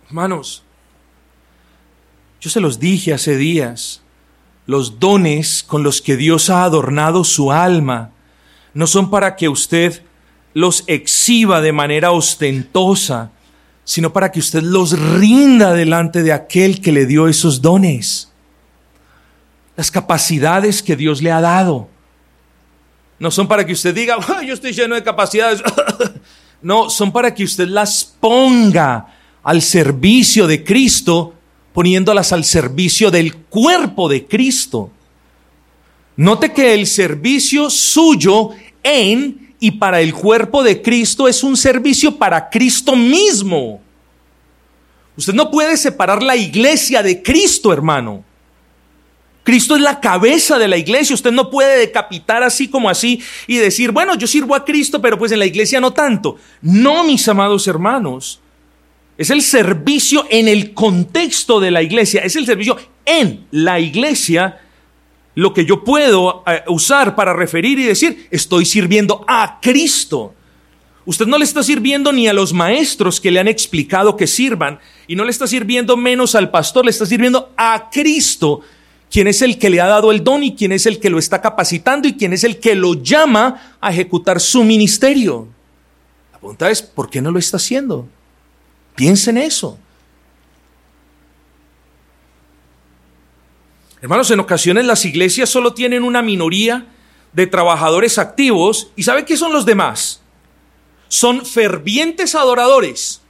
Hermanos, 0.07 0.63
yo 2.39 2.49
se 2.49 2.61
los 2.61 2.79
dije 2.79 3.13
hace 3.13 3.35
días, 3.35 4.01
los 4.65 4.99
dones 4.99 5.63
con 5.63 5.83
los 5.83 6.01
que 6.01 6.17
Dios 6.17 6.49
ha 6.49 6.63
adornado 6.63 7.23
su 7.23 7.51
alma 7.51 8.11
no 8.73 8.85
son 8.85 9.09
para 9.09 9.35
que 9.35 9.49
usted 9.49 10.03
los 10.53 10.83
exhiba 10.87 11.61
de 11.61 11.71
manera 11.71 12.11
ostentosa, 12.11 13.31
sino 13.87 14.11
para 14.11 14.33
que 14.33 14.39
usted 14.39 14.63
los 14.63 14.99
rinda 14.99 15.71
delante 15.71 16.21
de 16.21 16.33
aquel 16.33 16.81
que 16.81 16.91
le 16.91 17.05
dio 17.05 17.29
esos 17.29 17.61
dones, 17.61 18.29
las 19.77 19.89
capacidades 19.89 20.83
que 20.83 20.97
Dios 20.97 21.21
le 21.21 21.31
ha 21.31 21.39
dado. 21.39 21.87
No 23.17 23.31
son 23.31 23.47
para 23.47 23.65
que 23.65 23.71
usted 23.71 23.95
diga, 23.95 24.17
yo 24.45 24.53
estoy 24.53 24.73
lleno 24.73 24.95
de 24.95 25.03
capacidades. 25.03 25.63
no, 26.61 26.89
son 26.89 27.13
para 27.13 27.33
que 27.33 27.45
usted 27.45 27.65
las 27.69 28.03
ponga 28.03 29.07
al 29.41 29.61
servicio 29.61 30.47
de 30.47 30.65
Cristo, 30.65 31.33
poniéndolas 31.71 32.33
al 32.33 32.43
servicio 32.43 33.09
del 33.09 33.37
cuerpo 33.37 34.09
de 34.09 34.27
Cristo. 34.27 34.91
Note 36.17 36.51
que 36.51 36.73
el 36.73 36.87
servicio 36.87 37.69
suyo 37.69 38.49
en 38.83 39.46
y 39.59 39.71
para 39.71 40.01
el 40.01 40.13
cuerpo 40.13 40.63
de 40.63 40.81
Cristo 40.81 41.27
es 41.27 41.43
un 41.43 41.57
servicio 41.57 42.15
para 42.15 42.49
Cristo 42.49 42.95
mismo. 42.95 43.81
Usted 45.15 45.33
no 45.33 45.49
puede 45.49 45.77
separar 45.77 46.21
la 46.21 46.35
iglesia 46.35 47.01
de 47.01 47.23
Cristo, 47.23 47.73
hermano. 47.73 48.23
Cristo 49.43 49.75
es 49.75 49.81
la 49.81 49.99
cabeza 49.99 50.59
de 50.59 50.67
la 50.67 50.77
iglesia. 50.77 51.13
Usted 51.13 51.31
no 51.31 51.49
puede 51.49 51.79
decapitar 51.79 52.43
así 52.43 52.67
como 52.67 52.89
así 52.89 53.21
y 53.47 53.55
decir, 53.55 53.91
bueno, 53.91 54.13
yo 54.15 54.27
sirvo 54.27 54.53
a 54.53 54.63
Cristo, 54.63 55.01
pero 55.01 55.17
pues 55.17 55.31
en 55.31 55.39
la 55.39 55.45
iglesia 55.45 55.79
no 55.79 55.93
tanto. 55.93 56.35
No, 56.61 57.03
mis 57.03 57.27
amados 57.27 57.67
hermanos. 57.67 58.41
Es 59.17 59.31
el 59.31 59.41
servicio 59.41 60.27
en 60.29 60.47
el 60.47 60.73
contexto 60.73 61.59
de 61.59 61.71
la 61.71 61.81
iglesia. 61.81 62.21
Es 62.21 62.35
el 62.35 62.45
servicio 62.45 62.77
en 63.05 63.47
la 63.49 63.79
iglesia 63.79 64.59
lo 65.37 65.53
que 65.53 65.65
yo 65.65 65.83
puedo 65.83 66.43
eh, 66.47 66.63
usar 66.65 67.15
para 67.15 67.31
referir 67.31 67.77
y 67.77 67.83
decir, 67.83 68.27
estoy 68.31 68.65
sirviendo 68.65 69.23
a 69.27 69.59
Cristo. 69.61 70.33
Usted 71.05 71.27
no 71.27 71.37
le 71.37 71.43
está 71.43 71.61
sirviendo 71.61 72.11
ni 72.11 72.27
a 72.27 72.33
los 72.33 72.53
maestros 72.53 73.21
que 73.21 73.29
le 73.29 73.39
han 73.39 73.47
explicado 73.47 74.17
que 74.17 74.25
sirvan, 74.25 74.79
y 75.05 75.15
no 75.15 75.23
le 75.23 75.29
está 75.29 75.45
sirviendo 75.45 75.95
menos 75.95 76.33
al 76.33 76.49
pastor, 76.49 76.85
le 76.85 76.89
está 76.89 77.05
sirviendo 77.05 77.51
a 77.55 77.91
Cristo, 77.91 78.61
quien 79.11 79.27
es 79.27 79.43
el 79.43 79.59
que 79.59 79.69
le 79.69 79.79
ha 79.79 79.85
dado 79.85 80.11
el 80.11 80.23
don 80.23 80.43
y 80.43 80.55
quien 80.55 80.71
es 80.71 80.87
el 80.87 80.99
que 80.99 81.11
lo 81.11 81.19
está 81.19 81.39
capacitando 81.39 82.07
y 82.07 82.15
quien 82.15 82.33
es 82.33 82.43
el 82.43 82.57
que 82.57 82.73
lo 82.73 82.95
llama 82.95 83.77
a 83.79 83.91
ejecutar 83.91 84.39
su 84.39 84.63
ministerio. 84.63 85.47
La 86.33 86.39
pregunta 86.39 86.71
es, 86.71 86.81
¿por 86.81 87.11
qué 87.11 87.21
no 87.21 87.29
lo 87.29 87.37
está 87.37 87.57
haciendo? 87.57 88.07
Piensa 88.95 89.29
en 89.29 89.37
eso. 89.37 89.77
Hermanos, 93.99 94.29
en 94.29 94.39
ocasiones 94.39 94.85
las 94.85 95.05
iglesias 95.05 95.49
solo 95.49 95.73
tienen 95.73 96.03
una 96.03 96.21
minoría 96.21 96.85
de 97.33 97.47
trabajadores 97.47 98.19
activos 98.19 98.91
y 98.95 99.03
¿sabe 99.03 99.25
qué 99.25 99.35
son 99.35 99.51
los 99.51 99.65
demás? 99.65 100.21
Son 101.07 101.45
fervientes 101.45 102.35
adoradores. 102.35 103.21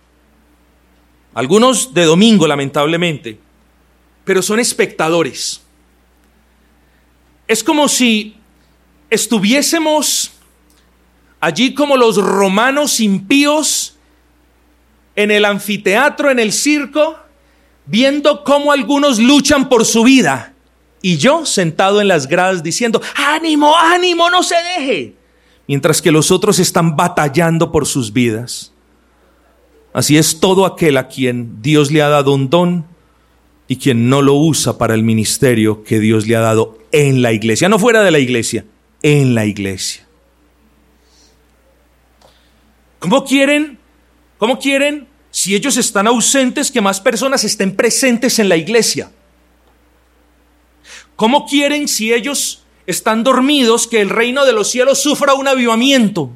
Algunos 1.34 1.94
de 1.94 2.04
domingo, 2.04 2.48
lamentablemente, 2.48 3.40
pero 4.26 4.42
son 4.42 4.60
espectadores. 4.60 5.62
Es 7.48 7.64
como 7.64 7.88
si 7.88 8.36
estuviésemos 9.10 10.32
allí 11.40 11.74
como 11.74 11.96
los 11.96 12.18
romanos 12.18 13.00
impíos 13.00 13.96
en 15.16 15.32
el 15.32 15.46
anfiteatro, 15.46 16.30
en 16.30 16.40
el 16.40 16.52
circo, 16.52 17.18
viendo 17.86 18.44
cómo 18.44 18.74
algunos 18.74 19.18
luchan 19.18 19.70
por 19.70 19.86
su 19.86 20.04
vida 20.04 20.56
y 21.02 21.18
yo 21.18 21.46
sentado 21.46 22.02
en 22.02 22.08
las 22.08 22.28
gradas 22.28 22.64
diciendo, 22.64 23.02
ánimo, 23.16 23.76
ánimo, 23.78 24.30
no 24.30 24.44
se 24.44 24.56
deje. 24.78 25.14
Mientras 25.68 26.02
que 26.02 26.12
los 26.12 26.32
otros 26.32 26.60
están 26.60 26.96
batallando 26.96 27.72
por 27.72 27.86
sus 27.86 28.14
vidas. 28.14 28.72
Así 29.94 30.18
es 30.18 30.40
todo 30.40 30.66
aquel 30.66 30.98
a 30.98 31.08
quien 31.08 31.62
Dios 31.62 31.92
le 31.92 32.02
ha 32.02 32.10
dado 32.10 32.34
un 32.34 32.50
don 32.50 32.86
y 33.68 33.78
quien 33.78 34.10
no 34.10 34.22
lo 34.22 34.36
usa 34.36 34.78
para 34.78 34.94
el 34.94 35.04
ministerio 35.04 35.84
que 35.84 36.00
Dios 36.00 36.28
le 36.28 36.36
ha 36.36 36.40
dado 36.40 36.78
en 36.92 37.22
la 37.22 37.34
iglesia, 37.34 37.68
no 37.68 37.80
fuera 37.80 38.02
de 38.04 38.12
la 38.12 38.20
iglesia, 38.20 38.66
en 39.02 39.36
la 39.36 39.46
iglesia. 39.46 40.08
¿Cómo 43.00 43.26
quieren? 43.26 43.78
¿Cómo 44.38 44.58
quieren 44.60 45.08
si 45.32 45.56
ellos 45.56 45.78
están 45.78 46.08
ausentes 46.08 46.72
que 46.72 46.82
más 46.82 47.02
personas 47.02 47.44
estén 47.44 47.76
presentes 47.76 48.40
en 48.40 48.50
la 48.50 48.56
iglesia? 48.56 49.12
¿Cómo 51.18 51.48
quieren 51.48 51.88
si 51.88 52.14
ellos 52.14 52.64
están 52.86 53.24
dormidos 53.24 53.88
que 53.88 54.02
el 54.02 54.10
reino 54.10 54.46
de 54.46 54.54
los 54.54 54.70
cielos 54.70 55.02
sufra 55.02 55.34
un 55.34 55.48
avivamiento? 55.48 56.30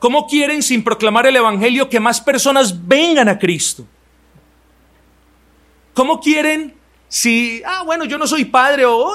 ¿Cómo 0.00 0.26
quieren 0.26 0.62
sin 0.62 0.82
proclamar 0.82 1.26
el 1.26 1.36
Evangelio 1.36 1.88
que 1.88 2.00
más 2.00 2.20
personas 2.20 2.86
vengan 2.86 3.28
a 3.28 3.38
Cristo? 3.38 3.86
¿Cómo 5.94 6.20
quieren 6.20 6.74
si, 7.08 7.62
ah, 7.64 7.84
bueno, 7.84 8.04
yo 8.04 8.18
no 8.18 8.26
soy 8.26 8.44
padre 8.44 8.84
o 8.84 9.12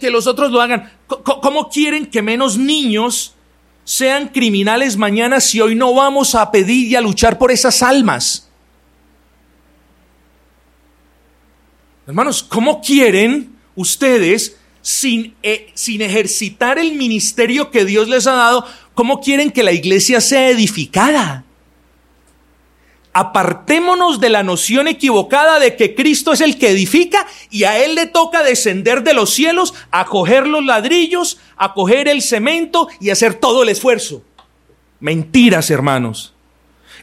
que 0.00 0.10
los 0.10 0.28
otros 0.28 0.52
lo 0.52 0.60
hagan? 0.60 0.92
¿Cómo 1.08 1.68
quieren 1.68 2.06
que 2.06 2.22
menos 2.22 2.56
niños 2.56 3.34
sean 3.82 4.28
criminales 4.28 4.96
mañana 4.96 5.40
si 5.40 5.60
hoy 5.60 5.74
no 5.74 5.92
vamos 5.92 6.36
a 6.36 6.52
pedir 6.52 6.86
y 6.86 6.94
a 6.94 7.00
luchar 7.00 7.36
por 7.36 7.50
esas 7.50 7.82
almas? 7.82 8.48
Hermanos, 12.06 12.42
¿cómo 12.42 12.82
quieren 12.82 13.56
ustedes, 13.74 14.58
sin, 14.82 15.34
eh, 15.42 15.70
sin 15.74 16.02
ejercitar 16.02 16.78
el 16.78 16.94
ministerio 16.94 17.70
que 17.70 17.86
Dios 17.86 18.08
les 18.08 18.26
ha 18.26 18.34
dado, 18.34 18.66
cómo 18.92 19.20
quieren 19.20 19.50
que 19.50 19.62
la 19.62 19.72
iglesia 19.72 20.20
sea 20.20 20.50
edificada? 20.50 21.44
Apartémonos 23.14 24.20
de 24.20 24.28
la 24.28 24.42
noción 24.42 24.86
equivocada 24.86 25.58
de 25.60 25.76
que 25.76 25.94
Cristo 25.94 26.32
es 26.32 26.40
el 26.40 26.58
que 26.58 26.70
edifica 26.70 27.26
y 27.48 27.64
a 27.64 27.82
Él 27.82 27.94
le 27.94 28.06
toca 28.06 28.42
descender 28.42 29.02
de 29.02 29.14
los 29.14 29.30
cielos, 29.30 29.72
a 29.90 30.04
coger 30.04 30.46
los 30.46 30.64
ladrillos, 30.64 31.38
a 31.56 31.72
coger 31.72 32.08
el 32.08 32.20
cemento 32.20 32.88
y 33.00 33.10
hacer 33.10 33.34
todo 33.34 33.62
el 33.62 33.70
esfuerzo. 33.70 34.22
Mentiras, 35.00 35.70
hermanos. 35.70 36.34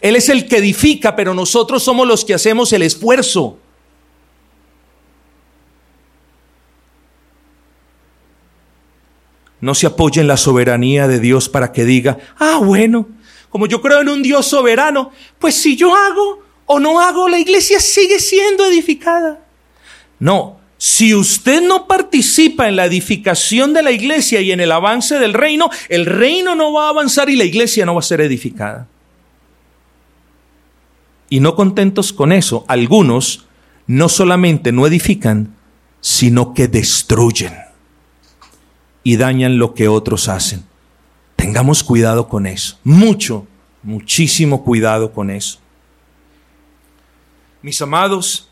Él 0.01 0.15
es 0.15 0.29
el 0.29 0.47
que 0.47 0.57
edifica, 0.57 1.15
pero 1.15 1.33
nosotros 1.33 1.81
somos 1.81 2.05
los 2.05 2.25
que 2.25 2.33
hacemos 2.33 2.73
el 2.73 2.81
esfuerzo. 2.81 3.57
No 9.62 9.76
se 9.76 9.88
apoye 9.88 10.20
en 10.20 10.28
la 10.28 10.38
soberanía 10.38 11.07
de 11.07 11.20
Dios 11.20 11.47
para 11.47 11.72
que 11.72 11.86
diga, 11.86 12.18
ah, 12.39 12.59
bueno, 12.62 13.07
como 13.49 13.68
yo 13.68 13.82
creo 13.82 14.01
en 14.01 14.09
un 14.09 14.24
Dios 14.24 14.47
soberano, 14.47 15.12
pues 15.39 15.55
si 15.55 15.76
yo 15.76 15.95
hago 15.95 16.43
o 16.66 16.80
no 16.80 16.99
hago, 16.99 17.30
la 17.30 17.39
iglesia 17.39 17.80
sigue 17.80 18.20
siendo 18.20 18.66
edificada. 18.66 19.45
No, 20.20 20.59
si 20.78 21.14
usted 21.14 21.62
no 21.62 21.88
participa 21.88 22.68
en 22.68 22.76
la 22.76 22.86
edificación 22.86 23.74
de 23.74 23.84
la 23.84 23.91
iglesia 23.91 24.41
y 24.41 24.51
en 24.51 24.62
el 24.62 24.72
avance 24.72 25.20
del 25.20 25.34
reino, 25.34 25.70
el 25.89 26.07
reino 26.07 26.55
no 26.55 26.74
va 26.74 26.88
a 26.88 26.89
avanzar 26.89 27.30
y 27.30 27.36
la 27.36 27.43
iglesia 27.43 27.86
no 27.86 27.93
va 27.93 27.99
a 27.99 28.03
ser 28.03 28.22
edificada. 28.22 28.88
Y 31.30 31.39
no 31.39 31.55
contentos 31.55 32.12
con 32.12 32.32
eso, 32.32 32.66
algunos 32.68 33.45
no 33.86 34.09
solamente 34.09 34.72
no 34.72 34.88
edifican, 34.88 35.55
sino 36.01 36.53
que 36.53 36.68
destruyen 36.68 37.70
y 39.03 39.17
dañan 39.17 39.57
lo 39.57 39.73
que 39.73 39.87
otros 39.87 40.27
hacen. 40.27 40.63
Tengamos 41.35 41.83
cuidado 41.83 42.27
con 42.27 42.45
eso. 42.45 42.77
Mucho, 42.83 43.47
muchísimo 43.83 44.63
cuidado 44.63 45.11
con 45.11 45.29
eso. 45.29 45.59
Mis 47.61 47.81
amados, 47.81 48.49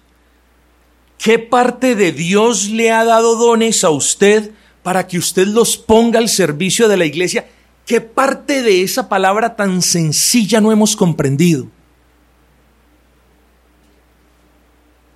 ¿qué 1.18 1.40
parte 1.40 1.96
de 1.96 2.12
Dios 2.12 2.70
le 2.70 2.92
ha 2.92 3.04
dado 3.04 3.36
dones 3.36 3.84
a 3.84 3.90
usted 3.90 4.52
para 4.84 5.08
que 5.08 5.18
usted 5.18 5.48
los 5.48 5.78
ponga 5.78 6.20
al 6.20 6.30
servicio 6.30 6.88
de 6.88 6.98
la 6.98 7.06
iglesia? 7.06 7.48
¿Qué 7.86 8.02
parte 8.02 8.62
de 8.62 8.84
esa 8.84 9.10
palabra 9.10 9.56
tan 9.56 9.82
sencilla 9.82 10.62
no 10.62 10.72
hemos 10.72 10.96
comprendido? 10.96 11.68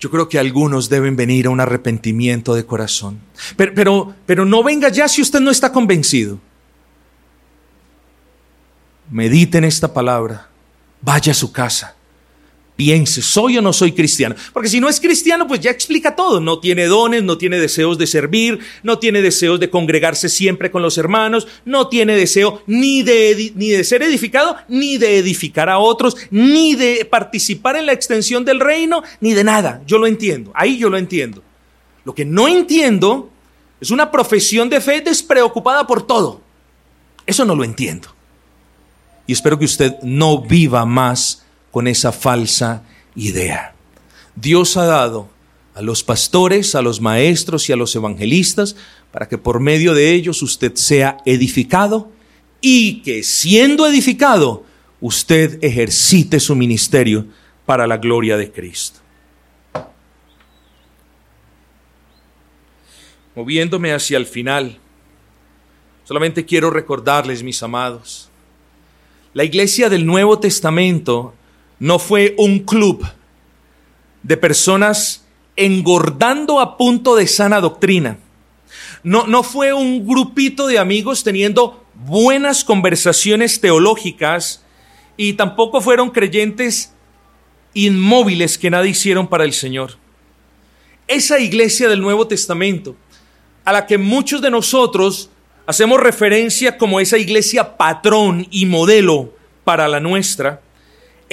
Yo 0.04 0.12
creo 0.12 0.28
que 0.28 0.38
algunos 0.38 0.90
deben 0.90 1.16
venir 1.16 1.46
a 1.46 1.50
un 1.50 1.62
arrepentimiento 1.62 2.56
de 2.56 2.66
corazón. 2.66 3.22
Pero, 3.56 4.14
pero, 4.26 4.44
no 4.44 4.62
venga 4.62 4.90
ya 4.90 5.08
si 5.08 5.22
usted 5.22 5.40
no 5.40 5.50
está 5.50 5.72
convencido. 5.72 6.40
Medite 9.10 9.60
en 9.60 9.64
esta 9.64 9.94
palabra. 9.94 10.50
Vaya 11.00 11.32
a 11.32 11.36
su 11.36 11.54
casa 11.54 11.96
piense, 12.84 13.22
¿soy 13.22 13.58
o 13.58 13.62
no 13.62 13.72
soy 13.72 13.94
cristiano? 13.94 14.36
Porque 14.52 14.68
si 14.68 14.82
no 14.82 14.90
es 14.90 15.00
cristiano, 15.00 15.48
pues 15.48 15.62
ya 15.62 15.72
explica 15.72 16.18
todo. 16.18 16.42
No 16.42 16.60
tiene 16.60 16.88
dones, 16.88 17.24
no 17.24 17.38
tiene 17.38 17.58
deseos 17.58 17.98
de 17.98 18.08
servir, 18.08 18.60
no 18.84 19.00
tiene 19.00 19.22
deseos 19.22 19.58
de 19.62 19.70
congregarse 19.70 20.28
siempre 20.28 20.70
con 20.70 20.82
los 20.82 20.98
hermanos, 20.98 21.48
no 21.64 21.88
tiene 21.88 22.18
deseo 22.18 22.62
ni 22.68 23.02
de, 23.02 23.54
ni 23.56 23.70
de 23.70 23.86
ser 23.86 24.04
edificado, 24.04 24.58
ni 24.68 24.98
de 24.98 25.18
edificar 25.18 25.70
a 25.70 25.78
otros, 25.78 26.18
ni 26.30 26.76
de 26.76 27.06
participar 27.06 27.78
en 27.78 27.86
la 27.86 27.94
extensión 27.94 28.44
del 28.44 28.60
reino, 28.60 29.02
ni 29.22 29.34
de 29.34 29.46
nada. 29.46 29.82
Yo 29.88 29.98
lo 29.98 30.06
entiendo, 30.06 30.52
ahí 30.54 30.78
yo 30.78 30.90
lo 30.90 30.98
entiendo. 30.98 31.42
Lo 32.04 32.14
que 32.14 32.26
no 32.26 32.50
entiendo 32.50 33.30
es 33.80 33.92
una 33.92 34.12
profesión 34.12 34.70
de 34.70 34.82
fe 34.82 35.00
despreocupada 35.00 35.88
por 35.88 36.06
todo. 36.06 36.42
Eso 37.26 37.46
no 37.46 37.56
lo 37.56 37.64
entiendo. 37.64 38.10
Y 39.26 39.32
espero 39.32 39.58
que 39.58 39.64
usted 39.64 39.94
no 40.02 40.42
viva 40.42 40.86
más 40.86 41.43
con 41.74 41.88
esa 41.88 42.12
falsa 42.12 42.84
idea. 43.16 43.74
Dios 44.36 44.78
ha 44.78 44.86
dado 44.86 45.28
a 45.74 45.82
los 45.82 46.04
pastores, 46.04 46.76
a 46.76 46.84
los 46.84 47.02
maestros 47.02 47.68
y 47.68 47.74
a 47.74 47.76
los 47.76 47.96
evangelistas 47.96 48.76
para 49.12 49.28
que 49.28 49.40
por 49.40 49.60
medio 49.60 49.96
de 49.96 50.12
ellos 50.12 50.44
usted 50.44 50.76
sea 50.76 51.18
edificado 51.26 52.12
y 52.62 53.02
que 53.02 53.24
siendo 53.24 53.88
edificado 53.88 54.64
usted 55.02 55.58
ejercite 55.64 56.40
su 56.40 56.56
ministerio 56.56 57.26
para 57.66 57.88
la 57.88 57.98
gloria 57.98 58.38
de 58.38 58.52
Cristo. 58.52 59.00
Moviéndome 63.36 63.94
hacia 63.94 64.18
el 64.18 64.28
final, 64.28 64.78
solamente 66.04 66.46
quiero 66.46 66.70
recordarles, 66.70 67.42
mis 67.42 67.64
amados, 67.64 68.30
la 69.34 69.44
iglesia 69.44 69.90
del 69.90 70.06
Nuevo 70.06 70.38
Testamento 70.38 71.34
no 71.84 72.00
fue 72.00 72.34
un 72.38 72.60
club 72.60 73.06
de 74.22 74.38
personas 74.38 75.26
engordando 75.58 76.62
a 76.62 76.78
punto 76.78 77.14
de 77.18 77.28
sana 77.28 77.60
doctrina. 77.60 78.20
No, 79.04 79.28
no 79.28 79.44
fue 79.44 79.74
un 79.74 80.08
grupito 80.08 80.68
de 80.68 80.80
amigos 80.80 81.26
teniendo 81.26 81.84
buenas 81.94 82.64
conversaciones 82.64 83.60
teológicas 83.60 84.64
y 85.18 85.34
tampoco 85.34 85.82
fueron 85.82 86.12
creyentes 86.12 86.94
inmóviles 87.74 88.58
que 88.58 88.70
nada 88.70 88.88
hicieron 88.88 89.28
para 89.28 89.44
el 89.44 89.52
Señor. 89.52 89.98
Esa 91.10 91.42
iglesia 91.42 91.90
del 91.90 92.00
Nuevo 92.00 92.28
Testamento, 92.28 92.96
a 93.66 93.74
la 93.74 93.88
que 93.88 93.98
muchos 93.98 94.42
de 94.42 94.52
nosotros 94.52 95.32
hacemos 95.66 96.00
referencia 96.00 96.78
como 96.78 97.02
esa 97.02 97.18
iglesia 97.18 97.76
patrón 97.76 98.48
y 98.52 98.68
modelo 98.68 99.34
para 99.66 99.90
la 99.90 100.00
nuestra, 100.00 100.62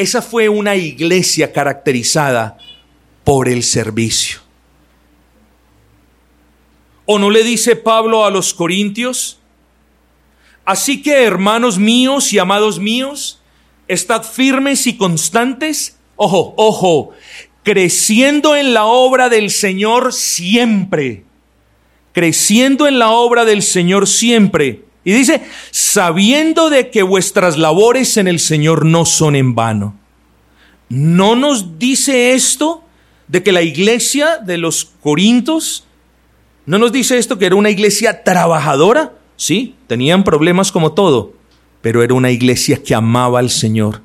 esa 0.00 0.22
fue 0.22 0.48
una 0.48 0.76
iglesia 0.76 1.52
caracterizada 1.52 2.56
por 3.22 3.48
el 3.48 3.62
servicio. 3.62 4.40
¿O 7.04 7.18
no 7.18 7.28
le 7.28 7.44
dice 7.44 7.76
Pablo 7.76 8.24
a 8.24 8.30
los 8.30 8.54
corintios? 8.54 9.38
Así 10.64 11.02
que, 11.02 11.24
hermanos 11.24 11.78
míos 11.78 12.32
y 12.32 12.38
amados 12.38 12.78
míos, 12.78 13.42
estad 13.88 14.22
firmes 14.22 14.86
y 14.86 14.96
constantes. 14.96 15.98
Ojo, 16.16 16.54
ojo, 16.56 17.10
creciendo 17.62 18.56
en 18.56 18.72
la 18.72 18.84
obra 18.86 19.28
del 19.28 19.50
Señor 19.50 20.14
siempre, 20.14 21.24
creciendo 22.12 22.86
en 22.86 22.98
la 22.98 23.10
obra 23.10 23.44
del 23.44 23.62
Señor 23.62 24.06
siempre. 24.06 24.84
Y 25.04 25.12
dice, 25.12 25.42
sabiendo 25.70 26.68
de 26.68 26.90
que 26.90 27.02
vuestras 27.02 27.56
labores 27.56 28.16
en 28.16 28.28
el 28.28 28.38
Señor 28.38 28.84
no 28.84 29.04
son 29.04 29.34
en 29.34 29.54
vano. 29.54 29.94
¿No 30.88 31.36
nos 31.36 31.78
dice 31.78 32.34
esto 32.34 32.84
de 33.28 33.42
que 33.42 33.52
la 33.52 33.62
iglesia 33.62 34.38
de 34.38 34.58
los 34.58 34.84
Corintos, 35.00 35.86
no 36.66 36.78
nos 36.78 36.92
dice 36.92 37.16
esto 37.16 37.38
que 37.38 37.46
era 37.46 37.54
una 37.54 37.70
iglesia 37.70 38.24
trabajadora? 38.24 39.14
Sí, 39.36 39.74
tenían 39.86 40.24
problemas 40.24 40.70
como 40.72 40.92
todo, 40.92 41.32
pero 41.80 42.02
era 42.02 42.12
una 42.12 42.30
iglesia 42.30 42.82
que 42.82 42.94
amaba 42.94 43.38
al 43.38 43.50
Señor. 43.50 44.02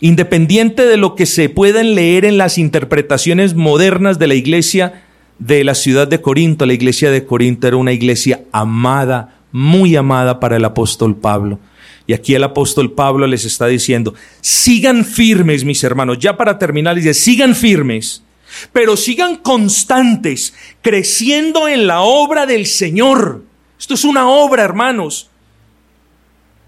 Independiente 0.00 0.86
de 0.86 0.96
lo 0.96 1.14
que 1.14 1.26
se 1.26 1.48
pueden 1.48 1.94
leer 1.94 2.24
en 2.24 2.38
las 2.38 2.58
interpretaciones 2.58 3.54
modernas 3.54 4.18
de 4.18 4.26
la 4.26 4.34
iglesia 4.34 5.04
de 5.38 5.62
la 5.62 5.74
ciudad 5.74 6.08
de 6.08 6.20
Corinto, 6.20 6.66
la 6.66 6.72
iglesia 6.72 7.10
de 7.10 7.24
Corinto 7.24 7.66
era 7.68 7.76
una 7.76 7.92
iglesia 7.92 8.44
amada, 8.50 9.33
muy 9.54 9.94
amada 9.94 10.40
para 10.40 10.56
el 10.56 10.64
apóstol 10.64 11.14
Pablo. 11.14 11.60
Y 12.08 12.12
aquí 12.12 12.34
el 12.34 12.42
apóstol 12.42 12.90
Pablo 12.90 13.24
les 13.28 13.44
está 13.44 13.68
diciendo, 13.68 14.12
sigan 14.40 15.04
firmes, 15.04 15.64
mis 15.64 15.84
hermanos, 15.84 16.18
ya 16.18 16.36
para 16.36 16.58
terminar, 16.58 16.96
dice, 16.96 17.14
sigan 17.14 17.54
firmes, 17.54 18.24
pero 18.72 18.96
sigan 18.96 19.36
constantes, 19.36 20.54
creciendo 20.82 21.68
en 21.68 21.86
la 21.86 22.00
obra 22.00 22.46
del 22.46 22.66
Señor. 22.66 23.44
Esto 23.78 23.94
es 23.94 24.02
una 24.02 24.28
obra, 24.28 24.64
hermanos. 24.64 25.30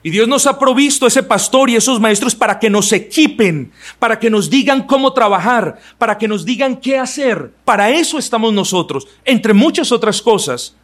Y 0.04 0.10
Dios 0.10 0.28
nos 0.28 0.46
ha 0.46 0.56
provisto 0.56 1.08
ese 1.08 1.24
pastor 1.24 1.68
y 1.68 1.74
esos 1.74 1.98
maestros 1.98 2.36
para 2.36 2.60
que 2.60 2.70
nos 2.70 2.92
equipen, 2.92 3.72
para 3.98 4.20
que 4.20 4.30
nos 4.30 4.48
digan 4.48 4.84
cómo 4.84 5.12
trabajar, 5.12 5.80
para 5.98 6.18
que 6.18 6.28
nos 6.28 6.44
digan 6.44 6.76
qué 6.76 6.98
hacer. 6.98 7.50
Para 7.64 7.90
eso 7.90 8.16
estamos 8.16 8.52
nosotros, 8.52 9.08
entre 9.24 9.54
muchas 9.54 9.90
otras 9.90 10.22
cosas. 10.22 10.76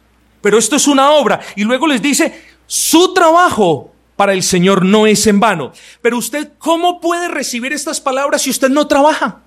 Pero 0.43 0.57
esto 0.57 0.75
es 0.75 0.87
una 0.87 1.11
obra. 1.11 1.39
Y 1.55 1.63
luego 1.63 1.87
les 1.87 2.01
dice, 2.01 2.41
su 2.67 3.13
trabajo 3.13 3.93
para 4.17 4.33
el 4.33 4.43
Señor 4.43 4.83
no 4.83 5.07
es 5.07 5.25
en 5.25 5.39
vano. 5.39 5.71
Pero 6.01 6.17
usted, 6.17 6.51
¿cómo 6.59 6.99
puede 6.99 7.29
recibir 7.29 7.71
estas 7.71 8.01
palabras 8.01 8.41
si 8.41 8.49
usted 8.49 8.69
no 8.69 8.85
trabaja? 8.85 9.39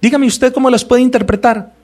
Dígame 0.00 0.28
usted 0.28 0.54
cómo 0.54 0.70
las 0.70 0.84
puede 0.84 1.02
interpretar. 1.02 1.74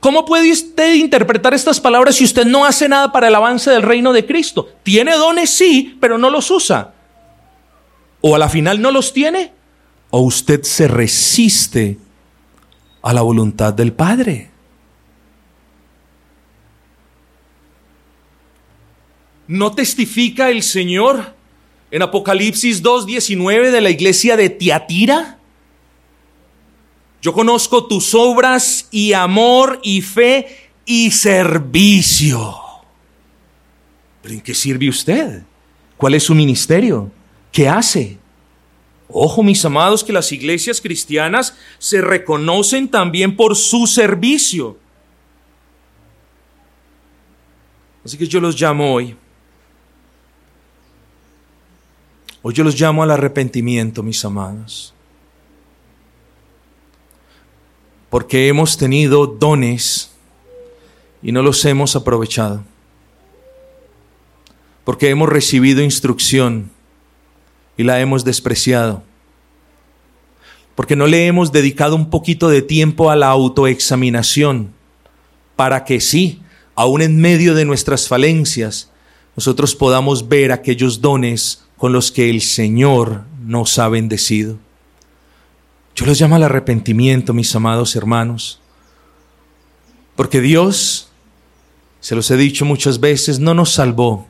¿Cómo 0.00 0.24
puede 0.24 0.50
usted 0.50 0.94
interpretar 0.94 1.54
estas 1.54 1.78
palabras 1.78 2.16
si 2.16 2.24
usted 2.24 2.44
no 2.46 2.64
hace 2.64 2.88
nada 2.88 3.12
para 3.12 3.28
el 3.28 3.34
avance 3.34 3.70
del 3.70 3.82
reino 3.82 4.12
de 4.12 4.26
Cristo? 4.26 4.68
Tiene 4.82 5.12
dones, 5.12 5.50
sí, 5.50 5.96
pero 6.00 6.18
no 6.18 6.30
los 6.30 6.50
usa. 6.50 6.92
O 8.20 8.34
a 8.34 8.38
la 8.40 8.48
final 8.48 8.82
no 8.82 8.90
los 8.90 9.12
tiene. 9.12 9.52
O 10.10 10.22
usted 10.22 10.64
se 10.64 10.88
resiste 10.88 11.96
a 13.02 13.12
la 13.12 13.22
voluntad 13.22 13.72
del 13.72 13.92
Padre. 13.92 14.49
¿No 19.50 19.72
testifica 19.72 20.48
el 20.48 20.62
Señor 20.62 21.34
en 21.90 22.02
Apocalipsis 22.02 22.84
2.19 22.84 23.72
de 23.72 23.80
la 23.80 23.90
iglesia 23.90 24.36
de 24.36 24.48
Tiatira. 24.48 25.40
Yo 27.20 27.32
conozco 27.32 27.88
tus 27.88 28.14
obras 28.14 28.86
y 28.92 29.12
amor 29.12 29.80
y 29.82 30.02
fe 30.02 30.70
y 30.86 31.10
servicio. 31.10 32.56
¿Pero 34.22 34.34
en 34.34 34.40
qué 34.40 34.54
sirve 34.54 34.88
usted? 34.88 35.42
¿Cuál 35.96 36.14
es 36.14 36.22
su 36.22 36.34
ministerio? 36.36 37.10
¿Qué 37.50 37.68
hace? 37.68 38.18
Ojo, 39.08 39.42
mis 39.42 39.64
amados, 39.64 40.04
que 40.04 40.12
las 40.12 40.30
iglesias 40.30 40.80
cristianas 40.80 41.56
se 41.80 42.00
reconocen 42.00 42.88
también 42.88 43.34
por 43.34 43.56
su 43.56 43.88
servicio. 43.88 44.78
Así 48.04 48.16
que 48.16 48.28
yo 48.28 48.40
los 48.40 48.58
llamo 48.58 48.94
hoy 48.94 49.16
Hoy 52.42 52.54
yo 52.54 52.64
los 52.64 52.80
llamo 52.80 53.02
al 53.02 53.10
arrepentimiento, 53.10 54.02
mis 54.02 54.24
amados. 54.24 54.94
Porque 58.08 58.48
hemos 58.48 58.76
tenido 58.76 59.26
dones 59.26 60.10
y 61.22 61.32
no 61.32 61.42
los 61.42 61.64
hemos 61.64 61.96
aprovechado. 61.96 62.64
Porque 64.84 65.10
hemos 65.10 65.28
recibido 65.28 65.82
instrucción 65.82 66.70
y 67.76 67.84
la 67.84 68.00
hemos 68.00 68.24
despreciado. 68.24 69.02
Porque 70.74 70.96
no 70.96 71.06
le 71.06 71.26
hemos 71.26 71.52
dedicado 71.52 71.94
un 71.94 72.08
poquito 72.08 72.48
de 72.48 72.62
tiempo 72.62 73.10
a 73.10 73.16
la 73.16 73.28
autoexaminación 73.28 74.72
para 75.56 75.84
que 75.84 76.00
sí, 76.00 76.40
aún 76.74 77.02
en 77.02 77.20
medio 77.20 77.54
de 77.54 77.66
nuestras 77.66 78.08
falencias, 78.08 78.90
nosotros 79.36 79.74
podamos 79.74 80.26
ver 80.26 80.52
aquellos 80.52 81.02
dones 81.02 81.66
con 81.80 81.94
los 81.94 82.12
que 82.12 82.28
el 82.28 82.42
Señor 82.42 83.24
nos 83.42 83.78
ha 83.78 83.88
bendecido. 83.88 84.58
Yo 85.96 86.04
los 86.04 86.20
llamo 86.20 86.36
al 86.36 86.42
arrepentimiento, 86.42 87.32
mis 87.32 87.54
amados 87.56 87.96
hermanos, 87.96 88.60
porque 90.14 90.42
Dios, 90.42 91.08
se 92.00 92.14
los 92.14 92.30
he 92.30 92.36
dicho 92.36 92.66
muchas 92.66 93.00
veces, 93.00 93.38
no 93.38 93.54
nos 93.54 93.72
salvó 93.72 94.28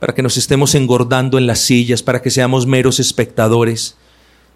para 0.00 0.14
que 0.14 0.22
nos 0.22 0.38
estemos 0.38 0.74
engordando 0.74 1.36
en 1.36 1.46
las 1.46 1.58
sillas, 1.60 2.02
para 2.02 2.22
que 2.22 2.30
seamos 2.30 2.66
meros 2.66 3.00
espectadores. 3.00 3.98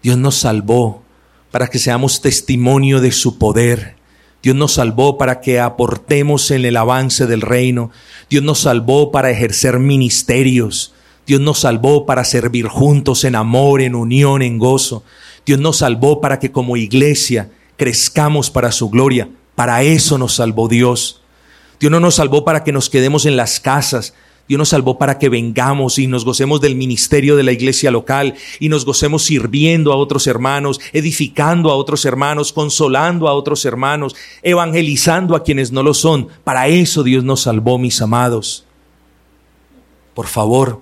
Dios 0.01 0.17
nos 0.17 0.33
salvó 0.33 1.03
para 1.51 1.67
que 1.67 1.77
seamos 1.77 2.19
testimonio 2.19 2.99
de 2.99 3.11
su 3.11 3.37
poder. 3.37 3.95
Dios 4.41 4.55
nos 4.55 4.73
salvó 4.73 5.19
para 5.19 5.39
que 5.39 5.59
aportemos 5.59 6.49
en 6.49 6.65
el 6.65 6.77
avance 6.77 7.27
del 7.27 7.41
reino. 7.41 7.91
Dios 8.27 8.43
nos 8.43 8.61
salvó 8.61 9.11
para 9.11 9.29
ejercer 9.29 9.77
ministerios. 9.77 10.95
Dios 11.25 11.39
nos 11.39 11.59
salvó 11.59 12.05
para 12.05 12.23
servir 12.23 12.67
juntos 12.67 13.23
en 13.23 13.35
amor, 13.35 13.81
en 13.81 13.95
unión, 13.95 14.41
en 14.41 14.57
gozo. 14.57 15.03
Dios 15.45 15.59
nos 15.59 15.77
salvó 15.77 16.21
para 16.21 16.39
que 16.39 16.51
como 16.51 16.77
iglesia 16.77 17.51
crezcamos 17.77 18.49
para 18.49 18.71
su 18.71 18.89
gloria. 18.89 19.29
Para 19.55 19.83
eso 19.83 20.17
nos 20.17 20.35
salvó 20.35 20.67
Dios. 20.67 21.21
Dios 21.79 21.91
no 21.91 21.99
nos 21.99 22.15
salvó 22.15 22.43
para 22.43 22.63
que 22.63 22.71
nos 22.71 22.89
quedemos 22.89 23.25
en 23.25 23.37
las 23.37 23.59
casas. 23.59 24.13
Dios 24.47 24.59
nos 24.59 24.69
salvó 24.69 24.97
para 24.97 25.19
que 25.19 25.29
vengamos 25.29 25.97
y 25.99 26.07
nos 26.07 26.25
gocemos 26.25 26.59
del 26.59 26.75
ministerio 26.75 27.37
de 27.37 27.43
la 27.43 27.53
iglesia 27.53 27.91
local 27.91 28.35
y 28.59 28.67
nos 28.67 28.83
gocemos 28.83 29.23
sirviendo 29.23 29.93
a 29.93 29.95
otros 29.95 30.27
hermanos, 30.27 30.81
edificando 30.91 31.71
a 31.71 31.75
otros 31.75 32.03
hermanos, 32.03 32.51
consolando 32.51 33.29
a 33.29 33.33
otros 33.33 33.63
hermanos, 33.63 34.15
evangelizando 34.41 35.35
a 35.35 35.43
quienes 35.43 35.71
no 35.71 35.81
lo 35.81 35.93
son. 35.93 36.27
Para 36.43 36.67
eso 36.67 37.03
Dios 37.03 37.23
nos 37.23 37.41
salvó, 37.41 37.77
mis 37.77 38.01
amados. 38.01 38.65
Por 40.13 40.27
favor, 40.27 40.81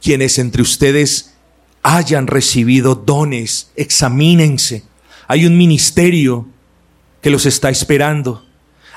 quienes 0.00 0.38
entre 0.38 0.62
ustedes 0.62 1.34
hayan 1.82 2.26
recibido 2.26 2.94
dones, 2.94 3.70
examínense. 3.76 4.82
Hay 5.28 5.46
un 5.46 5.56
ministerio 5.56 6.46
que 7.20 7.30
los 7.30 7.46
está 7.46 7.70
esperando. 7.70 8.44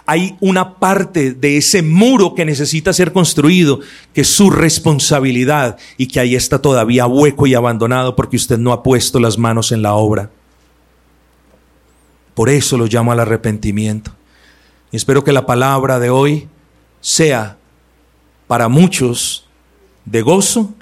Hay 0.05 0.35
una 0.41 0.79
parte 0.79 1.31
de 1.31 1.57
ese 1.57 1.81
muro 1.81 2.35
que 2.35 2.43
necesita 2.43 2.91
ser 2.91 3.13
construido, 3.13 3.79
que 4.13 4.21
es 4.21 4.27
su 4.27 4.49
responsabilidad 4.49 5.77
y 5.97 6.07
que 6.07 6.19
ahí 6.19 6.35
está 6.35 6.59
todavía 6.59 7.07
hueco 7.07 7.47
y 7.47 7.53
abandonado 7.53 8.15
porque 8.15 8.35
usted 8.35 8.57
no 8.57 8.73
ha 8.73 8.83
puesto 8.83 9.19
las 9.19 9.37
manos 9.37 9.71
en 9.71 9.81
la 9.81 9.93
obra. 9.93 10.29
Por 12.33 12.49
eso 12.49 12.77
lo 12.77 12.87
llamo 12.87 13.11
al 13.11 13.19
arrepentimiento. 13.21 14.11
Y 14.91 14.97
espero 14.97 15.23
que 15.23 15.31
la 15.31 15.45
palabra 15.45 15.99
de 15.99 16.09
hoy 16.09 16.49
sea 16.99 17.57
para 18.47 18.67
muchos 18.67 19.47
de 20.05 20.21
gozo 20.21 20.73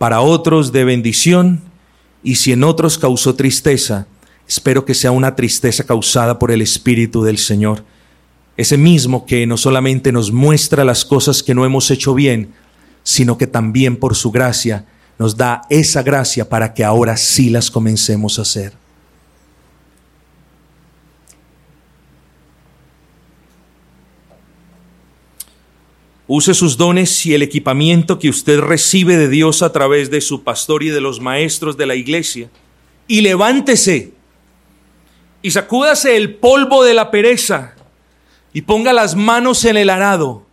para 0.00 0.22
otros 0.22 0.72
de 0.72 0.84
bendición, 0.84 1.60
y 2.22 2.36
si 2.36 2.52
en 2.52 2.64
otros 2.64 2.96
causó 2.96 3.34
tristeza, 3.34 4.06
espero 4.48 4.86
que 4.86 4.94
sea 4.94 5.10
una 5.10 5.36
tristeza 5.36 5.84
causada 5.84 6.38
por 6.38 6.50
el 6.50 6.62
Espíritu 6.62 7.22
del 7.22 7.36
Señor. 7.36 7.84
Ese 8.56 8.78
mismo 8.78 9.26
que 9.26 9.46
no 9.46 9.58
solamente 9.58 10.10
nos 10.10 10.32
muestra 10.32 10.86
las 10.86 11.04
cosas 11.04 11.42
que 11.42 11.54
no 11.54 11.66
hemos 11.66 11.90
hecho 11.90 12.14
bien, 12.14 12.54
sino 13.02 13.36
que 13.36 13.46
también 13.46 13.98
por 13.98 14.16
su 14.16 14.30
gracia 14.30 14.86
nos 15.18 15.36
da 15.36 15.60
esa 15.68 16.02
gracia 16.02 16.48
para 16.48 16.72
que 16.72 16.82
ahora 16.82 17.18
sí 17.18 17.50
las 17.50 17.70
comencemos 17.70 18.38
a 18.38 18.42
hacer. 18.42 18.79
Use 26.32 26.54
sus 26.54 26.76
dones 26.76 27.26
y 27.26 27.34
el 27.34 27.42
equipamiento 27.42 28.20
que 28.20 28.28
usted 28.28 28.60
recibe 28.60 29.16
de 29.16 29.28
Dios 29.28 29.62
a 29.62 29.72
través 29.72 30.12
de 30.12 30.20
su 30.20 30.44
pastor 30.44 30.84
y 30.84 30.90
de 30.90 31.00
los 31.00 31.20
maestros 31.20 31.76
de 31.76 31.86
la 31.86 31.96
iglesia. 31.96 32.48
Y 33.08 33.22
levántese 33.22 34.12
y 35.42 35.50
sacúdase 35.50 36.16
el 36.16 36.36
polvo 36.36 36.84
de 36.84 36.94
la 36.94 37.10
pereza 37.10 37.74
y 38.52 38.62
ponga 38.62 38.92
las 38.92 39.16
manos 39.16 39.64
en 39.64 39.76
el 39.76 39.90
arado, 39.90 40.46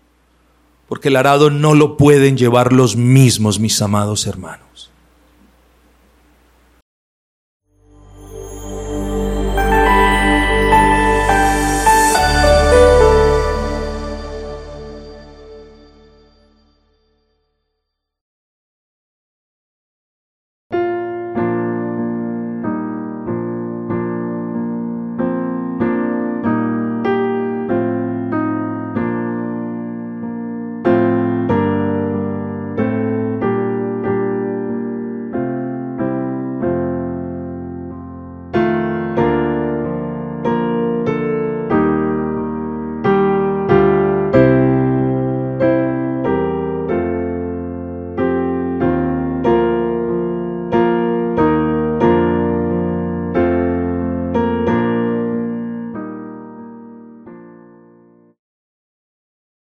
porque 0.88 1.10
el 1.10 1.16
arado 1.16 1.52
no 1.52 1.76
lo 1.76 1.96
pueden 1.96 2.38
llevar 2.38 2.74
los 2.74 2.96
mismos, 2.96 3.60
mis 3.60 3.80
amados 3.80 4.26
hermanos. 4.26 4.87